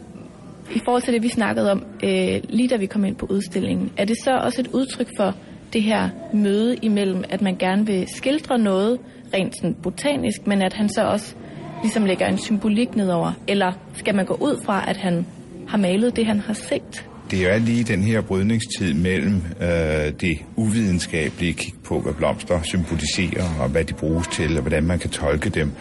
I 0.76 0.80
forhold 0.86 1.02
til 1.04 1.14
det, 1.14 1.24
vi 1.24 1.30
snakkede 1.30 1.72
om, 1.72 1.86
øh, 2.04 2.40
lige 2.50 2.68
da 2.70 2.76
vi 2.76 2.86
kom 2.86 3.06
ind 3.06 3.16
på 3.16 3.26
udstillingen, 3.26 3.92
er 3.98 4.06
det 4.06 4.16
så 4.24 4.32
også 4.32 4.62
et 4.62 4.68
udtryk 4.68 5.10
for 5.18 5.36
det 5.74 5.84
her 5.84 6.10
møde 6.34 6.76
imellem, 6.76 7.24
at 7.30 7.42
man 7.42 7.56
gerne 7.56 7.86
vil 7.86 8.08
skildre 8.16 8.58
noget 8.58 9.00
rent 9.34 9.56
sådan 9.58 9.76
botanisk, 9.84 10.48
men 10.48 10.62
at 10.62 10.74
han 10.74 10.90
så 10.90 11.04
også 11.04 11.36
ligesom 11.82 12.06
lægger 12.06 12.28
en 12.28 12.38
symbolik 12.38 12.96
nedover? 12.96 13.32
Eller 13.48 13.72
skal 13.94 14.16
man 14.16 14.26
gå 14.26 14.34
ud 14.42 14.62
fra, 14.66 14.90
at 14.90 14.98
han 14.98 15.26
har 15.68 15.78
malet 15.78 16.16
det, 16.16 16.26
han 16.26 16.40
har 16.40 16.54
set? 16.54 17.06
Det 17.32 17.54
er 17.54 17.58
lige 17.58 17.84
den 17.84 18.04
her 18.04 18.22
brydningstid 18.22 18.94
mellem 18.94 19.42
øh, 19.62 20.14
det 20.22 20.38
uvidenskabelige 20.56 21.54
kig 21.54 21.74
på, 21.84 22.00
hvad 22.00 22.14
blomster 22.14 22.62
symboliserer, 22.64 23.50
og 23.60 23.70
hvad 23.70 23.84
de 23.84 23.94
bruges 23.94 24.28
til, 24.28 24.56
og 24.56 24.62
hvordan 24.62 24.84
man 24.84 25.00
kan 25.00 25.10
tolke 25.10 25.50
dem. 25.50 25.72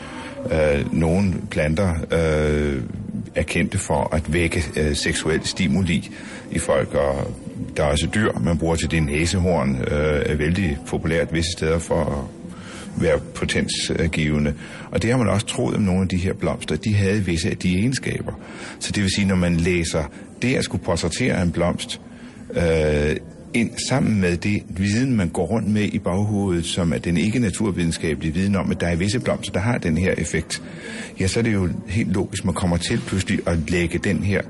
Øh, 0.53 0.93
nogle 0.93 1.35
planter 1.51 1.95
øh, 2.13 2.83
er 3.35 3.43
kendte 3.43 3.79
for 3.79 4.15
at 4.15 4.33
vække 4.33 4.65
øh, 4.77 4.97
seksuel 4.97 5.45
stimuli 5.45 6.11
i 6.51 6.59
folk, 6.59 6.95
og 6.95 7.35
der 7.77 7.85
er 7.85 7.89
også 7.89 8.09
dyr, 8.15 8.33
man 8.41 8.59
bruger 8.59 8.75
til 8.75 8.91
det 8.91 9.03
næsehorn, 9.03 9.77
øh, 9.77 10.23
er 10.27 10.35
vældig 10.35 10.79
populært 10.87 11.33
visse 11.33 11.53
steder 11.53 11.79
for 11.79 12.01
at 12.01 12.44
være 12.97 13.19
potensgivende. 13.35 14.55
Og 14.91 15.03
det 15.03 15.11
har 15.11 15.19
man 15.19 15.29
også 15.29 15.47
troet 15.47 15.77
om 15.77 15.83
nogle 15.83 16.03
af 16.03 16.09
de 16.09 16.17
her 16.17 16.33
blomster. 16.33 16.77
De 16.77 16.95
havde 16.95 17.25
visse 17.25 17.51
af 17.51 17.57
de 17.57 17.75
egenskaber. 17.79 18.33
Så 18.79 18.93
det 18.93 19.03
vil 19.03 19.11
sige, 19.11 19.27
når 19.27 19.37
man 19.37 19.57
læser 19.57 20.05
det 20.43 20.55
at 20.55 20.65
skulle 20.65 20.85
portrættere 20.85 21.43
en 21.43 21.53
blomst, 21.53 22.01
øh, 22.57 23.17
ind 23.55 23.71
sammen 23.89 24.21
med 24.21 24.37
det 24.37 24.63
viden, 24.69 25.17
man 25.17 25.29
går 25.29 25.47
rundt 25.47 25.69
med 25.69 25.83
i 25.83 25.99
baghovedet, 25.99 26.67
som 26.67 26.93
er 26.93 26.99
den 26.99 27.17
ikke 27.17 27.39
naturvidenskabelige 27.39 28.35
viden 28.35 28.57
om, 28.57 28.71
at 28.71 28.81
der 28.81 28.87
er 28.87 28.97
visse 28.97 29.21
blomster, 29.21 29.53
der 29.53 29.61
har 29.61 29.79
den 29.79 29.99
her 29.99 30.15
effekt, 30.19 30.63
ja, 31.21 31.27
så 31.27 31.39
er 31.39 31.43
det 31.43 31.53
jo 31.53 31.69
helt 31.87 32.13
logisk, 32.13 32.45
man 32.45 32.55
kommer 32.55 32.77
til 32.77 33.01
pludselig 33.07 33.41
at 33.47 33.71
lægge 33.71 33.99
den 33.99 34.19
her 34.19 34.43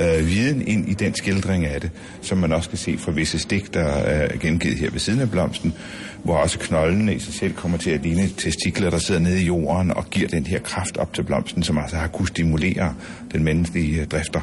øh, 0.00 0.26
viden 0.26 0.68
ind 0.68 0.88
i 0.88 0.94
den 0.94 1.14
skildring 1.14 1.66
af 1.66 1.80
det, 1.80 1.90
som 2.20 2.38
man 2.38 2.52
også 2.52 2.68
kan 2.68 2.78
se 2.78 2.98
fra 2.98 3.12
visse 3.12 3.38
stik, 3.38 3.74
der 3.74 3.84
er 3.84 4.36
gengivet 4.38 4.78
her 4.78 4.90
ved 4.90 5.00
siden 5.00 5.20
af 5.20 5.30
blomsten, 5.30 5.74
hvor 6.22 6.36
også 6.36 6.58
knoldene 6.58 7.14
i 7.14 7.18
sig 7.18 7.34
selv 7.34 7.52
kommer 7.52 7.78
til 7.78 7.90
at 7.90 8.02
ligne 8.02 8.28
testikler, 8.36 8.90
der 8.90 8.98
sidder 8.98 9.20
nede 9.20 9.42
i 9.42 9.44
jorden 9.44 9.90
og 9.90 10.10
giver 10.10 10.28
den 10.28 10.46
her 10.46 10.58
kraft 10.58 10.96
op 10.96 11.14
til 11.14 11.22
blomsten, 11.22 11.62
som 11.62 11.78
altså 11.78 11.96
har 11.96 12.06
kunnet 12.06 12.28
stimulere 12.28 12.94
den 13.32 13.44
menneskelige 13.44 14.00
øh, 14.00 14.06
drifter. 14.06 14.40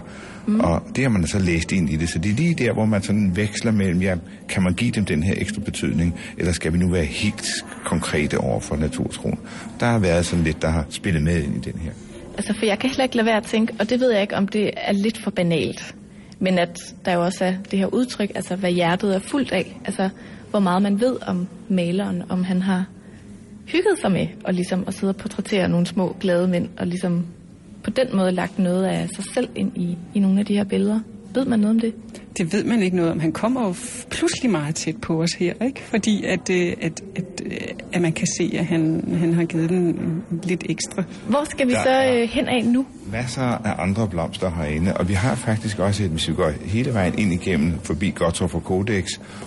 Mm. 0.48 0.60
Og 0.60 0.82
det 0.96 1.04
har 1.04 1.10
man 1.10 1.28
så 1.28 1.40
læst 1.40 1.72
ind 1.72 1.90
i 1.90 1.96
det, 1.96 2.10
så 2.10 2.20
det 2.20 2.32
er 2.32 2.36
lige 2.36 2.54
der, 2.54 2.74
hvor 2.74 2.86
man 2.86 3.04
sådan 3.04 3.36
veksler 3.36 3.72
mellem, 3.72 4.02
ja, 4.02 4.16
kan 4.50 4.64
man 4.64 4.74
give 4.74 4.92
dem 4.92 5.06
den 5.06 5.24
her 5.24 5.34
ekstra 5.38 5.62
betydning, 5.62 6.16
eller 6.38 6.52
skal 6.52 6.74
vi 6.74 6.78
nu 6.78 6.90
være 6.90 7.06
helt 7.06 7.46
konkrete 7.86 8.38
over 8.38 8.60
for 8.60 8.76
naturtroen? 8.76 9.40
Der 9.80 9.86
har 9.86 10.00
været 10.00 10.26
sådan 10.26 10.44
lidt, 10.44 10.62
der 10.62 10.70
har 10.70 10.86
spillet 10.90 11.24
med 11.24 11.44
ind 11.44 11.56
i 11.56 11.72
den 11.72 11.80
her. 11.80 11.92
Altså, 12.38 12.54
for 12.54 12.66
jeg 12.66 12.80
kan 12.80 12.90
heller 12.90 13.04
ikke 13.04 13.16
lade 13.16 13.26
være 13.26 13.38
at 13.38 13.44
tænke, 13.44 13.74
og 13.80 13.90
det 13.90 14.00
ved 14.00 14.12
jeg 14.12 14.22
ikke, 14.22 14.36
om 14.36 14.48
det 14.48 14.72
er 14.78 14.94
lidt 14.94 15.18
for 15.18 15.32
banalt, 15.32 15.96
men 16.40 16.60
at 16.60 16.80
der 17.06 17.14
jo 17.14 17.24
også 17.24 17.46
er 17.46 17.54
det 17.72 17.80
her 17.80 17.86
udtryk, 17.86 18.32
altså 18.36 18.56
hvad 18.56 18.72
hjertet 18.72 19.16
er 19.16 19.20
fuldt 19.20 19.52
af, 19.52 19.80
altså 19.86 20.10
hvor 20.50 20.60
meget 20.60 20.82
man 20.82 21.00
ved 21.00 21.18
om 21.28 21.48
maleren, 21.70 22.24
om 22.30 22.44
han 22.44 22.62
har 22.62 22.86
hygget 23.66 24.00
sig 24.02 24.12
med, 24.12 24.28
og 24.44 24.54
ligesom 24.54 24.84
at 24.88 24.94
sidde 24.94 25.12
og 25.12 25.16
portrættere 25.16 25.70
nogle 25.70 25.86
små 25.86 26.16
glade 26.20 26.48
mænd, 26.48 26.70
og 26.78 26.88
ligesom 26.88 27.26
på 27.84 27.90
den 27.90 28.16
måde 28.16 28.32
lagt 28.32 28.60
noget 28.60 28.86
af 28.86 29.10
sig 29.16 29.24
selv 29.34 29.50
ind 29.56 29.78
i, 29.78 29.98
i 30.14 30.20
nogle 30.20 30.40
af 30.40 30.46
de 30.46 30.54
her 30.54 30.64
billeder. 30.64 31.00
Ved 31.36 31.46
man 31.46 31.60
noget 31.60 31.76
om 31.76 31.80
det? 31.80 31.94
Det 32.38 32.54
ved 32.54 32.64
man 32.64 32.84
ikke 32.84 32.96
noget 32.96 33.12
om. 33.12 33.20
Han 33.20 33.32
kommer 33.32 33.68
jo 33.68 33.76
pludselig 34.10 34.52
meget 34.52 34.76
tæt 34.76 34.96
på 35.02 35.22
os 35.22 35.34
her, 35.34 35.54
ikke? 35.66 35.82
Fordi 35.82 36.24
at, 36.26 36.50
øh, 36.50 36.74
at, 36.82 37.02
at, 37.16 37.42
øh, 37.46 37.52
at 37.94 38.02
man 38.02 38.12
kan 38.14 38.28
se, 38.38 38.56
at 38.60 38.66
han, 38.66 39.04
han 39.20 39.34
har 39.34 39.44
givet 39.46 39.70
den 39.70 40.24
lidt 40.44 40.64
ekstra. 40.70 41.04
Hvor 41.28 41.44
skal 41.50 41.68
vi 41.68 41.72
Der 41.74 41.84
så 41.84 42.14
øh, 42.14 42.30
hen 42.30 42.48
af 42.48 42.66
nu? 42.66 42.86
masser 43.12 43.42
af 43.42 43.84
andre 43.84 44.08
blomster 44.08 44.52
herinde, 44.52 44.98
og 44.98 45.10
vi 45.10 45.14
har 45.14 45.36
faktisk 45.36 45.80
også, 45.80 46.04
et, 46.04 46.10
hvis 46.10 46.28
vi 46.30 46.34
går 46.34 46.52
hele 46.66 46.94
vejen 46.94 47.20
ind 47.20 47.34
igennem 47.34 47.74
forbi 47.84 48.10
Gottorp 48.16 48.56
og 48.56 48.62
Codex, 48.62 49.06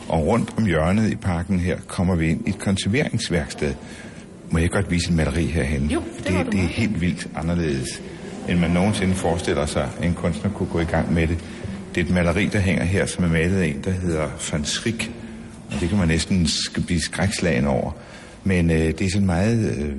og 0.08 0.26
rundt 0.26 0.54
om 0.58 0.66
hjørnet 0.66 1.10
i 1.12 1.16
parken 1.16 1.60
her, 1.60 1.76
kommer 1.86 2.14
vi 2.16 2.28
ind 2.30 2.46
i 2.46 2.50
et 2.50 2.58
konserveringsværksted. 2.58 3.74
Må 4.50 4.58
jeg 4.58 4.70
godt 4.70 4.90
vise 4.90 5.10
en 5.10 5.16
maleri 5.16 5.44
herhen? 5.46 5.82
Jo, 5.90 6.02
det 6.18 6.26
det, 6.26 6.52
det 6.52 6.60
er 6.60 6.66
helt 6.68 7.00
vildt 7.00 7.28
anderledes, 7.36 8.02
end 8.48 8.58
man 8.58 8.70
nogensinde 8.70 9.14
forestiller 9.14 9.66
sig, 9.66 9.88
at 9.98 10.06
en 10.06 10.14
kunstner 10.14 10.50
kunne 10.50 10.68
gå 10.68 10.80
i 10.80 10.84
gang 10.84 11.14
med 11.14 11.26
det. 11.26 11.38
Det 11.96 12.02
er 12.02 12.06
et 12.06 12.14
maleri, 12.14 12.46
der 12.46 12.58
hænger 12.58 12.84
her, 12.84 13.06
som 13.06 13.24
er 13.24 13.28
malet 13.28 13.56
af 13.56 13.66
en, 13.66 13.80
der 13.84 13.90
hedder 13.90 14.28
Van 14.52 14.64
Schrik, 14.64 15.12
og 15.70 15.80
det 15.80 15.88
kan 15.88 15.98
man 15.98 16.08
næsten 16.08 16.44
sk- 16.44 16.86
blive 16.86 17.00
skrækslagen 17.00 17.66
over. 17.66 17.92
Men 18.44 18.70
øh, 18.70 18.76
det 18.76 19.00
er 19.00 19.08
sådan 19.10 19.22
en 19.22 19.26
meget 19.26 19.76
øh, 19.78 19.94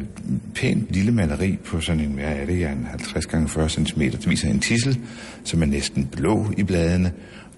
pænt 0.55 0.85
lille 0.89 1.11
maleri 1.11 1.57
på 1.65 1.81
sådan 1.81 2.01
en, 2.01 2.11
hvad 2.11 2.23
er 2.23 2.45
det, 2.45 2.59
ja, 2.59 2.71
en 2.71 2.87
50 2.89 3.25
gange 3.25 3.49
40 3.49 3.69
cm. 3.69 3.99
Det 4.01 4.29
viser 4.29 4.49
en 4.49 4.59
tissel, 4.59 4.99
som 5.43 5.61
er 5.61 5.65
næsten 5.65 6.05
blå 6.05 6.51
i 6.57 6.63
bladene. 6.63 7.11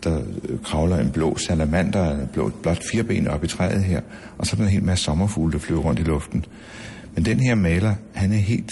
Der 0.04 0.22
øh, 0.50 0.60
kravler 0.64 0.98
en 0.98 1.12
blå 1.12 1.38
salamander, 1.38 2.12
en 2.12 2.28
blå, 2.34 2.52
blot 2.62 2.82
fireben 2.92 3.28
op 3.28 3.44
i 3.44 3.48
træet 3.48 3.84
her. 3.84 4.02
Og 4.38 4.48
så 4.48 4.56
er 4.56 4.58
der 4.58 4.64
en 4.64 4.72
hel 4.72 4.84
masse 4.84 5.04
sommerfugle, 5.04 5.54
der 5.54 5.60
flyver 5.60 5.82
rundt 5.82 6.00
i 6.00 6.04
luften. 6.04 6.46
Men 7.16 7.26
den 7.26 7.40
her 7.40 7.56
maler, 7.56 7.96
han 8.14 8.32
er 8.34 8.38
helt 8.38 8.72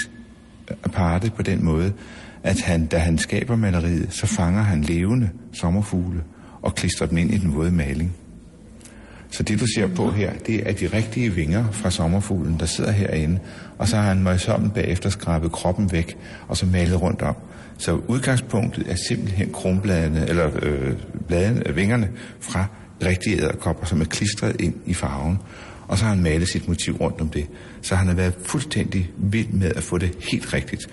øh, 0.72 0.78
aparte 0.84 1.32
på 1.36 1.41
den 1.41 1.65
måde, 1.65 1.93
at 2.43 2.61
han, 2.61 2.85
da 2.85 2.97
han 2.97 3.17
skaber 3.17 3.55
maleriet, 3.55 4.13
så 4.13 4.27
fanger 4.27 4.61
han 4.61 4.81
levende 4.81 5.29
sommerfugle 5.53 6.23
og 6.61 6.75
klistrer 6.75 7.07
dem 7.07 7.17
ind 7.17 7.33
i 7.33 7.38
den 7.38 7.55
våde 7.55 7.71
maling. 7.71 8.15
Så 9.31 9.43
det, 9.43 9.59
du 9.59 9.65
ser 9.75 9.88
på 9.88 10.11
her, 10.11 10.33
det 10.47 10.69
er 10.69 10.73
de 10.73 10.88
rigtige 10.88 11.33
vinger 11.33 11.71
fra 11.71 11.91
sommerfuglen, 11.91 12.59
der 12.59 12.65
sidder 12.65 12.91
herinde. 12.91 13.39
Og 13.77 13.88
så 13.88 13.95
har 13.95 14.03
han 14.03 14.23
møjsommen 14.23 14.69
bagefter 14.69 15.09
skrabet 15.09 15.51
kroppen 15.51 15.91
væk, 15.91 16.17
og 16.47 16.57
så 16.57 16.65
malet 16.65 17.01
rundt 17.01 17.21
om. 17.21 17.35
Så 17.77 17.99
udgangspunktet 18.07 18.91
er 18.91 18.95
simpelthen 18.95 19.51
kronbladene, 19.53 20.29
eller 20.29 20.49
øh, 20.61 20.93
bladene, 21.27 21.67
øh, 21.67 21.75
vingerne 21.75 22.09
fra 22.39 22.65
rigtige 23.05 23.38
æderkopper, 23.38 23.85
som 23.85 24.01
er 24.01 24.05
klistret 24.05 24.61
ind 24.61 24.75
i 24.85 24.93
farven. 24.93 25.38
Og 25.88 25.97
så 25.97 26.03
har 26.03 26.13
han 26.13 26.23
malet 26.23 26.49
sit 26.49 26.67
motiv 26.67 26.95
rundt 26.95 27.21
om 27.21 27.29
det. 27.29 27.47
Så 27.81 27.95
han 27.95 28.07
har 28.07 28.15
været 28.15 28.33
fuldstændig 28.43 29.11
vild 29.17 29.49
med 29.49 29.71
at 29.75 29.83
få 29.83 29.97
det 29.97 30.11
helt 30.31 30.53
rigtigt. 30.53 30.89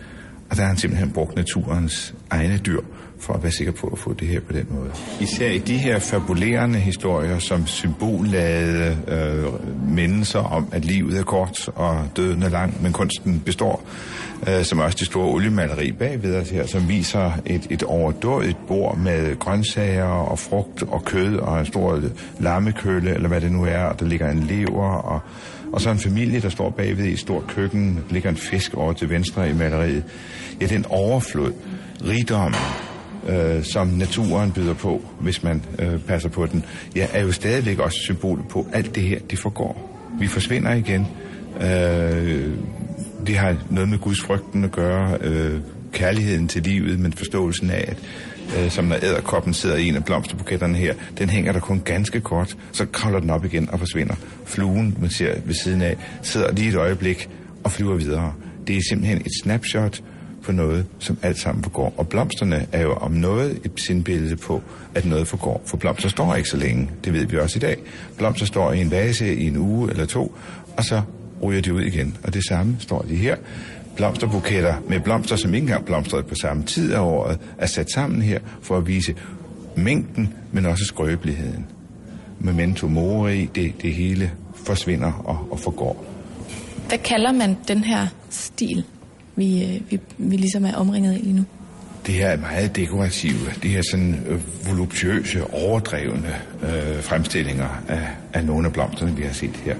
Og 0.51 0.57
der 0.57 0.63
har 0.63 0.69
han 0.69 0.77
simpelthen 0.77 1.11
brugt 1.11 1.37
naturens 1.37 2.15
egne 2.31 2.59
dyr 2.59 2.81
for 3.19 3.35
at 3.35 3.43
være 3.43 3.53
sikker 3.53 3.73
på 3.73 3.87
at 3.87 3.99
få 3.99 4.13
det 4.13 4.29
her 4.29 4.41
på 4.41 4.53
den 4.53 4.67
måde. 4.71 4.91
Især 5.21 5.51
i 5.51 5.59
de 5.59 5.79
her 5.79 5.99
fabulerende 5.99 6.79
historier, 6.79 7.39
som 7.39 7.67
symbolladede 7.67 8.99
øh, 9.09 9.95
mennesker 9.95 10.39
om, 10.39 10.69
at 10.73 10.85
livet 10.85 11.19
er 11.19 11.23
kort 11.23 11.69
og 11.69 12.09
døden 12.17 12.43
er 12.43 12.49
lang, 12.49 12.83
men 12.83 12.93
kunsten 12.93 13.41
består, 13.41 13.83
øh, 14.49 14.65
som 14.65 14.79
også 14.79 14.97
det 14.99 15.07
store 15.07 15.27
oliemaleri 15.27 15.93
bagved 15.93 16.37
os 16.37 16.51
her, 16.51 16.67
som 16.67 16.89
viser 16.89 17.33
et, 17.47 17.67
et 17.71 17.83
overdådigt 17.83 18.59
bord 18.69 18.99
med 18.99 19.39
grøntsager 19.39 20.05
og 20.05 20.39
frugt 20.39 20.83
og 20.83 21.05
kød 21.05 21.37
og 21.37 21.61
en 21.61 21.67
stor 21.67 22.03
lammekølle, 22.39 23.15
eller 23.15 23.29
hvad 23.29 23.41
det 23.41 23.53
nu 23.53 23.65
er, 23.65 23.83
og 23.83 24.01
der 24.01 24.07
ligger 24.07 24.31
en 24.31 24.43
lever 24.43 24.89
og 24.89 25.21
og 25.75 25.81
så 25.81 25.91
en 25.91 25.99
familie, 25.99 26.41
der 26.41 26.49
står 26.49 26.71
bagved 26.71 27.05
i 27.05 27.13
et 27.13 27.19
stort 27.19 27.47
køkken, 27.47 28.05
ligger 28.11 28.31
en 28.31 28.37
fisk 28.37 28.75
over 28.75 28.93
til 28.93 29.11
venstre 29.11 29.51
i 29.51 29.53
maleriet. 29.53 30.05
Ja, 30.61 30.67
den 30.67 30.85
overflod, 30.89 31.53
rigdom, 32.05 32.55
øh, 33.29 33.65
som 33.65 33.89
naturen 33.89 34.53
byder 34.53 34.75
på, 34.75 35.03
hvis 35.21 35.43
man 35.43 35.63
øh, 35.79 35.99
passer 35.99 36.29
på 36.29 36.47
den, 36.47 36.65
ja, 36.97 37.07
er 37.13 37.23
jo 37.23 37.33
stadigvæk 37.33 37.79
også 37.79 37.99
symbol 38.05 38.45
på, 38.49 38.67
at 38.73 38.79
alt 38.79 38.95
det 38.95 39.03
her, 39.03 39.19
det 39.31 39.39
forgår. 39.39 40.01
Vi 40.21 40.27
forsvinder 40.27 40.75
igen. 40.75 41.07
Øh, 41.61 42.51
det 43.27 43.37
har 43.37 43.57
noget 43.71 43.89
med 43.89 43.99
Guds 43.99 44.21
frygten 44.21 44.65
at 44.65 44.73
gøre, 44.73 45.19
øh, 45.21 45.61
kærligheden 45.95 46.49
til 46.49 46.63
livet, 46.63 47.01
men 47.01 47.13
forståelsen 47.13 47.71
af, 47.71 47.85
at 47.89 47.99
øh, 48.59 48.71
som 48.71 48.85
når 48.85 48.97
æderkoppen 49.03 49.55
sidder 49.55 49.77
i 49.77 49.89
en 49.89 49.97
af 49.97 50.05
blomsterbuketterne 50.05 50.79
her, 50.79 50.95
den 51.19 51.31
hænger 51.31 51.53
der 51.53 51.61
kun 51.61 51.81
ganske 51.85 52.21
kort, 52.21 52.57
så 52.73 52.87
kravler 52.87 53.21
den 53.21 53.31
op 53.31 53.45
igen 53.45 53.71
og 53.71 53.79
forsvinder. 53.79 54.15
Fluen, 54.45 54.97
man 55.01 55.11
ser 55.11 55.35
ved 55.45 55.55
siden 55.55 55.83
af, 55.83 55.97
sidder 56.23 56.53
lige 56.53 56.69
et 56.69 56.77
øjeblik 56.77 57.29
og 57.65 57.73
flyver 57.73 57.97
videre. 57.97 58.33
Det 58.67 58.77
er 58.77 58.81
simpelthen 58.91 59.19
et 59.19 59.33
snapshot 59.43 60.03
på 60.43 60.53
noget, 60.53 60.87
som 60.99 61.19
alt 61.23 61.39
sammen 61.39 61.65
forgår. 61.65 61.95
Og 61.97 62.09
blomsterne 62.09 62.67
er 62.73 62.83
jo 62.83 62.93
om 62.93 63.13
noget 63.13 63.59
et 63.65 63.73
sindbillede 63.77 64.37
på, 64.37 64.63
at 64.95 65.05
noget 65.05 65.29
forgår. 65.29 65.63
For 65.67 65.77
blomster 65.77 66.09
står 66.09 66.35
ikke 66.35 66.49
så 66.49 66.57
længe, 66.57 66.91
det 67.05 67.13
ved 67.13 67.27
vi 67.27 67.39
også 67.39 67.59
i 67.59 67.61
dag. 67.61 67.77
Blomster 68.19 68.47
står 68.47 68.73
i 68.73 68.81
en 68.81 68.91
vase 68.91 69.35
i 69.35 69.47
en 69.47 69.57
uge 69.57 69.91
eller 69.91 70.07
to, 70.07 70.37
og 70.77 70.85
så 70.85 71.03
ryger 71.43 71.61
de 71.61 71.75
ud 71.75 71.83
igen. 71.83 72.17
Og 72.23 72.35
det 72.35 72.43
samme 72.49 72.77
står 72.79 73.03
de 73.03 73.17
her 73.17 73.37
blomsterbuketter 73.97 74.75
med 74.89 75.01
blomster, 75.01 75.37
som 75.37 75.55
ikke 75.55 75.65
engang 75.65 75.85
blomstrede 75.85 76.23
på 76.23 76.35
samme 76.35 76.63
tid 76.63 76.93
af 76.93 77.01
året, 77.01 77.39
er 77.59 77.67
sat 77.67 77.91
sammen 77.91 78.23
her 78.23 78.39
for 78.63 78.77
at 78.77 78.87
vise 78.87 79.15
mængden, 79.77 80.35
men 80.53 80.67
også 80.67 80.85
skrøbeligheden. 80.85 81.67
Memento 82.39 82.89
mori, 82.89 83.51
det, 83.55 83.83
det 83.83 83.95
hele 83.95 84.31
forsvinder 84.55 85.13
og, 85.13 85.49
og 85.51 85.61
forgår. 85.61 86.05
Hvad 86.89 86.99
kalder 86.99 87.33
man 87.33 87.57
den 87.69 87.85
her 87.85 88.07
stil, 88.31 88.85
vi, 89.37 89.65
øh, 89.65 89.91
vi, 89.91 90.01
vi 90.19 90.37
ligesom 90.37 90.65
er 90.65 90.75
omringet 90.75 91.13
af 91.13 91.21
lige 91.23 91.37
nu? 91.37 91.45
Det 92.07 92.15
her 92.15 92.29
er 92.29 92.37
meget 92.37 92.77
dekorative, 92.77 93.51
det 93.63 93.71
her 93.71 93.83
sådan 93.91 94.25
øh, 94.27 94.41
voluptuøse, 94.69 95.45
overdrevne 95.55 96.35
øh, 96.63 97.03
fremstillinger 97.03 97.83
af, 97.89 98.09
af 98.33 98.45
nogle 98.45 98.67
af 98.67 98.73
blomsterne, 98.73 99.17
vi 99.17 99.23
har 99.23 99.33
set 99.33 99.57
her. 99.65 99.77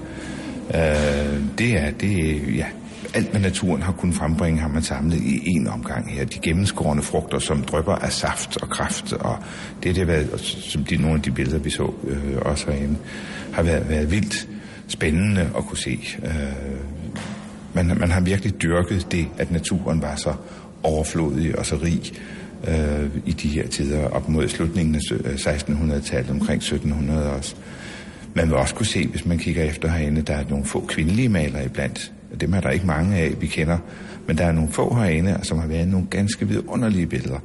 Øh, 0.67 1.41
det 1.57 1.71
er, 1.71 1.91
det 1.91 2.41
ja, 2.55 2.65
alt 3.15 3.31
hvad 3.31 3.41
naturen 3.41 3.81
har 3.81 3.91
kunnet 3.91 4.15
frembringe, 4.15 4.61
har 4.61 4.67
man 4.67 4.83
samlet 4.83 5.17
i 5.17 5.41
en 5.45 5.67
omgang 5.67 6.11
her. 6.11 6.25
De 6.25 6.39
gennemskårende 6.39 7.03
frugter, 7.03 7.39
som 7.39 7.63
drypper 7.63 7.93
af 7.93 8.11
saft 8.11 8.57
og 8.61 8.69
kraft, 8.69 9.13
og 9.13 9.37
det, 9.83 9.95
det 9.95 9.97
har 9.97 10.05
været, 10.05 10.39
som 10.41 10.83
de, 10.83 10.97
nogle 10.97 11.15
af 11.15 11.21
de 11.21 11.31
billeder, 11.31 11.59
vi 11.59 11.69
så 11.69 11.93
øh, 12.07 12.37
også 12.41 12.71
herinde, 12.71 12.95
har 13.53 13.63
været, 13.63 13.89
været 13.89 14.11
vildt 14.11 14.47
spændende 14.87 15.41
at 15.57 15.65
kunne 15.65 15.77
se. 15.77 15.99
Øh, 16.23 16.31
man, 17.73 17.97
man 17.99 18.11
har 18.11 18.21
virkelig 18.21 18.61
dyrket 18.61 19.07
det, 19.11 19.27
at 19.37 19.51
naturen 19.51 20.01
var 20.01 20.15
så 20.15 20.33
overflodig 20.83 21.59
og 21.59 21.65
så 21.65 21.75
rig 21.75 22.01
øh, 22.67 23.09
i 23.25 23.31
de 23.31 23.47
her 23.47 23.67
tider, 23.67 24.07
op 24.07 24.29
mod 24.29 24.47
slutningen 24.47 24.95
af 24.95 24.99
1600-tallet, 24.99 26.29
øh, 26.29 26.35
omkring 26.35 26.57
1700 26.57 27.31
også. 27.31 27.55
Man 28.33 28.47
vil 28.47 28.55
også 28.55 28.75
kunne 28.75 28.85
se, 28.85 29.07
hvis 29.07 29.25
man 29.25 29.37
kigger 29.37 29.63
efter 29.63 29.89
herinde, 29.89 30.21
der 30.21 30.33
er 30.33 30.43
nogle 30.49 30.65
få 30.65 30.85
kvindelige 30.87 31.29
malere 31.29 31.65
iblandt. 31.65 32.11
Dem 32.41 32.53
er 32.53 32.59
der 32.59 32.69
ikke 32.69 32.85
mange 32.85 33.17
af, 33.17 33.33
vi 33.41 33.47
kender. 33.47 33.77
Men 34.27 34.37
der 34.37 34.45
er 34.45 34.51
nogle 34.51 34.71
få 34.71 34.93
herinde, 34.93 35.39
som 35.43 35.59
har 35.59 35.67
været 35.67 35.87
nogle 35.87 36.07
ganske 36.09 36.47
vidunderlige 36.47 37.07
billeder. 37.07 37.39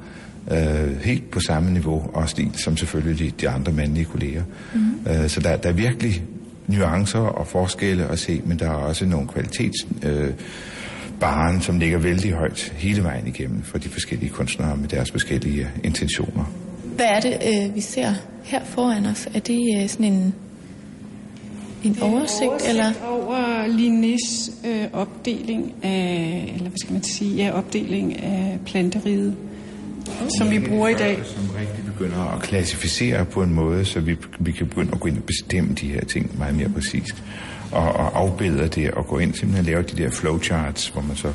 Øh, 0.51 1.01
helt 1.01 1.31
på 1.31 1.39
samme 1.39 1.71
niveau 1.71 2.09
og 2.13 2.29
stil, 2.29 2.51
som 2.53 2.77
selvfølgelig 2.77 3.19
de, 3.19 3.31
de 3.41 3.49
andre 3.49 3.71
mandlige 3.71 4.05
kolleger. 4.05 4.43
Mm. 4.73 5.11
Øh, 5.11 5.29
så 5.29 5.39
der, 5.39 5.57
der 5.57 5.69
er 5.69 5.73
virkelig 5.73 6.23
nuancer 6.67 7.19
og 7.19 7.47
forskelle 7.47 8.05
at 8.05 8.19
se, 8.19 8.41
men 8.45 8.59
der 8.59 8.65
er 8.65 8.73
også 8.73 9.05
nogle 9.05 9.27
kvalitets... 9.27 9.87
Øh, 10.03 10.33
baren, 11.21 11.61
som 11.61 11.79
ligger 11.79 11.97
vældig 11.97 12.31
højt 12.31 12.73
hele 12.77 13.03
vejen 13.03 13.27
igennem 13.27 13.61
for 13.63 13.77
de 13.77 13.89
forskellige 13.89 14.29
kunstnere 14.29 14.77
med 14.77 14.87
deres 14.87 15.11
forskellige 15.11 15.67
intentioner. 15.83 16.45
Hvad 16.95 17.05
er 17.05 17.19
det, 17.19 17.37
øh, 17.47 17.75
vi 17.75 17.81
ser 17.81 18.13
her 18.43 18.63
foran 18.63 19.05
os? 19.05 19.27
Er 19.33 19.39
det 19.39 19.59
øh, 19.81 19.89
sådan 19.89 20.05
en, 20.05 20.35
en 21.83 21.97
oversigt, 22.01 22.49
oversigt 22.49 22.69
eller? 22.69 22.91
over 23.07 23.65
Linnés 23.67 24.51
øh, 24.67 24.87
opdeling 24.93 25.73
af, 25.83 26.51
eller 26.55 26.69
hvad 26.69 26.77
skal 26.77 26.93
man 26.93 27.03
sige, 27.03 27.35
ja, 27.35 27.51
opdeling 27.51 28.23
af 28.23 28.59
planteriget. 28.65 29.35
som 30.37 30.51
vi 30.51 30.59
bruger 30.59 30.87
i 30.87 30.93
dag. 30.93 31.19
Som 31.25 31.49
rigtig 31.59 31.85
begynder 31.85 32.35
at 32.35 32.41
klassificere 32.41 33.25
på 33.25 33.43
en 33.43 33.53
måde, 33.53 33.85
så 33.85 33.99
vi, 33.99 34.17
vi 34.39 34.51
kan 34.51 34.67
begynde 34.67 34.91
at 34.93 34.99
gå 34.99 35.07
ind 35.07 35.17
og 35.17 35.23
bestemme 35.23 35.73
de 35.73 35.87
her 35.87 36.05
ting 36.05 36.37
meget 36.37 36.55
mere 36.55 36.69
præcist. 36.69 37.23
Og, 37.71 37.83
og 37.83 38.19
afbillede 38.19 38.67
det 38.67 38.91
og 38.91 39.07
gå 39.07 39.17
ind 39.17 39.33
simpelthen 39.33 39.65
lave 39.65 39.83
de 39.83 40.03
der 40.03 40.09
flowcharts, 40.09 40.87
hvor 40.87 41.01
man 41.01 41.15
så 41.15 41.31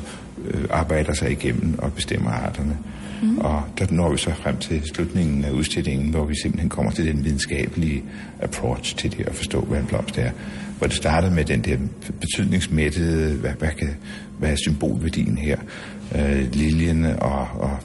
øh, 0.47 0.63
arbejder 0.69 1.13
sig 1.13 1.31
igennem 1.31 1.79
og 1.79 1.93
bestemmer 1.93 2.31
arterne. 2.31 2.77
Mm. 3.21 3.37
Og 3.37 3.63
der 3.79 3.85
når 3.89 4.11
vi 4.11 4.17
så 4.17 4.31
frem 4.33 4.57
til 4.57 4.81
slutningen 4.93 5.45
af 5.45 5.51
udstillingen, 5.51 6.09
hvor 6.09 6.25
vi 6.25 6.35
simpelthen 6.41 6.69
kommer 6.69 6.91
til 6.91 7.05
den 7.05 7.23
videnskabelige 7.23 8.03
approach 8.41 8.95
til 8.95 9.17
det 9.17 9.27
at 9.27 9.35
forstå, 9.35 9.61
hvad 9.61 9.79
en 9.79 9.85
blomst 9.85 10.17
er. 10.17 10.31
Hvor 10.77 10.87
det 10.87 10.95
starter 10.95 11.31
med 11.31 11.45
den 11.45 11.61
der 11.61 11.77
betydningsmættede, 12.19 13.33
hvad, 13.33 13.51
hvad, 13.59 13.69
kan, 13.79 13.89
hvad 14.39 14.51
er 14.51 14.55
symbolværdien 14.55 15.37
her, 15.37 15.57
øh, 16.15 16.53
liljen 16.53 17.05
og, 17.05 17.47
og 17.53 17.77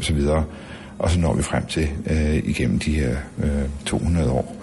så 0.00 0.14
videre. 0.14 0.44
Og 0.98 1.10
så 1.10 1.20
når 1.20 1.34
vi 1.34 1.42
frem 1.42 1.66
til 1.66 1.88
øh, 2.10 2.36
igennem 2.36 2.78
de 2.78 2.92
her 2.92 3.16
øh, 3.42 3.62
200 3.86 4.30
år 4.30 4.61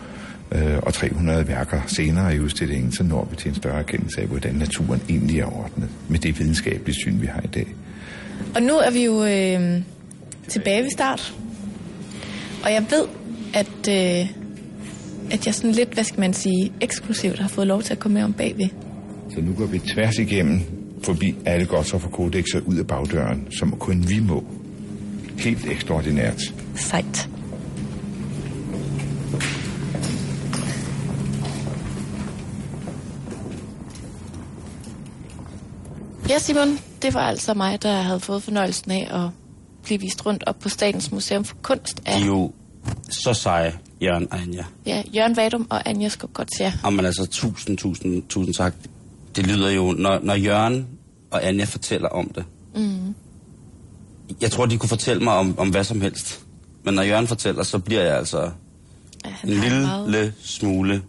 øh, 0.52 0.78
og 0.78 0.94
300 0.94 1.48
værker 1.48 1.82
senere 1.88 2.36
i 2.36 2.40
udstillingen, 2.40 2.92
så 2.92 3.04
når 3.04 3.28
vi 3.32 3.36
til 3.36 3.50
en 3.50 3.56
større 3.56 3.80
erkendelse 3.80 4.22
af, 4.22 4.28
hvordan 4.28 4.56
naturen 4.56 5.02
egentlig 5.10 5.40
er 5.40 5.46
ordnet 5.46 5.90
med 6.08 6.20
det 6.20 6.40
videnskabelige 6.40 6.96
syn, 6.96 7.22
vi 7.22 7.28
har 7.28 7.42
i 7.42 7.48
dag. 7.48 7.68
Og 8.56 8.62
nu 8.62 8.74
er 8.74 8.92
vi 8.92 9.06
jo 9.06 9.26
øh, 9.26 9.82
tilbage 10.48 10.84
ved 10.84 10.92
start. 10.92 11.34
Og 12.64 12.72
jeg 12.72 12.86
ved, 12.90 13.06
at, 13.54 13.88
øh, 13.90 14.30
at 15.32 15.46
jeg 15.46 15.56
sådan 15.56 15.72
lidt, 15.72 15.94
hvad 15.94 16.04
skal 16.04 16.20
man 16.20 16.34
sige, 16.34 16.72
eksklusivt 16.82 17.40
har 17.40 17.48
fået 17.48 17.68
lov 17.68 17.84
til 17.84 17.94
at 17.94 18.00
komme 18.00 18.16
med 18.16 18.24
om 18.24 18.34
bagved. 18.34 18.68
Så 19.34 19.42
nu 19.42 19.54
går 19.54 19.66
vi 19.66 19.80
tværs 19.80 20.18
igennem 20.18 20.62
forbi 21.04 21.36
alle 21.46 21.66
Godtoffer 21.66 22.10
kodexer 22.10 22.60
ud 22.66 22.76
af 22.76 22.88
bagdøren, 22.88 23.48
som 23.52 23.72
kun 23.72 24.06
vi 24.10 24.20
må. 24.20 24.44
Helt 25.38 25.72
ekstraordinært. 25.72 26.42
Sejt. 26.76 27.30
Ja, 36.30 36.40
Simon, 36.40 36.80
det 37.02 37.14
var 37.14 37.20
altså 37.22 37.54
mig, 37.54 37.82
der 37.84 38.02
havde 38.02 38.20
fået 38.20 38.44
fornøjelsen 38.44 38.92
af 38.92 39.24
at 39.26 39.30
blive 39.84 40.00
vist 40.00 40.26
rundt 40.26 40.44
op 40.48 40.60
på 40.60 40.70
Statens 40.70 41.12
Museum 41.12 41.44
for 41.46 41.56
Kunst 41.62 42.02
af 42.06 42.18
De 42.20 42.24
er 42.24 42.28
jo 42.28 42.52
så 43.10 43.34
seje, 43.34 43.74
Jørgen 44.02 44.28
og 44.32 44.40
Anja. 44.40 44.64
ja, 44.86 45.04
Jørgen 45.16 45.38
Vadum 45.38 45.68
og 45.70 45.90
Anja 45.90 46.10
Skogotsia. 46.10 46.74
Og 46.84 46.94
man 46.94 47.06
altså 47.06 47.26
tusind, 47.26 47.78
tusind, 47.78 48.24
tusind 48.30 48.54
tak. 48.56 48.74
Det 49.36 49.48
lyder 49.48 49.70
jo, 49.70 49.92
når, 49.92 50.20
når 50.24 50.34
Jørgen 50.36 50.88
og 51.32 51.48
Anja 51.48 51.66
fortæller 51.66 52.10
om 52.10 52.32
det. 52.36 52.46
Mm. 52.76 53.16
Jeg 54.42 54.52
tror, 54.52 54.66
de 54.66 54.78
kunne 54.78 54.90
fortælle 54.90 55.24
mig 55.24 55.34
om, 55.34 55.60
om 55.60 55.70
hvad 55.70 55.84
som 55.84 56.02
helst. 56.02 56.42
Men 56.84 56.94
når 56.94 57.04
Jørgen 57.04 57.28
fortæller, 57.28 57.64
så 57.64 57.80
bliver 57.80 58.02
jeg 58.02 58.18
altså 58.18 58.52
Ja, 59.26 59.32
en 59.44 59.50
lille 59.50 59.82
meget- 59.82 60.34
smule... 60.44 61.02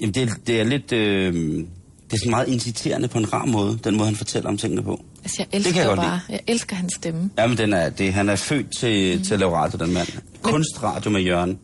Jamen, 0.00 0.14
det, 0.14 0.30
det 0.46 0.60
er 0.60 0.64
lidt... 0.64 0.92
Øh, 0.92 1.64
det 2.10 2.16
er 2.16 2.18
sådan 2.18 2.30
meget 2.30 2.48
inciterende 2.48 3.08
på 3.08 3.18
en 3.18 3.32
rar 3.32 3.44
måde, 3.44 3.78
den 3.84 3.96
måde, 3.96 4.06
han 4.06 4.16
fortæller 4.16 4.48
om 4.50 4.56
tingene 4.56 4.82
på. 4.82 5.04
Altså, 5.22 5.36
jeg 5.38 5.46
Det 5.46 5.56
elsker 5.56 5.72
kan 5.72 5.80
jeg 5.80 5.88
godt 5.88 5.98
bare, 6.00 6.20
jeg 6.28 6.40
elsker 6.46 6.76
hans 6.76 6.92
stemme. 6.94 7.30
Jamen, 7.38 7.58
den 7.58 7.72
er, 7.72 7.88
det, 7.90 8.12
han 8.12 8.28
er 8.28 8.36
født 8.36 8.76
til, 8.78 9.18
mm. 9.18 9.24
til 9.24 9.34
at 9.34 9.40
lave 9.40 9.56
radio, 9.56 9.84
den 9.84 9.94
mand. 9.94 10.08
Kunstradio 10.42 11.10
med 11.10 11.20
Jørgen. 11.20 11.58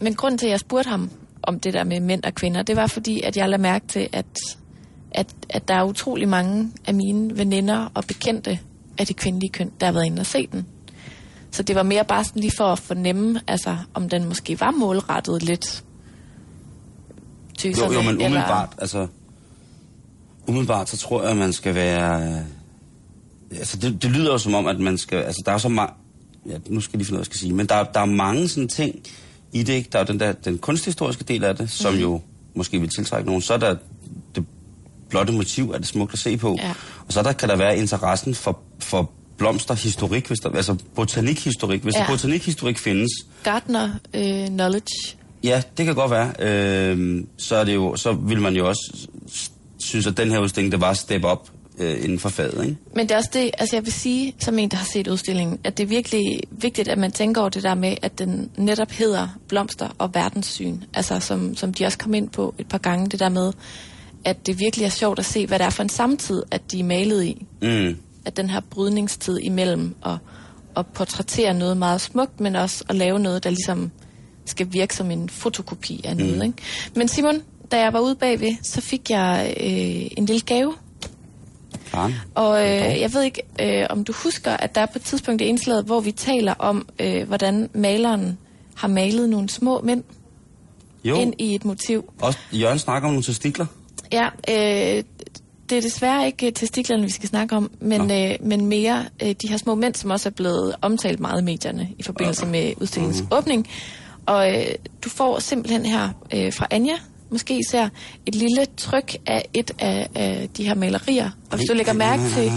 Men 0.00 0.14
grunden 0.14 0.38
til, 0.38 0.46
at 0.46 0.50
jeg 0.52 0.60
spurgte 0.60 0.88
ham 0.90 1.10
om 1.42 1.60
det 1.60 1.74
der 1.74 1.84
med 1.84 2.00
mænd 2.00 2.22
og 2.24 2.34
kvinder, 2.34 2.62
det 2.62 2.76
var 2.76 2.86
fordi, 2.86 3.20
at 3.20 3.36
jeg 3.36 3.48
lagde 3.48 3.62
mærke 3.62 3.86
til, 3.86 4.08
at, 4.12 4.26
at, 5.10 5.26
at 5.48 5.68
der 5.68 5.74
er 5.74 5.84
utrolig 5.84 6.28
mange 6.28 6.70
af 6.86 6.94
mine 6.94 7.38
veninder 7.38 7.90
og 7.94 8.04
bekendte 8.04 8.58
af 8.98 9.06
det 9.06 9.16
kvindelige 9.16 9.50
køn, 9.50 9.70
der 9.80 9.86
har 9.86 9.92
været 9.92 10.06
inde 10.06 10.20
og 10.20 10.26
se 10.26 10.46
den. 10.52 10.66
Så 11.50 11.62
det 11.62 11.76
var 11.76 11.82
mere 11.82 12.04
bare 12.04 12.24
sådan 12.24 12.40
lige 12.40 12.52
for 12.56 12.64
at 12.64 12.78
fornemme, 12.78 13.40
altså, 13.46 13.76
om 13.94 14.08
den 14.08 14.24
måske 14.24 14.60
var 14.60 14.70
målrettet 14.70 15.42
lidt 15.42 15.84
tøserne. 17.58 17.94
Jo, 17.94 18.00
jo, 18.00 18.02
men 18.02 18.10
eller- 18.14 18.26
umiddelbart, 18.26 18.74
altså... 18.78 19.06
Umiddelbart, 20.50 20.88
så 20.88 20.96
tror 20.96 21.22
jeg, 21.22 21.30
at 21.30 21.36
man 21.36 21.52
skal 21.52 21.74
være... 21.74 22.22
øh, 22.32 22.38
Altså, 23.58 23.76
det, 23.76 24.02
det 24.02 24.10
lyder 24.10 24.32
jo 24.32 24.38
som 24.38 24.54
om, 24.54 24.66
at 24.66 24.80
man 24.80 24.98
skal... 24.98 25.18
Altså, 25.18 25.42
der 25.46 25.52
er 25.52 25.58
så 25.58 25.68
meget... 25.68 25.90
Ja, 26.46 26.56
nu 26.68 26.80
skal 26.80 26.90
jeg 26.92 26.98
lige 26.98 27.06
finde 27.06 27.16
ud 27.16 27.18
af, 27.18 27.18
hvad 27.18 27.18
jeg 27.18 27.24
skal 27.26 27.38
sige. 27.38 27.52
Men 27.52 27.66
der, 27.66 27.84
der 27.84 28.00
er 28.00 28.04
mange 28.04 28.48
sådan 28.48 28.68
ting 28.68 28.94
i 29.52 29.62
det, 29.62 29.72
ikke? 29.72 29.88
Der 29.92 29.98
er 29.98 30.02
jo 30.02 30.12
den, 30.12 30.20
der, 30.20 30.32
den 30.32 30.58
kunsthistoriske 30.58 31.24
del 31.24 31.44
af 31.44 31.56
det, 31.56 31.70
som 31.70 31.92
Mhm. 31.92 32.02
jo 32.02 32.20
måske 32.54 32.80
vil 32.80 32.88
tiltrække 32.88 33.26
nogen. 33.26 33.42
Så 33.42 33.54
er 33.54 33.58
der 33.58 33.76
det 34.34 34.44
blotte 35.08 35.32
motiv, 35.32 35.70
er 35.70 35.78
det 35.78 35.86
smukt 35.86 36.12
at 36.12 36.18
se 36.18 36.36
på. 36.36 36.56
Ja. 36.58 36.70
Og 37.06 37.12
så 37.12 37.22
der 37.22 37.32
kan 37.32 37.48
der 37.48 37.56
være 37.56 37.78
interessen 37.78 38.34
for, 38.34 38.58
for 38.78 39.10
blomsterhistorik, 39.38 40.26
hvis 40.26 40.38
der, 40.38 40.50
altså 40.50 40.76
botanikhistorik. 40.94 41.82
Hvis 41.82 41.94
Ja. 41.94 42.00
der 42.00 42.06
botanikhistorik 42.06 42.78
findes, 42.78 43.10
Gardner 43.44 43.90
øh, 44.14 44.46
knowledge. 44.46 45.16
Ja, 45.44 45.62
det 45.76 45.86
kan 45.86 45.94
godt 45.94 46.10
være. 46.10 46.32
Øh, 46.38 47.24
så, 47.38 47.56
er 47.56 47.64
det 47.64 47.74
jo, 47.74 47.96
så 47.96 48.12
vil 48.12 48.40
man 48.40 48.54
jo 48.56 48.68
også 48.68 49.08
synes, 49.80 50.06
at 50.06 50.16
den 50.16 50.30
her 50.30 50.38
udstilling, 50.38 50.72
det 50.72 50.80
var 50.80 50.92
step 50.92 51.24
up 51.24 51.48
øh, 51.78 52.04
inden 52.04 52.18
for 52.18 52.28
faget, 52.28 52.64
ikke? 52.64 52.76
Men 52.94 53.08
det 53.08 53.14
er 53.14 53.16
også 53.16 53.30
det, 53.32 53.50
altså 53.58 53.76
jeg 53.76 53.84
vil 53.84 53.92
sige, 53.92 54.34
som 54.38 54.58
en, 54.58 54.68
der 54.68 54.76
har 54.76 54.84
set 54.84 55.08
udstillingen, 55.08 55.58
at 55.64 55.78
det 55.78 55.82
er 55.84 55.88
virkelig 55.88 56.40
vigtigt, 56.50 56.88
at 56.88 56.98
man 56.98 57.12
tænker 57.12 57.40
over 57.40 57.50
det 57.50 57.62
der 57.62 57.74
med, 57.74 57.96
at 58.02 58.18
den 58.18 58.50
netop 58.56 58.90
hedder 58.90 59.28
blomster 59.48 59.88
og 59.98 60.14
verdenssyn. 60.14 60.78
Altså 60.94 61.20
som, 61.20 61.56
som 61.56 61.74
de 61.74 61.84
også 61.84 61.98
kom 61.98 62.14
ind 62.14 62.28
på 62.28 62.54
et 62.58 62.68
par 62.68 62.78
gange, 62.78 63.08
det 63.08 63.20
der 63.20 63.28
med, 63.28 63.52
at 64.24 64.46
det 64.46 64.58
virkelig 64.58 64.84
er 64.84 64.90
sjovt 64.90 65.18
at 65.18 65.24
se, 65.24 65.46
hvad 65.46 65.58
det 65.58 65.64
er 65.64 65.70
for 65.70 65.82
en 65.82 65.88
samtid, 65.88 66.42
at 66.50 66.72
de 66.72 66.80
er 66.80 66.84
malet 66.84 67.24
i. 67.24 67.46
Mm. 67.62 67.96
At 68.24 68.36
den 68.36 68.50
her 68.50 68.60
brydningstid 68.70 69.38
imellem 69.38 69.94
at, 70.06 70.16
at 70.76 70.86
portrættere 70.86 71.54
noget 71.54 71.76
meget 71.76 72.00
smukt, 72.00 72.40
men 72.40 72.56
også 72.56 72.84
at 72.88 72.96
lave 72.96 73.18
noget, 73.18 73.44
der 73.44 73.50
ligesom 73.50 73.90
skal 74.44 74.66
virke 74.72 74.94
som 74.94 75.10
en 75.10 75.28
fotokopi 75.28 76.00
af 76.04 76.16
noget. 76.16 76.36
Mm. 76.36 76.42
Ikke? 76.42 76.58
Men 76.96 77.08
Simon, 77.08 77.42
da 77.72 77.80
jeg 77.80 77.92
var 77.92 78.00
ude 78.00 78.14
bagved, 78.14 78.56
så 78.62 78.80
fik 78.80 79.10
jeg 79.10 79.54
øh, 79.60 80.10
en 80.18 80.26
lille 80.26 80.40
gave 80.46 80.74
Faren. 81.84 82.14
og 82.34 82.60
øh, 82.60 83.00
jeg 83.00 83.14
ved 83.14 83.22
ikke, 83.22 83.42
øh, 83.60 83.86
om 83.90 84.04
du 84.04 84.12
husker, 84.12 84.50
at 84.56 84.74
der 84.74 84.80
er 84.80 84.86
på 84.86 84.92
et 84.96 85.02
tidspunkt 85.02 85.42
i 85.42 85.44
indslaget, 85.44 85.84
hvor 85.84 86.00
vi 86.00 86.12
taler 86.12 86.54
om, 86.58 86.88
øh, 86.98 87.28
hvordan 87.28 87.70
maleren 87.74 88.38
har 88.74 88.88
malet 88.88 89.28
nogle 89.28 89.48
små 89.48 89.80
mænd 89.80 90.04
Jo, 91.04 91.16
ind 91.16 91.34
i 91.38 91.54
et 91.54 91.64
motiv. 91.64 92.12
også 92.22 92.38
Jørgen 92.52 92.78
snakker 92.78 93.08
om 93.08 93.14
nogle 93.14 93.24
testikler. 93.24 93.66
Ja, 94.12 94.28
øh, 94.48 95.04
det 95.70 95.78
er 95.78 95.82
desværre 95.82 96.26
ikke 96.26 96.46
øh, 96.46 96.52
testiklerne, 96.52 97.02
vi 97.02 97.10
skal 97.10 97.28
snakke 97.28 97.56
om, 97.56 97.70
men, 97.80 98.10
øh, 98.10 98.30
men 98.40 98.66
mere 98.66 99.04
øh, 99.22 99.34
de 99.42 99.48
her 99.48 99.56
små 99.56 99.74
mænd, 99.74 99.94
som 99.94 100.10
også 100.10 100.28
er 100.28 100.32
blevet 100.32 100.74
omtalt 100.82 101.20
meget 101.20 101.40
i 101.40 101.44
medierne 101.44 101.88
i 101.98 102.02
forbindelse 102.02 102.46
med 102.46 102.72
udstillingens 102.80 103.20
Mhm. 103.22 103.28
åbning. 103.32 103.68
Og 104.26 104.50
øh, 104.58 104.66
du 105.04 105.08
får 105.08 105.38
simpelthen 105.38 105.86
her 105.86 106.08
øh, 106.34 106.52
fra 106.52 106.66
Anja, 106.70 106.94
måske 107.30 107.58
især, 107.58 107.88
et 108.26 108.34
lille 108.34 108.66
tryk 108.76 109.16
af 109.26 109.48
et 109.54 109.70
af, 109.78 110.08
af 110.14 110.48
de 110.56 110.64
her 110.64 110.74
malerier. 110.74 111.30
Og 111.50 111.56
hvis 111.56 111.66
du 111.70 111.74
lægger 111.74 111.92
mærke 111.92 112.22
til, 112.22 112.52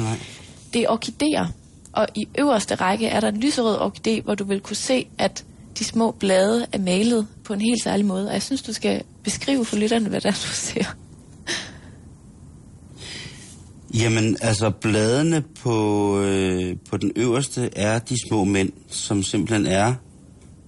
det 0.73 0.81
er 0.81 0.89
orkideer. 0.89 1.47
Og 1.93 2.07
i 2.15 2.27
øverste 2.39 2.75
række 2.75 3.07
er 3.07 3.19
der 3.19 3.27
en 3.27 3.39
lyserød 3.39 3.77
orkidé, 3.77 4.21
hvor 4.23 4.35
du 4.35 4.43
vil 4.43 4.59
kunne 4.59 4.75
se, 4.75 5.07
at 5.17 5.45
de 5.79 5.83
små 5.83 6.11
blade 6.11 6.65
er 6.71 6.79
malet 6.79 7.27
på 7.43 7.53
en 7.53 7.61
helt 7.61 7.83
særlig 7.83 8.05
måde. 8.05 8.27
Og 8.27 8.33
jeg 8.33 8.41
synes, 8.41 8.61
du 8.61 8.73
skal 8.73 9.01
beskrive 9.23 9.65
for 9.65 9.75
lytterne, 9.75 10.09
hvad 10.09 10.21
det 10.21 10.27
er, 10.27 10.31
du 10.31 10.53
ser. 10.53 10.95
Jamen, 13.93 14.37
altså, 14.41 14.69
bladene 14.81 15.43
på, 15.61 16.19
øh, 16.19 16.75
på 16.89 16.97
den 16.97 17.11
øverste 17.15 17.69
er 17.75 17.99
de 17.99 18.15
små 18.27 18.43
mænd, 18.43 18.71
som 18.87 19.23
simpelthen 19.23 19.65
er 19.65 19.93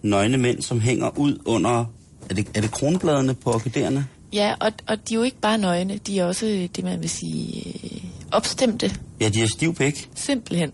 nøgne 0.03 0.37
mænd, 0.37 0.61
som 0.61 0.79
hænger 0.79 1.19
ud 1.19 1.37
under... 1.45 1.85
Er 2.29 2.33
det, 2.33 2.47
er 2.53 2.61
det 2.61 2.71
kronbladene 2.71 3.33
på 3.33 3.53
orkiderne? 3.53 4.07
Ja, 4.33 4.53
og, 4.59 4.71
og 4.87 5.09
de 5.09 5.13
er 5.13 5.17
jo 5.17 5.23
ikke 5.23 5.39
bare 5.41 5.57
nøgne, 5.57 5.97
de 6.07 6.19
er 6.19 6.25
også 6.25 6.67
det, 6.75 6.83
man 6.83 7.01
vil 7.01 7.09
sige, 7.09 7.67
øh, 7.83 8.03
opstemte, 8.31 8.95
Ja, 9.21 9.29
de 9.29 9.41
er 9.43 9.47
stiv 9.47 9.75
pæk. 9.75 10.09
simpelthen. 10.15 10.71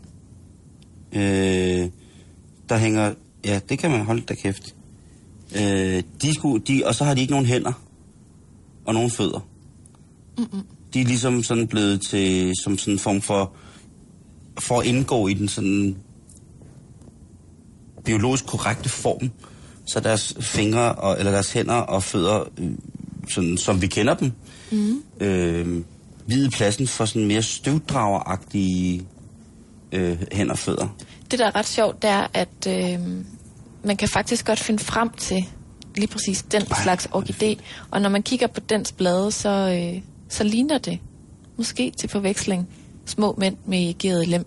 Øh, 1.14 1.89
der 2.70 2.78
hænger... 2.78 3.14
Ja, 3.45 3.60
det 3.70 3.80
kan 3.80 3.91
man 3.91 4.06
holde 4.06 4.22
da 4.22 4.34
kæft. 4.36 4.76
Øh, 5.56 6.04
de 6.22 6.34
skulle, 6.34 6.64
de, 6.68 6.84
og 6.86 6.95
så 6.95 7.04
har 7.04 7.14
de 7.14 7.22
ikke 7.22 7.32
nogen 7.34 7.45
hænder 7.45 7.72
og 8.86 8.93
nogen 8.93 9.12
fødder. 9.12 9.47
Mm-mm. 10.38 10.62
De 10.93 11.02
er 11.02 11.06
ligesom 11.06 11.43
sådan 11.43 11.68
blevet 11.68 12.02
til 12.02 12.52
som 12.64 12.78
sådan 12.78 12.93
en 12.93 12.99
form 12.99 13.22
for 13.22 13.54
for 14.60 14.80
at 14.80 14.86
indgå 14.86 15.28
i 15.28 15.34
den 15.34 15.47
sådan 15.47 15.95
biologisk 18.04 18.45
korrekte 18.45 18.89
form, 18.89 19.32
så 19.92 20.00
deres 20.00 20.34
fingre 20.39 20.92
og, 20.96 21.20
eller 21.20 21.32
deres 21.32 21.52
hænder 21.54 21.74
og 21.76 22.04
fødder, 22.04 22.44
øh, 22.58 22.72
sådan 23.30 23.58
som 23.58 23.82
vi 23.82 23.88
kender 23.88 24.14
dem, 24.14 24.32
Mm. 24.72 25.04
øh, 25.20 25.84
vide 26.28 26.50
pladsen 26.50 26.88
for 26.88 27.06
sådan 27.06 27.26
mere 27.28 27.42
støvdrageragtige 27.42 29.06
øh, 29.92 30.18
hænder 30.32 30.52
og 30.54 30.60
fødder. 30.60 30.88
Det, 31.32 31.39
der 31.39 31.46
er 31.46 31.56
ret 31.56 31.68
sjovt, 31.68 32.02
det 32.02 32.10
er, 32.10 32.28
at 32.34 32.68
øh, 32.68 33.00
man 33.84 33.98
kan 33.98 34.08
faktisk 34.08 34.46
godt 34.46 34.60
finde 34.60 34.84
frem 34.84 35.10
til 35.10 35.46
lige 35.96 36.08
præcis 36.08 36.46
den 36.52 36.62
slags 36.84 37.06
orkidé. 37.14 37.56
Og 37.92 38.02
når 38.02 38.10
man 38.10 38.24
kigger 38.24 38.48
på 38.48 38.60
dens 38.70 38.92
blade, 38.92 39.32
så, 39.32 39.50
øh, 39.50 40.02
så 40.30 40.44
ligner 40.44 40.78
det 40.78 41.00
måske 41.58 41.92
til 42.00 42.10
forveksling 42.10 42.68
små 43.06 43.36
mænd 43.38 43.56
med 43.66 43.78
erigeret 43.84 44.28
lem. 44.28 44.46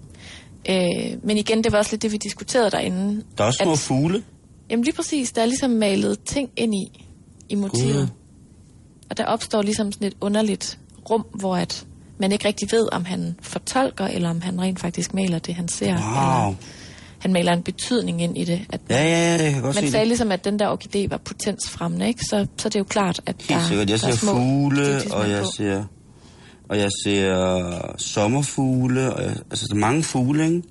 Øh, 0.68 0.76
men 1.22 1.36
igen, 1.36 1.64
det 1.64 1.72
var 1.72 1.78
også 1.78 1.90
lidt 1.92 2.03
det, 2.03 2.12
vi 2.12 2.16
diskuterede 2.16 2.70
derinde. 2.70 3.22
Der 3.38 3.45
er 3.45 3.49
også 3.49 3.61
små 3.62 3.72
at- 3.72 3.78
fugle. 3.78 4.22
Jamen 4.70 4.84
lige 4.84 4.94
præcis, 4.94 5.32
der 5.32 5.42
er 5.42 5.46
ligesom 5.46 5.70
malet 5.70 6.18
ting 6.24 6.50
ind 6.56 6.74
i, 6.74 7.06
i 7.48 7.54
motivet. 7.54 7.94
Gud. 7.94 8.06
Og 9.10 9.16
der 9.18 9.24
opstår 9.24 9.62
ligesom 9.62 9.92
sådan 9.92 10.06
et 10.08 10.14
underligt 10.20 10.78
rum, 11.10 11.26
hvor 11.34 11.56
at 11.56 11.86
man 12.18 12.32
ikke 12.32 12.48
rigtig 12.48 12.68
ved, 12.72 12.88
om 12.92 13.04
han 13.04 13.34
fortolker, 13.42 14.04
eller 14.06 14.30
om 14.30 14.40
han 14.40 14.60
rent 14.60 14.80
faktisk 14.80 15.14
maler 15.14 15.38
det, 15.38 15.54
han 15.54 15.68
ser. 15.68 15.86
Wow. 15.86 15.94
Eller 15.98 16.54
han 17.18 17.32
maler 17.32 17.52
en 17.52 17.62
betydning 17.62 18.22
ind 18.22 18.38
i 18.38 18.44
det. 18.44 18.60
At 18.70 18.80
Ja, 18.90 19.02
ja, 19.04 19.36
ja, 19.36 19.42
jeg 19.42 19.52
kan 19.52 19.62
godt 19.62 19.74
man 19.76 19.90
sagde 19.90 19.98
det. 20.02 20.08
ligesom, 20.08 20.32
at 20.32 20.44
den 20.44 20.58
der 20.58 20.76
orkidé 20.76 21.08
var 21.08 21.16
potensfremmende, 21.16 22.08
ikke? 22.08 22.20
Så, 22.24 22.46
så 22.56 22.68
det 22.68 22.76
er 22.76 22.80
jo 22.80 22.84
klart, 22.84 23.20
at 23.26 23.36
der, 23.48 23.54
Helt 23.54 23.66
sikkert. 23.68 23.90
Jeg 23.90 24.00
der 24.00 24.06
er 24.08 24.10
ser 24.12 24.18
små 24.18 24.32
fugle, 24.32 25.00
og 25.12 25.30
jeg 25.30 25.42
på. 25.42 25.48
ser, 25.56 25.84
og 26.68 26.78
jeg 26.78 26.90
ser 27.04 27.94
sommerfugle, 27.98 29.14
og 29.14 29.22
jeg, 29.22 29.36
altså 29.50 29.66
der 29.68 29.74
er 29.74 29.78
mange 29.80 30.02
fugle, 30.02 30.44
ikke? 30.46 30.62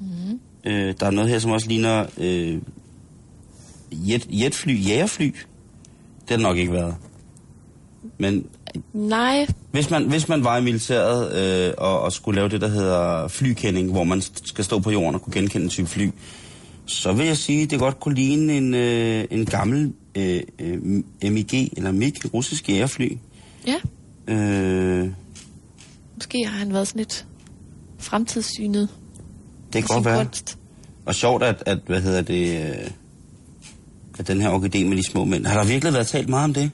Mhm. 0.00 0.40
Øh, 0.66 0.94
der 1.00 1.06
er 1.06 1.10
noget 1.10 1.30
her, 1.30 1.38
som 1.38 1.50
også 1.50 1.68
ligner 1.68 2.06
øh, 2.18 2.58
jet, 3.92 4.26
jetfly, 4.30 4.86
jægerfly. 4.88 5.24
Det 5.24 6.28
har 6.28 6.36
det 6.36 6.42
nok 6.42 6.56
ikke 6.56 6.72
været. 6.72 6.94
Men 8.18 8.46
Nej, 8.92 9.46
hvis 9.72 9.90
man, 9.90 10.04
hvis 10.08 10.28
man 10.28 10.44
var 10.44 10.58
i 10.58 10.62
militæret 10.62 11.32
øh, 11.68 11.74
og, 11.78 12.00
og 12.00 12.12
skulle 12.12 12.36
lave 12.36 12.48
det, 12.48 12.60
der 12.60 12.68
hedder 12.68 13.28
flykending, 13.28 13.90
hvor 13.92 14.04
man 14.04 14.20
skal 14.44 14.64
stå 14.64 14.78
på 14.78 14.90
jorden 14.90 15.14
og 15.14 15.22
kunne 15.22 15.32
genkende 15.32 15.64
en 15.64 15.70
type 15.70 15.88
fly, 15.88 16.10
så 16.86 17.12
vil 17.12 17.26
jeg 17.26 17.36
sige, 17.36 17.62
at 17.62 17.70
det 17.70 17.78
godt 17.78 18.00
kunne 18.00 18.14
ligne 18.14 18.52
en, 18.56 18.74
øh, 18.74 19.24
en 19.30 19.46
gammel 19.46 19.92
øh, 20.14 20.40
øh, 20.58 20.82
MiG 21.32 21.70
eller 21.76 21.92
MiG, 21.92 22.34
russisk 22.34 22.68
jægerfly. 22.68 23.12
ja. 23.66 23.76
Øh, 24.34 25.08
Måske 26.16 26.44
har 26.46 26.58
han 26.58 26.72
været 26.72 26.88
sådan 26.88 26.98
lidt 26.98 27.26
fremtidssynet. 27.98 28.88
det 29.72 29.84
kan 29.88 29.94
godt 29.96 30.04
være. 30.04 30.24
kunst. 30.24 30.58
Og 31.06 31.14
sjovt, 31.14 31.42
at, 31.42 31.62
at 31.66 31.78
hvad 31.86 32.00
hedder 32.00 32.22
det, 32.22 32.60
øh, 32.70 32.90
at 34.18 34.28
den 34.28 34.40
her 34.40 34.50
orkidé 34.50 34.84
med 34.84 34.96
de 34.96 35.02
små 35.10 35.24
mænd. 35.24 35.46
Har 35.46 35.60
der 35.62 35.66
virkelig 35.68 35.92
været 35.94 36.06
talt 36.06 36.28
meget 36.28 36.44
om 36.44 36.54
det? 36.54 36.70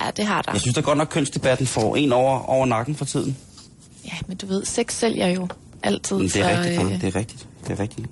Ja, 0.00 0.10
det 0.16 0.24
har 0.26 0.42
der. 0.42 0.52
Jeg 0.52 0.60
synes 0.60 0.74
da 0.74 0.80
godt 0.80 0.98
nok, 0.98 1.08
kønsdebatten 1.10 1.66
får 1.66 1.96
en 1.96 2.12
over, 2.12 2.38
over 2.50 2.66
nakken 2.66 2.94
for 2.94 3.04
tiden. 3.04 3.36
Ja, 4.04 4.12
men 4.26 4.36
du 4.36 4.46
ved, 4.46 4.64
sex 4.64 4.92
sælger 4.94 5.26
jo 5.28 5.48
altid. 5.82 6.16
Men 6.16 6.26
det 6.28 6.36
er 6.36 6.42
så, 6.56 6.60
rigtigt, 6.62 6.92
øh, 6.92 7.00
det 7.00 7.04
er 7.14 7.16
rigtigt. 7.18 7.46
Det 7.66 7.70
er 7.72 7.80
rigtigt. 7.80 8.08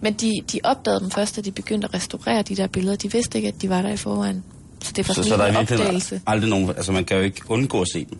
Men 0.00 0.12
de, 0.12 0.32
de 0.52 0.60
opdagede 0.64 1.00
dem 1.00 1.10
først, 1.10 1.36
da 1.36 1.40
de 1.40 1.50
begyndte 1.52 1.88
at 1.88 1.94
restaurere 1.94 2.42
de 2.42 2.56
der 2.56 2.66
billeder. 2.66 2.96
De 2.96 3.12
vidste 3.12 3.38
ikke, 3.38 3.48
at 3.48 3.62
de 3.62 3.68
var 3.68 3.82
der 3.82 3.88
i 3.88 3.96
forvejen. 3.96 4.44
Så 4.82 4.92
det 4.96 5.08
var 5.08 5.14
Så, 5.14 5.22
så 5.22 5.36
der 5.36 5.44
er 5.44 5.58
opdagelse. 5.58 6.20
aldrig 6.26 6.50
nogen, 6.50 6.68
altså 6.68 6.92
man 6.92 7.04
kan 7.04 7.16
jo 7.16 7.22
ikke 7.22 7.40
undgå 7.48 7.80
at 7.80 7.88
se 7.92 8.04
dem. 8.10 8.18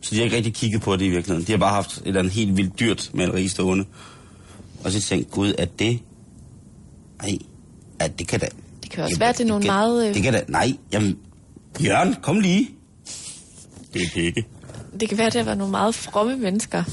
Så 0.00 0.10
de 0.10 0.16
har 0.16 0.24
ikke 0.24 0.36
rigtig 0.36 0.54
kigget 0.54 0.82
på 0.82 0.96
det 0.96 1.04
i 1.04 1.08
virkeligheden. 1.08 1.46
De 1.46 1.52
har 1.52 1.58
bare 1.58 1.74
haft 1.74 1.96
et 1.96 2.02
eller 2.06 2.20
andet 2.20 2.32
helt 2.32 2.56
vildt 2.56 2.80
dyrt 2.80 3.10
maleri 3.14 3.48
stående. 3.48 3.84
Og 4.84 4.92
så 4.92 5.00
tænkt, 5.00 5.30
gud, 5.30 5.54
er 5.58 5.64
det... 5.64 5.98
Nej, 7.22 7.38
ja, 8.00 8.06
det 8.06 8.28
kan 8.28 8.40
da... 8.40 8.48
Det 8.82 8.90
kan 8.90 9.04
også 9.04 9.18
være, 9.18 9.28
at 9.28 9.38
det 9.38 9.44
er 9.44 9.48
nogle 9.48 9.62
kan, 9.62 9.72
meget... 9.72 10.08
øh, 10.08 10.14
Det 10.14 10.22
kan 10.22 10.32
da... 10.32 10.42
Nej, 10.48 10.72
jamen... 10.92 11.18
Jørgen, 11.84 12.16
kom 12.22 12.40
lige. 12.40 12.70
Det 13.94 14.02
er 14.02 14.06
det 14.14 14.22
ikke. 14.22 14.46
Det 15.00 15.08
kan 15.08 15.18
være, 15.18 15.26
at 15.26 15.32
det 15.32 15.46
var 15.46 15.54
nogle 15.54 15.70
meget 15.70 15.94
fromme 15.94 16.36
mennesker, 16.36 16.84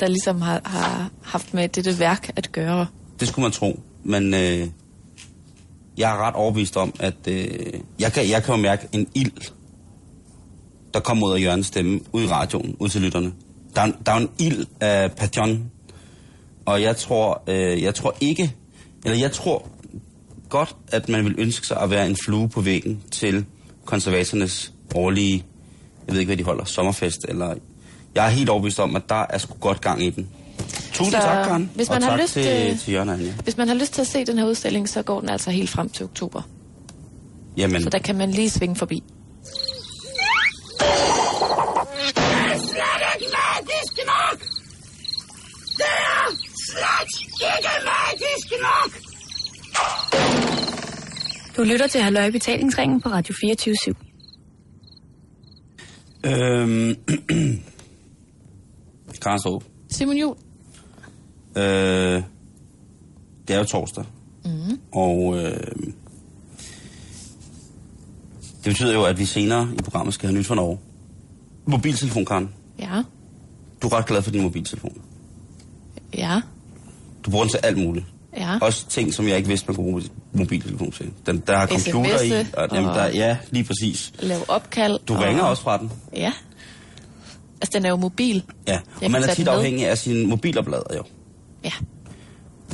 der 0.00 0.06
ligesom 0.08 0.40
har, 0.40 0.60
har 0.64 1.10
haft 1.22 1.54
med 1.54 1.68
dette 1.68 1.98
værk 1.98 2.30
at 2.36 2.52
gøre. 2.52 2.86
Det 3.20 3.28
skulle 3.28 3.42
man 3.42 3.52
tro. 3.52 3.80
Men 4.04 4.34
øh, 4.34 4.68
jeg 5.98 6.10
er 6.12 6.26
ret 6.26 6.34
overbevist 6.34 6.76
om, 6.76 6.94
at 7.00 7.14
øh, 7.28 7.48
jeg, 7.98 8.12
kan, 8.12 8.28
jeg 8.28 8.42
kan 8.42 8.54
jo 8.54 8.60
mærke 8.60 8.88
en 8.92 9.06
ild, 9.14 9.52
der 10.94 11.00
kommer 11.00 11.26
ud 11.26 11.32
af 11.34 11.40
Jørgens 11.40 11.66
stemme, 11.66 12.00
ud 12.12 12.22
i 12.22 12.26
radioen, 12.26 12.76
ud 12.78 12.88
til 12.88 13.00
lytterne. 13.00 13.32
Der 13.74 13.82
er, 13.82 13.92
der 14.06 14.12
er 14.12 14.16
en 14.16 14.28
ild 14.38 14.66
af 14.80 15.12
passion, 15.12 15.70
og 16.66 16.82
jeg 16.82 16.96
tror, 16.96 17.42
øh, 17.46 17.82
jeg 17.82 17.94
tror 17.94 18.14
ikke, 18.20 18.54
eller 19.04 19.18
jeg 19.18 19.32
tror 19.32 19.68
godt, 20.52 20.76
at 20.92 21.08
man 21.08 21.24
vil 21.24 21.34
ønske 21.38 21.66
sig 21.66 21.76
at 21.80 21.90
være 21.90 22.06
en 22.06 22.16
flue 22.24 22.48
på 22.48 22.60
væggen 22.60 23.02
til 23.10 23.44
konservatornes 23.84 24.72
årlige, 24.94 25.44
jeg 26.06 26.12
ved 26.12 26.20
ikke, 26.20 26.28
hvad 26.28 26.36
de 26.36 26.44
holder, 26.44 26.64
sommerfest, 26.64 27.18
eller 27.28 27.54
jeg 28.14 28.26
er 28.26 28.30
helt 28.30 28.48
overbevist 28.48 28.80
om, 28.80 28.96
at 28.96 29.02
der 29.08 29.26
er 29.30 29.38
sgu 29.38 29.54
godt 29.60 29.80
gang 29.80 30.02
i 30.02 30.10
den. 30.10 30.28
Tusind 30.92 31.12
Så, 31.14 31.20
tak, 31.26 31.46
Karen. 31.46 31.70
hvis 31.74 31.88
og 31.88 31.94
man 31.94 32.02
har 32.02 32.10
tak 32.10 32.20
lyst 32.20 32.32
til, 32.32 32.42
til- 32.44 32.78
til 32.78 32.92
Jørgen 32.92 33.08
og 33.08 33.14
Anja. 33.14 33.32
Hvis 33.44 33.56
man 33.56 33.68
har 33.68 33.74
lyst 33.74 33.92
til 33.92 34.00
at 34.00 34.06
se 34.06 34.24
den 34.24 34.38
her 34.38 34.46
udstilling, 34.46 34.88
så 34.88 35.02
går 35.02 35.20
den 35.20 35.28
altså 35.28 35.50
helt 35.50 35.70
frem 35.70 35.88
til 35.88 36.04
oktober. 36.04 36.42
Jamen, 37.56 37.82
Så 37.82 37.90
der 37.90 37.98
kan 37.98 38.16
man 38.16 38.30
lige 38.30 38.50
svinge 38.50 38.76
forbi. 38.76 39.02
Du 51.56 51.62
lytter 51.62 51.86
til 51.86 52.00
Halløj 52.00 52.30
Betalingsringen 52.30 53.00
på 53.00 53.08
Radio 53.08 53.34
24 53.40 53.74
Øhm, 56.26 56.94
Karen 59.22 59.38
Strup, 59.38 59.64
Simon 59.90 60.16
Juhl. 60.16 60.36
øh, 61.56 62.22
det 63.48 63.54
er 63.54 63.58
jo 63.58 63.64
torsdag, 63.64 64.04
Mm. 64.44 64.78
og 64.92 65.36
øh, 65.38 65.52
det 68.64 68.64
betyder 68.64 68.92
jo, 68.94 69.02
at 69.04 69.18
vi 69.18 69.24
senere 69.24 69.68
i 69.78 69.82
programmet 69.82 70.14
skal 70.14 70.28
have 70.28 70.38
nyt 70.38 70.46
fra 70.46 70.54
Norge. 70.54 70.78
Mobiltelefon, 71.66 72.24
Karen. 72.24 72.50
Ja, 72.78 73.02
Du 73.82 73.86
er 73.88 73.92
ret 73.92 74.06
glad 74.06 74.22
for 74.22 74.30
din 74.30 74.42
mobiltelefon. 74.42 75.02
ja, 76.14 76.40
Du 77.24 77.30
bruger 77.30 77.44
den 77.44 77.50
til 77.50 77.60
alt 77.62 77.78
muligt. 77.78 78.06
Ja. 78.36 78.58
Også 78.60 78.86
ting, 78.88 79.14
som 79.14 79.28
jeg 79.28 79.36
ikke 79.36 79.48
vidste, 79.48 79.66
man 79.68 79.76
kunne 79.76 79.84
bruge 79.84 80.02
mobiltelefon 80.32 80.90
til. 80.92 81.10
Den, 81.26 81.42
der 81.46 81.56
har 81.56 81.66
computer 81.66 82.20
i. 82.20 82.30
SMS'e 82.40 82.46
Og, 82.60 82.68
jamen, 82.72 82.90
og- 82.90 82.96
der, 82.96 83.06
ja, 83.06 83.36
lige 83.50 83.64
præcis. 83.64 84.12
Lave 84.20 84.50
opkald. 84.50 84.98
Du 85.08 85.14
og- 85.14 85.20
ringer 85.22 85.42
også 85.42 85.62
fra 85.62 85.78
den. 85.78 85.92
Ja. 86.16 86.32
Altså, 87.60 87.78
den 87.78 87.84
er 87.86 87.90
jo 87.90 87.96
mobil. 87.96 88.42
Ja, 88.68 88.78
og 89.04 89.10
man 89.10 89.22
er 89.22 89.34
tit 89.34 89.48
afhængig 89.48 89.88
af 89.88 89.98
sin 89.98 90.28
mobiloplader 90.28 90.96
jo. 90.96 91.02
Ja. 91.64 91.70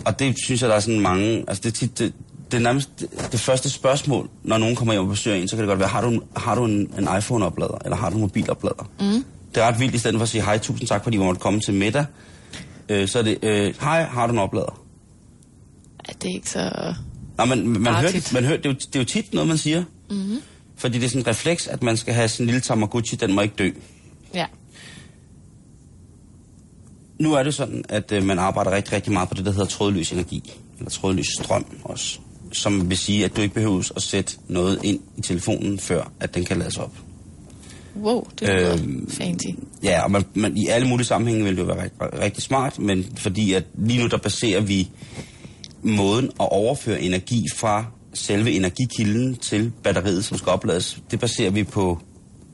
Og 0.04 0.18
det 0.18 0.36
synes 0.44 0.62
jeg, 0.62 0.70
der 0.70 0.76
er 0.76 0.80
sådan 0.80 1.00
mange... 1.00 1.44
Altså 1.48 1.60
det 1.62 1.66
er 1.66 1.72
tit... 1.76 1.98
Det, 1.98 2.12
det 2.50 2.56
er 2.56 2.62
nærmest 2.62 3.00
det, 3.00 3.28
det 3.32 3.40
første 3.40 3.70
spørgsmål, 3.70 4.28
når 4.44 4.58
nogen 4.58 4.76
kommer 4.76 4.94
hjem 4.94 5.02
og 5.02 5.08
besøger 5.08 5.36
en, 5.36 5.48
så 5.48 5.56
kan 5.56 5.62
det 5.62 5.68
godt 5.68 5.78
være, 5.78 5.88
har 5.88 6.00
du 6.00 6.08
en, 6.08 6.22
har 6.36 6.54
du 6.54 6.64
en, 6.64 6.72
en 6.98 7.08
iPhone-oplader, 7.18 7.78
eller 7.84 7.96
har 7.96 8.10
du 8.10 8.14
en 8.14 8.20
mobiloplader? 8.20 8.90
Mm. 9.00 9.24
Det 9.54 9.62
er 9.62 9.66
ret 9.68 9.80
vildt, 9.80 9.94
i 9.94 9.98
stedet 9.98 10.16
for 10.16 10.22
at 10.22 10.28
sige, 10.28 10.42
hej, 10.44 10.58
tusind 10.58 10.88
tak, 10.88 11.02
fordi 11.04 11.16
vi 11.16 11.22
måtte 11.24 11.40
komme 11.40 11.60
til 11.60 11.74
middag. 11.74 12.04
Øh, 12.88 13.08
så 13.08 13.18
er 13.18 13.22
det, 13.22 13.38
øh, 13.42 13.74
hej, 13.80 14.02
har 14.02 14.26
du 14.26 14.32
en 14.32 14.38
oplader? 14.38 14.80
Det 16.22 16.30
er 16.30 16.34
ikke 16.34 16.50
så... 16.50 16.94
Nå, 17.38 17.44
men 17.44 17.68
man 17.68 17.84
Bare 17.84 18.00
hører, 18.00 18.10
tit. 18.12 18.32
man 18.32 18.44
hører, 18.44 18.56
det, 18.56 18.66
er 18.66 18.70
jo, 18.70 18.74
det 18.74 18.96
er 18.96 19.00
jo 19.00 19.04
tit 19.04 19.34
noget, 19.34 19.48
man 19.48 19.58
siger. 19.58 19.84
Mm-hmm. 20.10 20.38
Fordi 20.76 20.98
det 20.98 21.04
er 21.04 21.08
sådan 21.08 21.22
en 21.22 21.26
refleks, 21.26 21.66
at 21.66 21.82
man 21.82 21.96
skal 21.96 22.14
have 22.14 22.28
sin 22.28 22.46
lille 22.46 22.60
Tamagotchi, 22.60 23.16
den 23.16 23.34
må 23.34 23.40
ikke 23.40 23.54
dø. 23.58 23.70
Ja. 24.34 24.46
Nu 27.20 27.32
er 27.32 27.42
det 27.42 27.54
sådan, 27.54 27.84
at 27.88 28.12
øh, 28.12 28.24
man 28.24 28.38
arbejder 28.38 28.70
rigtig, 28.70 28.92
rigtig 28.92 29.12
meget 29.12 29.28
på 29.28 29.34
det, 29.34 29.44
der 29.44 29.52
hedder 29.52 29.66
trådløs 29.66 30.12
energi. 30.12 30.52
Eller 30.78 30.90
trådløs 30.90 31.26
strøm 31.40 31.66
også. 31.84 32.18
Som 32.52 32.90
vil 32.90 32.98
sige, 32.98 33.24
at 33.24 33.36
du 33.36 33.40
ikke 33.40 33.54
behøver 33.54 33.92
at 33.96 34.02
sætte 34.02 34.36
noget 34.48 34.80
ind 34.84 35.00
i 35.16 35.20
telefonen, 35.20 35.78
før 35.78 36.12
at 36.20 36.34
den 36.34 36.44
kan 36.44 36.58
lades 36.58 36.76
op. 36.76 36.92
Wow, 37.96 38.28
det 38.40 38.48
er 38.48 38.72
øhm, 38.72 39.10
fancy. 39.10 39.46
Ja, 39.82 40.04
og 40.04 40.10
man, 40.10 40.24
man, 40.34 40.56
i 40.56 40.66
alle 40.66 40.88
mulige 40.88 41.06
sammenhænge 41.06 41.44
vil 41.44 41.56
det 41.56 41.62
jo 41.62 41.66
være 41.66 41.82
rigtig, 41.82 42.20
rigtig 42.20 42.42
smart, 42.42 42.78
men 42.78 43.06
fordi 43.16 43.52
at 43.52 43.64
lige 43.78 44.02
nu 44.02 44.06
der 44.06 44.16
baserer 44.16 44.60
vi 44.60 44.88
måden 45.82 46.24
at 46.26 46.52
overføre 46.52 47.00
energi 47.00 47.44
fra 47.54 47.84
selve 48.14 48.52
energikilden 48.52 49.36
til 49.36 49.72
batteriet, 49.82 50.24
som 50.24 50.38
skal 50.38 50.50
oplades, 50.50 50.98
det 51.10 51.20
baserer 51.20 51.50
vi 51.50 51.64
på, 51.64 51.98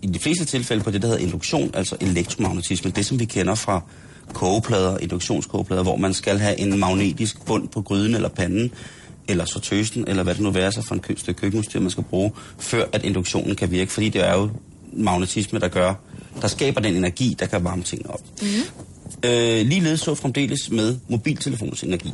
i 0.03 0.07
de 0.07 0.19
fleste 0.19 0.45
tilfælde, 0.45 0.85
på 0.85 0.91
det, 0.91 1.03
der 1.03 1.09
hedder 1.09 1.23
induktion, 1.23 1.71
altså 1.75 1.97
elektromagnetisme. 2.01 2.91
Det, 2.91 3.07
som 3.07 3.19
vi 3.19 3.25
kender 3.25 3.55
fra 3.55 3.81
kogeplader, 4.33 4.99
induktionskogeplader, 4.99 5.83
hvor 5.83 5.97
man 5.97 6.15
skal 6.15 6.39
have 6.39 6.61
en 6.61 6.79
magnetisk 6.79 7.45
bund 7.47 7.69
på 7.69 7.83
gryden 7.83 8.15
eller 8.15 8.29
panden, 8.29 8.71
eller 9.29 9.45
så 9.45 9.61
tøsten, 9.61 10.05
eller 10.09 10.23
hvad 10.23 10.35
det 10.35 10.43
nu 10.43 10.51
være 10.51 10.73
så 10.73 10.83
for 10.83 10.95
en 10.95 11.01
kø- 11.01 11.15
stykke 11.17 11.41
køkkenudstyr, 11.41 11.81
man 11.81 11.91
skal 11.91 12.05
bruge, 12.05 12.33
før 12.59 12.85
at 12.93 13.05
induktionen 13.05 13.57
kan 13.57 13.71
virke, 13.71 13.93
fordi 13.93 14.09
det 14.09 14.29
er 14.29 14.35
jo 14.35 14.51
magnetisme, 14.93 15.59
der 15.59 15.69
gør, 15.69 15.95
der 16.43 16.49
skaber 16.49 16.81
den 16.81 16.97
energi, 16.97 17.37
der 17.39 17.47
kan 17.47 17.65
varme 17.65 17.83
tingene 17.83 18.11
op. 18.11 18.21
Mm. 18.43 18.49
Øh, 19.29 19.67
ligeledes 19.67 20.01
så 20.01 20.15
fremdeles 20.15 20.71
med 20.71 20.97
mobiltelefonens 21.09 21.83
energi. 21.83 22.13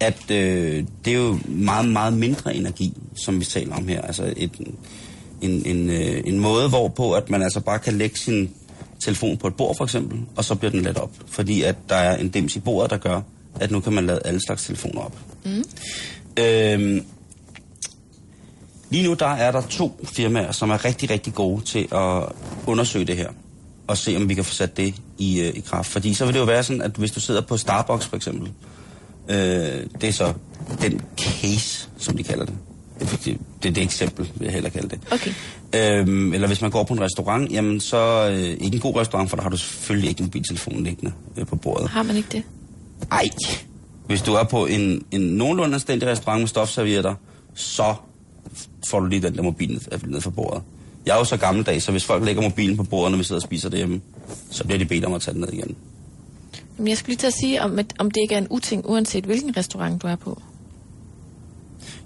At 0.00 0.30
øh, 0.30 0.84
det 1.04 1.12
er 1.12 1.16
jo 1.18 1.38
meget, 1.48 1.88
meget 1.88 2.12
mindre 2.12 2.54
energi, 2.54 2.96
som 3.16 3.40
vi 3.40 3.44
taler 3.44 3.76
om 3.76 3.88
her. 3.88 4.02
Altså 4.02 4.34
et, 4.36 4.52
en, 5.40 5.66
en, 5.66 5.90
øh, 5.90 6.22
en 6.26 6.38
måde, 6.38 6.68
hvorpå 6.68 7.12
at 7.12 7.30
man 7.30 7.42
altså 7.42 7.60
bare 7.60 7.78
kan 7.78 7.98
lægge 7.98 8.18
sin 8.18 8.50
telefon 9.00 9.36
på 9.36 9.46
et 9.46 9.54
bord 9.54 9.76
for 9.76 9.84
eksempel, 9.84 10.20
og 10.36 10.44
så 10.44 10.54
bliver 10.54 10.70
den 10.70 10.82
ladt 10.82 10.98
op. 10.98 11.10
Fordi 11.26 11.62
at 11.62 11.76
der 11.88 11.94
er 11.94 12.16
en 12.16 12.28
dims 12.28 12.56
i 12.56 12.60
bordet, 12.60 12.90
der 12.90 12.96
gør, 12.96 13.20
at 13.60 13.70
nu 13.70 13.80
kan 13.80 13.92
man 13.92 14.06
lade 14.06 14.20
alle 14.24 14.40
slags 14.46 14.64
telefoner 14.64 15.00
op. 15.00 15.16
Mm. 15.44 15.64
Øhm, 16.38 17.04
lige 18.90 19.04
nu 19.04 19.14
der 19.14 19.26
er 19.26 19.52
der 19.52 19.60
to 19.60 20.00
firmaer, 20.04 20.52
som 20.52 20.70
er 20.70 20.84
rigtig, 20.84 21.10
rigtig 21.10 21.34
gode 21.34 21.64
til 21.64 21.88
at 21.92 22.22
undersøge 22.66 23.04
det 23.04 23.16
her. 23.16 23.28
og 23.86 23.96
se, 23.96 24.16
om 24.16 24.28
vi 24.28 24.34
kan 24.34 24.44
få 24.44 24.54
sat 24.54 24.76
det 24.76 24.94
i, 25.18 25.40
øh, 25.40 25.56
i 25.56 25.60
kraft. 25.60 25.88
Fordi 25.88 26.14
så 26.14 26.24
vil 26.24 26.34
det 26.34 26.40
jo 26.40 26.44
være 26.44 26.62
sådan, 26.62 26.82
at 26.82 26.90
hvis 26.90 27.10
du 27.10 27.20
sidder 27.20 27.40
på 27.40 27.56
Starbucks 27.56 28.06
for 28.06 28.16
eksempel, 28.16 28.52
øh, 29.28 29.86
det 30.00 30.08
er 30.08 30.12
så 30.12 30.32
den 30.82 31.00
case, 31.16 31.88
som 31.98 32.16
de 32.16 32.22
kalder 32.22 32.44
det. 32.44 32.54
Det, 33.00 33.10
det, 33.24 33.38
det 33.62 33.68
er 33.68 33.72
det 33.72 33.82
eksempel, 33.82 34.30
vil 34.34 34.44
jeg 34.44 34.52
hellere 34.52 34.72
kalde 34.72 34.88
det. 34.88 35.00
Okay. 35.10 35.32
Øhm, 35.74 36.32
eller 36.34 36.46
hvis 36.46 36.60
man 36.60 36.70
går 36.70 36.84
på 36.84 36.94
en 36.94 37.00
restaurant, 37.00 37.52
jamen 37.52 37.80
så 37.80 38.28
øh, 38.30 38.38
ikke 38.38 38.74
en 38.74 38.80
god 38.80 38.96
restaurant, 38.96 39.30
for 39.30 39.36
der 39.36 39.42
har 39.42 39.50
du 39.50 39.56
selvfølgelig 39.56 40.10
ikke 40.10 40.22
mobiltelefonen 40.22 40.84
liggende 40.84 41.12
øh, 41.36 41.46
på 41.46 41.56
bordet. 41.56 41.88
Har 41.88 42.02
man 42.02 42.16
ikke 42.16 42.28
det? 42.32 42.42
Ej, 43.12 43.28
hvis 44.06 44.22
du 44.22 44.34
er 44.34 44.44
på 44.44 44.66
en, 44.66 45.04
en 45.10 45.20
nogenlunde 45.20 45.74
anstændig 45.74 46.08
restaurant 46.08 46.40
med 46.40 46.48
stofservietter, 46.48 47.14
så 47.54 47.94
får 48.86 49.00
du 49.00 49.06
lige 49.06 49.22
den 49.22 49.36
der 49.36 49.42
mobil 49.42 49.72
ned, 49.72 50.00
ned 50.06 50.20
fra 50.20 50.30
bordet. 50.30 50.62
Jeg 51.06 51.14
er 51.14 51.18
jo 51.18 51.24
så 51.24 51.36
gammeldags, 51.36 51.84
så 51.84 51.90
hvis 51.90 52.04
folk 52.04 52.24
lægger 52.24 52.42
mobilen 52.42 52.76
på 52.76 52.82
bordet, 52.82 53.10
når 53.10 53.18
vi 53.18 53.24
sidder 53.24 53.38
og 53.38 53.42
spiser 53.42 53.68
derhjemme, 53.68 54.00
så 54.50 54.64
bliver 54.64 54.78
de 54.78 54.84
bedt 54.84 55.04
om 55.04 55.14
at 55.14 55.22
tage 55.22 55.34
den 55.34 55.40
ned 55.40 55.52
igen. 55.52 55.76
Men 56.78 56.88
jeg 56.88 56.96
skulle 56.98 57.08
lige 57.10 57.18
til 57.18 57.26
at 57.26 57.32
sige, 57.40 57.62
om, 57.62 57.78
om 57.98 58.10
det 58.10 58.20
ikke 58.22 58.34
er 58.34 58.38
en 58.38 58.46
uting, 58.50 58.86
uanset 58.90 59.24
hvilken 59.24 59.56
restaurant 59.56 60.02
du 60.02 60.06
er 60.06 60.16
på. 60.16 60.42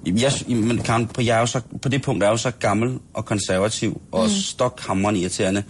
Jamen, 0.07 0.21
Jeg, 0.21 0.33
men 0.49 0.79
Karen, 0.79 1.11
jeg 1.19 1.37
er 1.37 1.41
jo 1.41 1.47
så, 1.47 1.61
på 1.83 1.89
det 1.89 2.03
punkt 2.03 2.23
er 2.23 2.27
jeg 2.27 2.33
jo 2.33 2.37
så 2.37 2.51
gammel 2.51 2.99
og 3.15 3.25
konservativ 3.25 4.01
og 4.13 4.21
Mm. 4.25 4.29
mm. 4.31 4.37
stokhammerende 4.37 5.21
irriterende, 5.21 5.63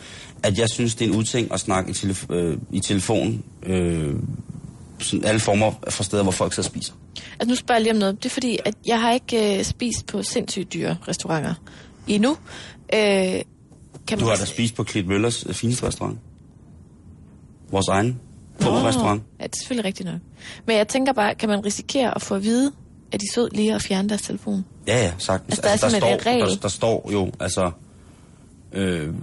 at 0.42 0.58
jeg 0.58 0.68
synes, 0.68 0.94
det 0.94 1.04
er 1.06 1.10
en 1.12 1.16
uting 1.18 1.52
at 1.52 1.60
snakke 1.60 1.90
i, 1.90 1.92
telef- 1.94 2.34
øh, 2.34 2.58
i 2.72 2.80
telefon 2.80 3.42
øh, 3.62 4.14
sådan 4.98 5.24
alle 5.24 5.40
former 5.40 5.72
fra 5.90 6.04
steder, 6.04 6.22
hvor 6.22 6.32
folk 6.32 6.52
sidder 6.52 6.68
og 6.68 6.72
spiser. 6.72 6.92
Altså 7.40 7.48
nu 7.48 7.54
spørger 7.54 7.78
jeg 7.78 7.82
lige 7.82 7.92
om 7.92 7.98
noget. 7.98 8.22
Det 8.22 8.28
er 8.28 8.32
fordi, 8.32 8.58
at 8.64 8.74
jeg 8.86 9.00
har 9.00 9.12
ikke 9.12 9.58
øh, 9.58 9.64
spist 9.64 10.06
på 10.06 10.22
sindssygt 10.22 10.72
dyre 10.72 10.96
restauranter 11.08 11.54
endnu. 12.08 12.30
Øh, 12.94 13.40
kan 14.06 14.18
Du 14.18 14.24
har 14.24 14.36
da 14.36 14.44
spist 14.44 14.74
på 14.74 14.82
Klit 14.84 15.06
Møllers 15.06 15.46
øh, 15.46 15.54
fineste 15.54 15.86
restaurant. 15.86 16.18
Vores 17.70 17.88
egen 17.88 18.20
restaurant. 18.70 19.22
Ja, 19.40 19.44
det 19.44 19.52
er 19.52 19.58
selvfølgelig 19.58 19.84
rigtigt 19.84 20.08
nok. 20.08 20.20
Men 20.66 20.76
jeg 20.76 20.88
tænker 20.88 21.12
bare, 21.12 21.34
kan 21.34 21.48
man 21.48 21.64
risikere 21.64 22.14
at 22.14 22.22
få 22.22 22.34
at 22.34 22.42
vide, 22.42 22.72
at 23.12 23.20
de 23.20 23.32
sød 23.34 23.48
lige 23.52 23.74
at 23.74 23.82
fjerne 23.82 24.08
deres 24.08 24.22
telefon? 24.22 24.64
Ja, 24.86 24.98
ja, 24.98 25.12
sagtens. 25.18 25.58
Altså, 25.58 25.62
der 25.62 25.68
er 25.68 25.76
simpelthen 25.76 26.20
står, 26.20 26.30
regel. 26.30 26.48
Der, 26.48 26.56
der 26.56 26.68
står 26.68 27.10
jo, 27.12 27.32
altså, 27.40 27.70
øh, 28.72 29.14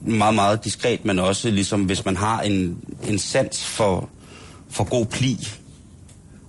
meget, 0.00 0.34
meget 0.34 0.64
diskret, 0.64 1.04
men 1.04 1.18
også 1.18 1.50
ligesom, 1.50 1.84
hvis 1.84 2.04
man 2.04 2.16
har 2.16 2.40
en, 2.40 2.78
en 3.08 3.18
sans 3.18 3.64
for, 3.64 4.08
for 4.68 4.84
god 4.84 5.06
pli, 5.06 5.48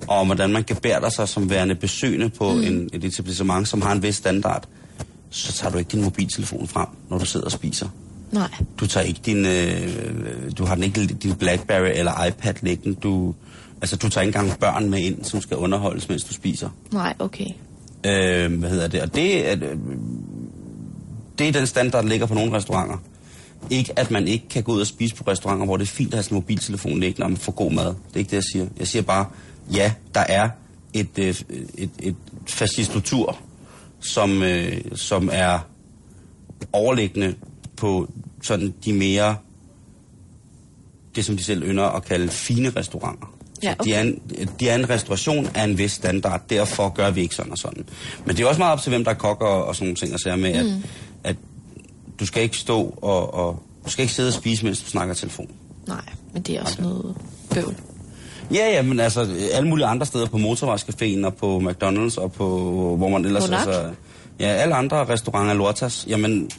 og 0.08 0.26
hvordan 0.26 0.50
man 0.50 0.64
gebærder 0.64 1.10
sig 1.10 1.30
som 1.30 1.50
værende 1.50 1.76
besøgende 1.76 2.30
på 2.30 2.54
mm. 2.54 2.64
en, 2.64 2.90
et 2.94 3.04
etablissement, 3.04 3.68
som 3.68 3.82
har 3.82 3.92
en 3.92 4.04
vis 4.04 4.16
standard, 4.16 4.68
så 5.30 5.54
tager 5.54 5.72
du 5.72 5.78
ikke 5.78 5.92
din 5.92 6.04
mobiltelefon 6.04 6.68
frem, 6.68 6.88
når 7.10 7.18
du 7.18 7.26
sidder 7.26 7.46
og 7.46 7.52
spiser. 7.52 7.90
Nej. 8.32 8.50
Du 8.80 8.88
tager 8.88 9.06
ikke 9.06 9.20
din, 9.26 9.46
øh, 9.46 10.52
du 10.58 10.66
har 10.66 10.76
den 10.76 10.84
ikke 10.84 11.06
din 11.06 11.36
Blackberry 11.36 11.92
eller 11.94 12.26
iPad 12.26 12.54
liggende. 12.62 13.00
Du, 13.04 13.36
altså, 13.82 13.96
du 13.96 14.10
tager 14.10 14.28
ikke 14.28 14.40
engang 14.40 14.60
børn 14.60 14.90
med 14.90 15.00
ind, 15.00 15.24
som 15.24 15.42
skal 15.42 15.58
underholdes, 15.58 16.10
mens 16.10 16.24
du 16.24 16.34
spiser. 16.34 16.70
Nej, 16.92 17.14
okay. 17.20 17.48
Øh, 18.06 18.54
hvad 18.60 18.70
hedder 18.70 18.88
det? 18.88 19.02
Og 19.02 19.16
det 19.16 19.50
er, 19.50 19.56
øh, 19.62 19.78
det 21.40 21.48
er 21.48 21.52
den 21.52 21.68
standard, 21.68 22.04
der 22.04 22.10
ligger 22.10 22.26
på 22.26 22.34
nogle 22.34 22.54
restauranter. 22.54 22.98
Ikke, 23.70 24.00
at 24.00 24.12
man 24.12 24.28
ikke 24.28 24.48
kan 24.50 24.64
gå 24.64 24.72
ud 24.72 24.82
og 24.82 24.88
spise 24.88 25.16
på 25.16 25.24
restauranter, 25.28 25.66
hvor 25.66 25.78
det 25.78 25.84
er 25.84 25.88
fint 25.88 26.14
at 26.14 26.18
have 26.18 26.24
sin 26.24 26.36
mobiltelefon 26.36 27.00
liggende, 27.00 27.26
og 27.26 27.32
man 27.32 27.38
får 27.38 27.52
god 27.52 27.72
mad. 27.72 27.86
Det 27.86 27.96
er 28.14 28.18
ikke 28.18 28.30
det, 28.30 28.36
jeg 28.36 28.44
siger. 28.52 28.68
Jeg 28.80 28.88
siger 28.88 29.04
bare, 29.04 29.26
ja, 29.74 29.94
der 30.14 30.24
er 30.30 30.50
et, 30.94 31.20
øh, 31.20 31.36
et, 31.78 31.90
et 32.00 32.16
fascistotur, 32.48 33.38
som, 34.00 34.44
øh, 34.44 34.82
som 34.96 35.30
er 35.32 35.60
overliggende 36.74 37.36
på 37.80 38.10
sådan 38.44 38.74
de 38.86 38.94
mere, 38.94 39.36
det 41.16 41.26
som 41.26 41.38
de 41.38 41.44
selv 41.44 41.64
ynder 41.64 41.84
at 41.84 42.06
kalde 42.06 42.30
fine 42.30 42.70
restauranter. 42.70 43.34
Ja, 43.64 43.74
De, 43.84 43.94
er 43.94 44.02
en, 44.02 44.20
de 44.60 44.70
er 44.70 44.76
en 44.76 44.90
restauration 44.90 45.48
af 45.56 45.64
en 45.64 45.78
vis 45.78 45.92
standard, 45.92 46.42
derfor 46.50 46.90
gør 46.90 47.12
vi 47.12 47.22
ikke 47.22 47.36
sådan 47.36 47.52
og 47.52 47.58
sådan. 47.58 47.86
Men 48.26 48.38
det 48.38 48.44
er 48.44 48.48
også 48.48 48.60
meget 48.60 48.74
op 48.74 48.82
til, 48.82 48.90
hvem 48.90 49.04
der 49.04 49.12
er 49.12 49.16
kok 49.16 49.42
og, 49.42 49.66
og 49.66 49.76
sådan 49.76 49.86
nogle 49.86 49.96
ting, 49.96 50.14
at 50.14 50.20
sige 50.22 50.38
med, 50.38 50.52
at, 50.52 50.66
Mm. 50.66 50.84
at 51.24 51.36
du 52.20 52.26
skal 52.26 52.44
ikke 52.44 52.58
stå 52.58 52.98
og, 53.02 53.34
og 53.34 53.64
du 53.86 53.90
skal 53.90 54.04
ikke 54.04 54.14
sidde 54.14 54.30
og 54.30 54.34
spise, 54.34 54.66
mens 54.66 54.84
du 54.84 54.90
snakker 54.90 55.14
telefon. 55.14 55.48
Nej, 55.88 56.02
men 56.34 56.42
det 56.42 56.56
er 56.58 56.62
også 56.62 56.82
noget 56.82 57.16
bøvl. 57.54 57.76
Ja, 58.54 58.70
ja, 58.74 58.82
men 58.82 59.00
altså 59.00 59.36
alle 59.54 59.70
mulige 59.70 59.86
andre 59.88 60.06
steder 60.06 60.26
på 60.28 60.38
Motorvejscaféen 60.38 61.26
og 61.26 61.36
på 61.36 61.60
McDonald's 61.60 62.18
og 62.22 62.32
på, 62.32 62.48
hvor 62.98 63.10
man 63.10 63.26
ellers... 63.26 63.44
Monark? 63.44 63.68
Altså, 63.68 63.90
ja, 64.40 64.46
alle 64.48 64.76
andre 64.76 65.06
restauranter, 65.06 65.54
Lortas, 65.54 66.06
jamen, 66.10 66.50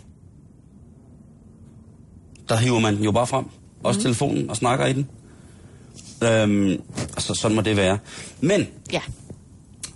der 2.54 2.56
hiver 2.56 2.78
man 2.78 2.96
den 2.96 3.04
jo 3.04 3.12
bare 3.12 3.26
frem. 3.26 3.44
Også 3.82 3.98
Mhm. 3.98 4.02
telefonen 4.02 4.50
og 4.50 4.56
snakker 4.56 4.86
i 4.86 4.92
den. 4.92 5.06
Øhm, 6.24 6.70
altså, 6.98 7.34
sådan 7.34 7.54
må 7.54 7.60
det 7.62 7.76
være. 7.76 7.98
Men, 8.40 8.66
ja. 8.92 9.00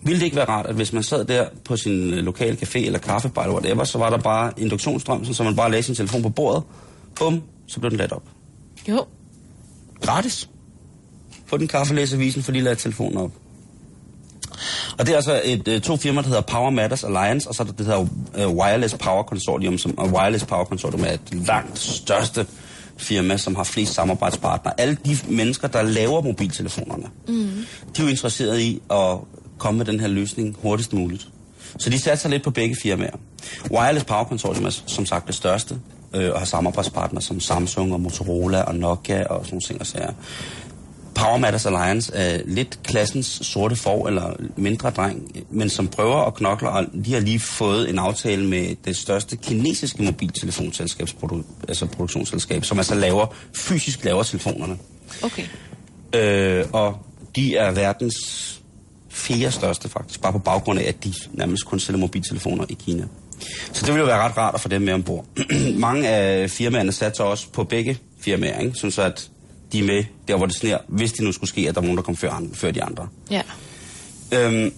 ville 0.03 0.19
det 0.19 0.25
ikke 0.25 0.37
være 0.37 0.49
rart, 0.49 0.67
at 0.67 0.75
hvis 0.75 0.93
man 0.93 1.03
sad 1.03 1.25
der 1.25 1.47
på 1.65 1.77
sin 1.77 2.15
øh, 2.15 2.19
lokale 2.25 2.57
café 2.63 2.79
eller 2.79 2.99
kaffebar 2.99 3.43
eller 3.43 3.55
whatever, 3.55 3.85
så 3.85 3.99
var 3.99 4.11
der 4.11 4.19
bare 4.19 4.53
induktionsstrøm, 4.57 5.25
så 5.25 5.43
man 5.43 5.57
bare 5.57 5.71
lagde 5.71 5.83
sin 5.83 5.95
telefon 5.95 6.23
på 6.23 6.29
bordet. 6.29 6.63
Bum, 7.19 7.43
så 7.67 7.81
blev 7.81 7.91
den 7.91 7.99
ladt 7.99 8.13
op. 8.13 8.23
Jo. 8.89 9.05
Gratis. 10.03 10.49
Få 11.47 11.57
den 11.57 11.69
kaffe, 11.69 11.95
læse 11.95 12.17
avisen, 12.17 12.43
for 12.43 12.53
de 12.53 12.61
lader 12.61 12.77
telefonen 12.77 13.19
op. 13.19 13.31
Og 14.99 15.07
det 15.07 15.13
er 15.13 15.17
altså 15.17 15.41
et, 15.45 15.69
øh, 15.69 15.81
to 15.81 15.97
firmaer, 15.97 16.23
der 16.23 16.29
hedder 16.29 16.43
Power 16.43 16.71
Matters 16.71 17.05
Alliance, 17.05 17.49
og 17.49 17.55
så 17.55 17.63
er 17.63 17.67
der 17.67 17.73
det 17.73 17.87
hedder 17.87 18.07
øh, 18.37 18.49
Wireless 18.49 18.95
Power 18.95 19.23
Consortium, 19.23 19.79
som, 19.79 19.99
og 19.99 20.09
Wireless 20.09 20.45
Power 20.45 20.65
Consortium 20.65 21.05
er 21.05 21.13
et 21.13 21.47
langt 21.47 21.79
største 21.79 22.47
firma, 22.97 23.37
som 23.37 23.55
har 23.57 23.65
flest 23.65 23.95
samarbejdspartnere. 23.95 24.81
Alle 24.81 24.97
de 25.07 25.19
mennesker, 25.29 25.69
der 25.69 25.83
laver 25.83 26.23
mobiltelefonerne, 26.23 27.07
Mm. 27.29 27.35
de 27.97 28.03
er 28.03 28.03
jo 28.03 28.09
interesserede 28.09 28.63
i 28.63 28.81
at 28.91 29.17
komme 29.59 29.79
med 29.79 29.87
den 29.87 30.01
her 30.01 30.09
løsning 30.09 30.57
hurtigst 30.63 30.93
muligt. 30.93 31.29
Så 31.79 31.91
de 31.91 31.99
satser 31.99 32.29
lidt 32.29 32.43
på 32.43 32.51
begge 32.51 32.77
firmaer. 32.83 33.17
Wireless 33.71 34.05
Power 34.05 34.25
Consortium 34.25 34.65
er 34.67 34.71
som 34.87 35.07
sagt 35.07 35.27
det 35.27 35.35
største, 35.35 35.79
øh, 36.15 36.33
og 36.33 36.39
har 36.39 36.47
samarbejdspartnere 36.47 37.23
som 37.23 37.41
Samsung 37.41 37.93
og 37.93 38.01
Motorola 38.01 38.63
og 38.63 38.75
Nokia 38.75 39.27
og 39.27 39.45
sådan 39.45 39.55
nogle 39.55 39.61
ting 39.61 39.81
og 39.81 39.87
sager. 39.87 40.13
Power 41.15 41.37
Matters 41.37 41.67
Alliance 41.67 42.15
er 42.15 42.41
lidt 42.45 42.79
klassens 42.83 43.27
sorte 43.27 43.77
for 43.77 44.07
eller 44.07 44.37
mindre 44.57 44.91
dreng, 44.91 45.47
men 45.51 45.71
som 45.71 45.89
prøver 45.89 46.17
at 46.17 46.35
knokle, 46.35 46.69
og 46.69 46.85
de 47.05 47.13
har 47.13 47.21
lige 47.21 47.41
fået 47.41 47.91
en 47.91 47.99
aftale 47.99 48.47
med 48.47 48.77
det 48.85 48.97
største 48.97 49.37
kinesiske 49.37 50.03
mobiltelefonselskab, 50.03 51.09
altså 51.69 51.87
produktionsselskab, 51.87 52.65
som 52.65 52.79
altså 52.79 52.95
laver, 52.95 53.27
fysisk 53.57 54.05
laver 54.05 54.23
telefonerne. 54.23 54.79
Okay. 55.23 55.45
Øh, 56.15 56.65
og 56.73 56.99
de 57.37 57.57
er 57.57 57.71
verdens 57.71 58.15
fjerde 59.11 59.51
største 59.51 59.89
faktisk, 59.89 60.23
bare 60.23 60.33
på 60.33 60.39
baggrund 60.39 60.79
af, 60.79 60.85
at 60.89 61.05
de 61.05 61.15
nærmest 61.33 61.67
kun 61.67 61.81
sælger 61.81 62.01
mobiltelefoner 62.01 62.65
i 62.69 62.77
Kina. 62.85 63.05
Så 63.73 63.87
det 63.87 63.89
ville 63.95 64.01
jo 64.01 64.07
være 64.07 64.19
ret 64.19 64.37
rart 64.37 64.55
at 64.55 64.61
få 64.61 64.69
dem 64.69 64.83
med 64.83 64.93
ombord. 64.93 65.25
Mange 65.77 66.09
af 66.09 66.51
firmaerne 66.51 66.93
satser 66.93 67.25
også 67.25 67.49
på 67.53 67.65
begge 67.65 67.99
firmaer, 68.21 68.61
ikke? 68.61 68.75
Sådan 68.75 68.91
så 68.91 69.03
at 69.03 69.31
de 69.75 69.79
er 69.79 69.85
med 69.85 70.05
der, 70.29 70.37
hvor 70.37 70.47
det 70.47 70.57
sner, 70.57 70.79
hvis 70.89 71.13
det 71.13 71.25
nu 71.25 71.33
skulle 71.33 71.51
ske, 71.51 71.69
at 71.69 71.75
der 71.75 71.81
er 71.81 71.85
nogen, 71.85 71.97
der 71.97 72.03
kommer 72.03 72.17
før, 72.17 72.31
andre, 72.31 72.55
før 72.55 72.71
de 72.71 72.83
andre. 72.83 73.09
Ja. 73.31 73.43
Øhm, 74.33 74.73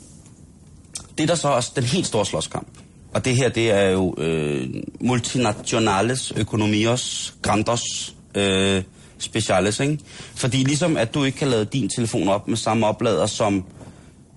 det 1.19 1.23
er 1.23 1.27
der 1.27 1.35
så 1.35 1.49
også 1.49 1.73
den 1.77 1.85
helt 1.85 2.07
store 2.07 2.27
slåskamp. 2.27 2.69
Og 3.15 3.25
det 3.25 3.37
her, 3.37 3.49
det 3.49 3.71
er 3.71 3.91
jo 3.91 4.15
øh, 4.19 4.69
multinationales 5.01 6.33
økonomios 6.37 7.35
grandos 7.43 8.15
øh, 8.35 8.83
speciales, 9.19 9.81
ikke? 9.81 9.99
Fordi 10.35 10.57
ligesom 10.57 10.97
at 10.97 11.15
du 11.15 11.25
ikke 11.25 11.39
kan 11.39 11.49
lade 11.49 11.65
din 11.65 11.89
telefon 11.89 12.29
op 12.29 12.49
med 12.49 12.57
samme 12.57 12.87
oplader 12.87 13.27
som 13.27 13.65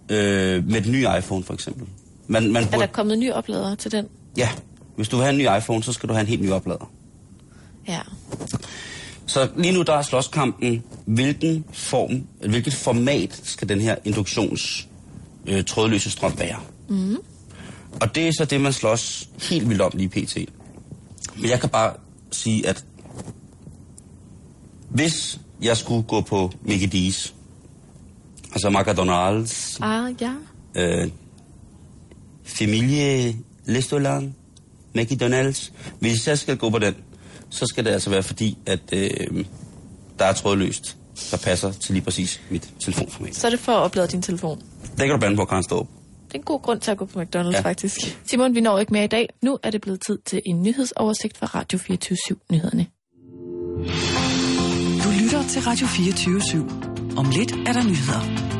øh, 0.09 0.67
med 0.69 0.81
den 0.81 0.91
nye 0.91 1.07
iPhone 1.17 1.43
for 1.43 1.53
eksempel. 1.53 1.87
Man, 2.27 2.51
man 2.51 2.63
Er 2.63 2.67
burde, 2.67 2.81
der 2.81 2.87
kommet 2.87 3.19
nye 3.19 3.33
opladere 3.33 3.75
til 3.75 3.91
den? 3.91 4.07
ja, 4.37 4.49
hvis 4.95 5.09
du 5.09 5.15
vil 5.15 5.23
have 5.25 5.33
en 5.33 5.37
ny 5.37 5.57
iPhone, 5.57 5.83
så 5.83 5.93
skal 5.93 6.09
du 6.09 6.13
have 6.13 6.21
en 6.21 6.27
helt 6.27 6.41
ny 6.41 6.51
oplader. 6.51 6.91
Ja. 7.87 7.99
Så 9.29 9.49
lige 9.57 9.73
nu 9.73 9.81
der 9.81 9.93
er 9.93 10.01
slåskampen, 10.01 10.83
hvilken 11.05 11.65
form, 11.73 12.27
hvilket 12.49 12.73
format 12.73 13.41
skal 13.43 13.69
den 13.69 13.81
her 13.81 13.95
induktions 14.05 14.87
øh, 15.47 15.63
trådløse 15.63 16.11
strøm 16.11 16.39
være? 16.39 16.59
Mm. 16.89 17.17
Og 18.01 18.15
det 18.15 18.27
er 18.27 18.31
så 18.37 18.45
det, 18.45 18.61
man 18.61 18.73
slås 18.73 19.29
helt 19.49 19.69
vildt 19.69 19.81
om 19.81 19.91
lige 19.95 20.09
pt. 20.09 20.37
Men 21.35 21.49
jeg 21.49 21.59
kan 21.59 21.69
bare 21.69 21.93
sige, 22.31 22.67
at 22.67 22.85
hvis 24.89 25.39
jeg 25.61 25.77
skulle 25.77 26.03
gå 26.03 26.21
på 26.21 26.51
Mickey 26.61 26.87
D's, 26.87 27.33
altså 28.51 28.69
McDonald's, 28.69 29.77
Ah, 29.85 30.13
ja. 30.21 30.33
øh, 30.75 31.09
Familie 32.43 33.35
Restaurant, 33.67 34.33
McDonald's, 34.97 35.71
hvis 35.99 36.27
jeg 36.27 36.39
skal 36.39 36.57
gå 36.57 36.69
på 36.69 36.79
den, 36.79 36.95
så 37.49 37.65
skal 37.65 37.85
det 37.85 37.91
altså 37.91 38.09
være 38.09 38.23
fordi, 38.23 38.57
at 38.65 38.79
øh, 38.93 39.45
der 40.19 40.25
er 40.25 40.33
trådløst, 40.33 40.97
der 41.31 41.37
passer 41.37 41.71
til 41.71 41.93
lige 41.93 42.03
præcis 42.03 42.41
mit 42.49 42.69
telefonformat. 42.79 43.35
Så 43.35 43.47
er 43.47 43.51
det 43.51 43.59
for 43.59 43.71
at 43.71 43.77
oplade 43.83 44.07
din 44.07 44.21
telefon. 44.21 44.61
Det 44.81 44.97
kan 44.97 45.09
du 45.09 45.17
bande 45.17 45.37
på, 45.37 45.45
Karen 45.45 45.63
Ståb. 45.63 45.87
Det 46.27 46.35
er 46.35 46.39
en 46.39 46.43
god 46.43 46.61
grund 46.61 46.79
til 46.79 46.91
at 46.91 46.97
gå 46.97 47.05
på 47.05 47.21
McDonald's, 47.21 47.51
Ja. 47.51 47.61
faktisk. 47.61 48.19
Simon, 48.25 48.55
vi 48.55 48.61
når 48.61 48.79
ikke 48.79 48.93
mere 48.93 49.03
i 49.03 49.07
dag. 49.07 49.29
Nu 49.41 49.59
er 49.63 49.69
det 49.71 49.81
blevet 49.81 50.01
tid 50.07 50.17
til 50.25 50.41
en 50.45 50.63
nyhedsoversigt 50.63 51.37
fra 51.37 51.45
Radio 51.47 51.79
24 51.79 52.37
nyhederne 52.51 52.85
til 55.49 55.61
Radio 55.61 55.87
24 55.87 56.39
/7. 56.39 57.17
Om 57.17 57.25
lidt 57.29 57.51
er 57.67 57.73
der 57.73 57.83
nyheder. 57.83 58.58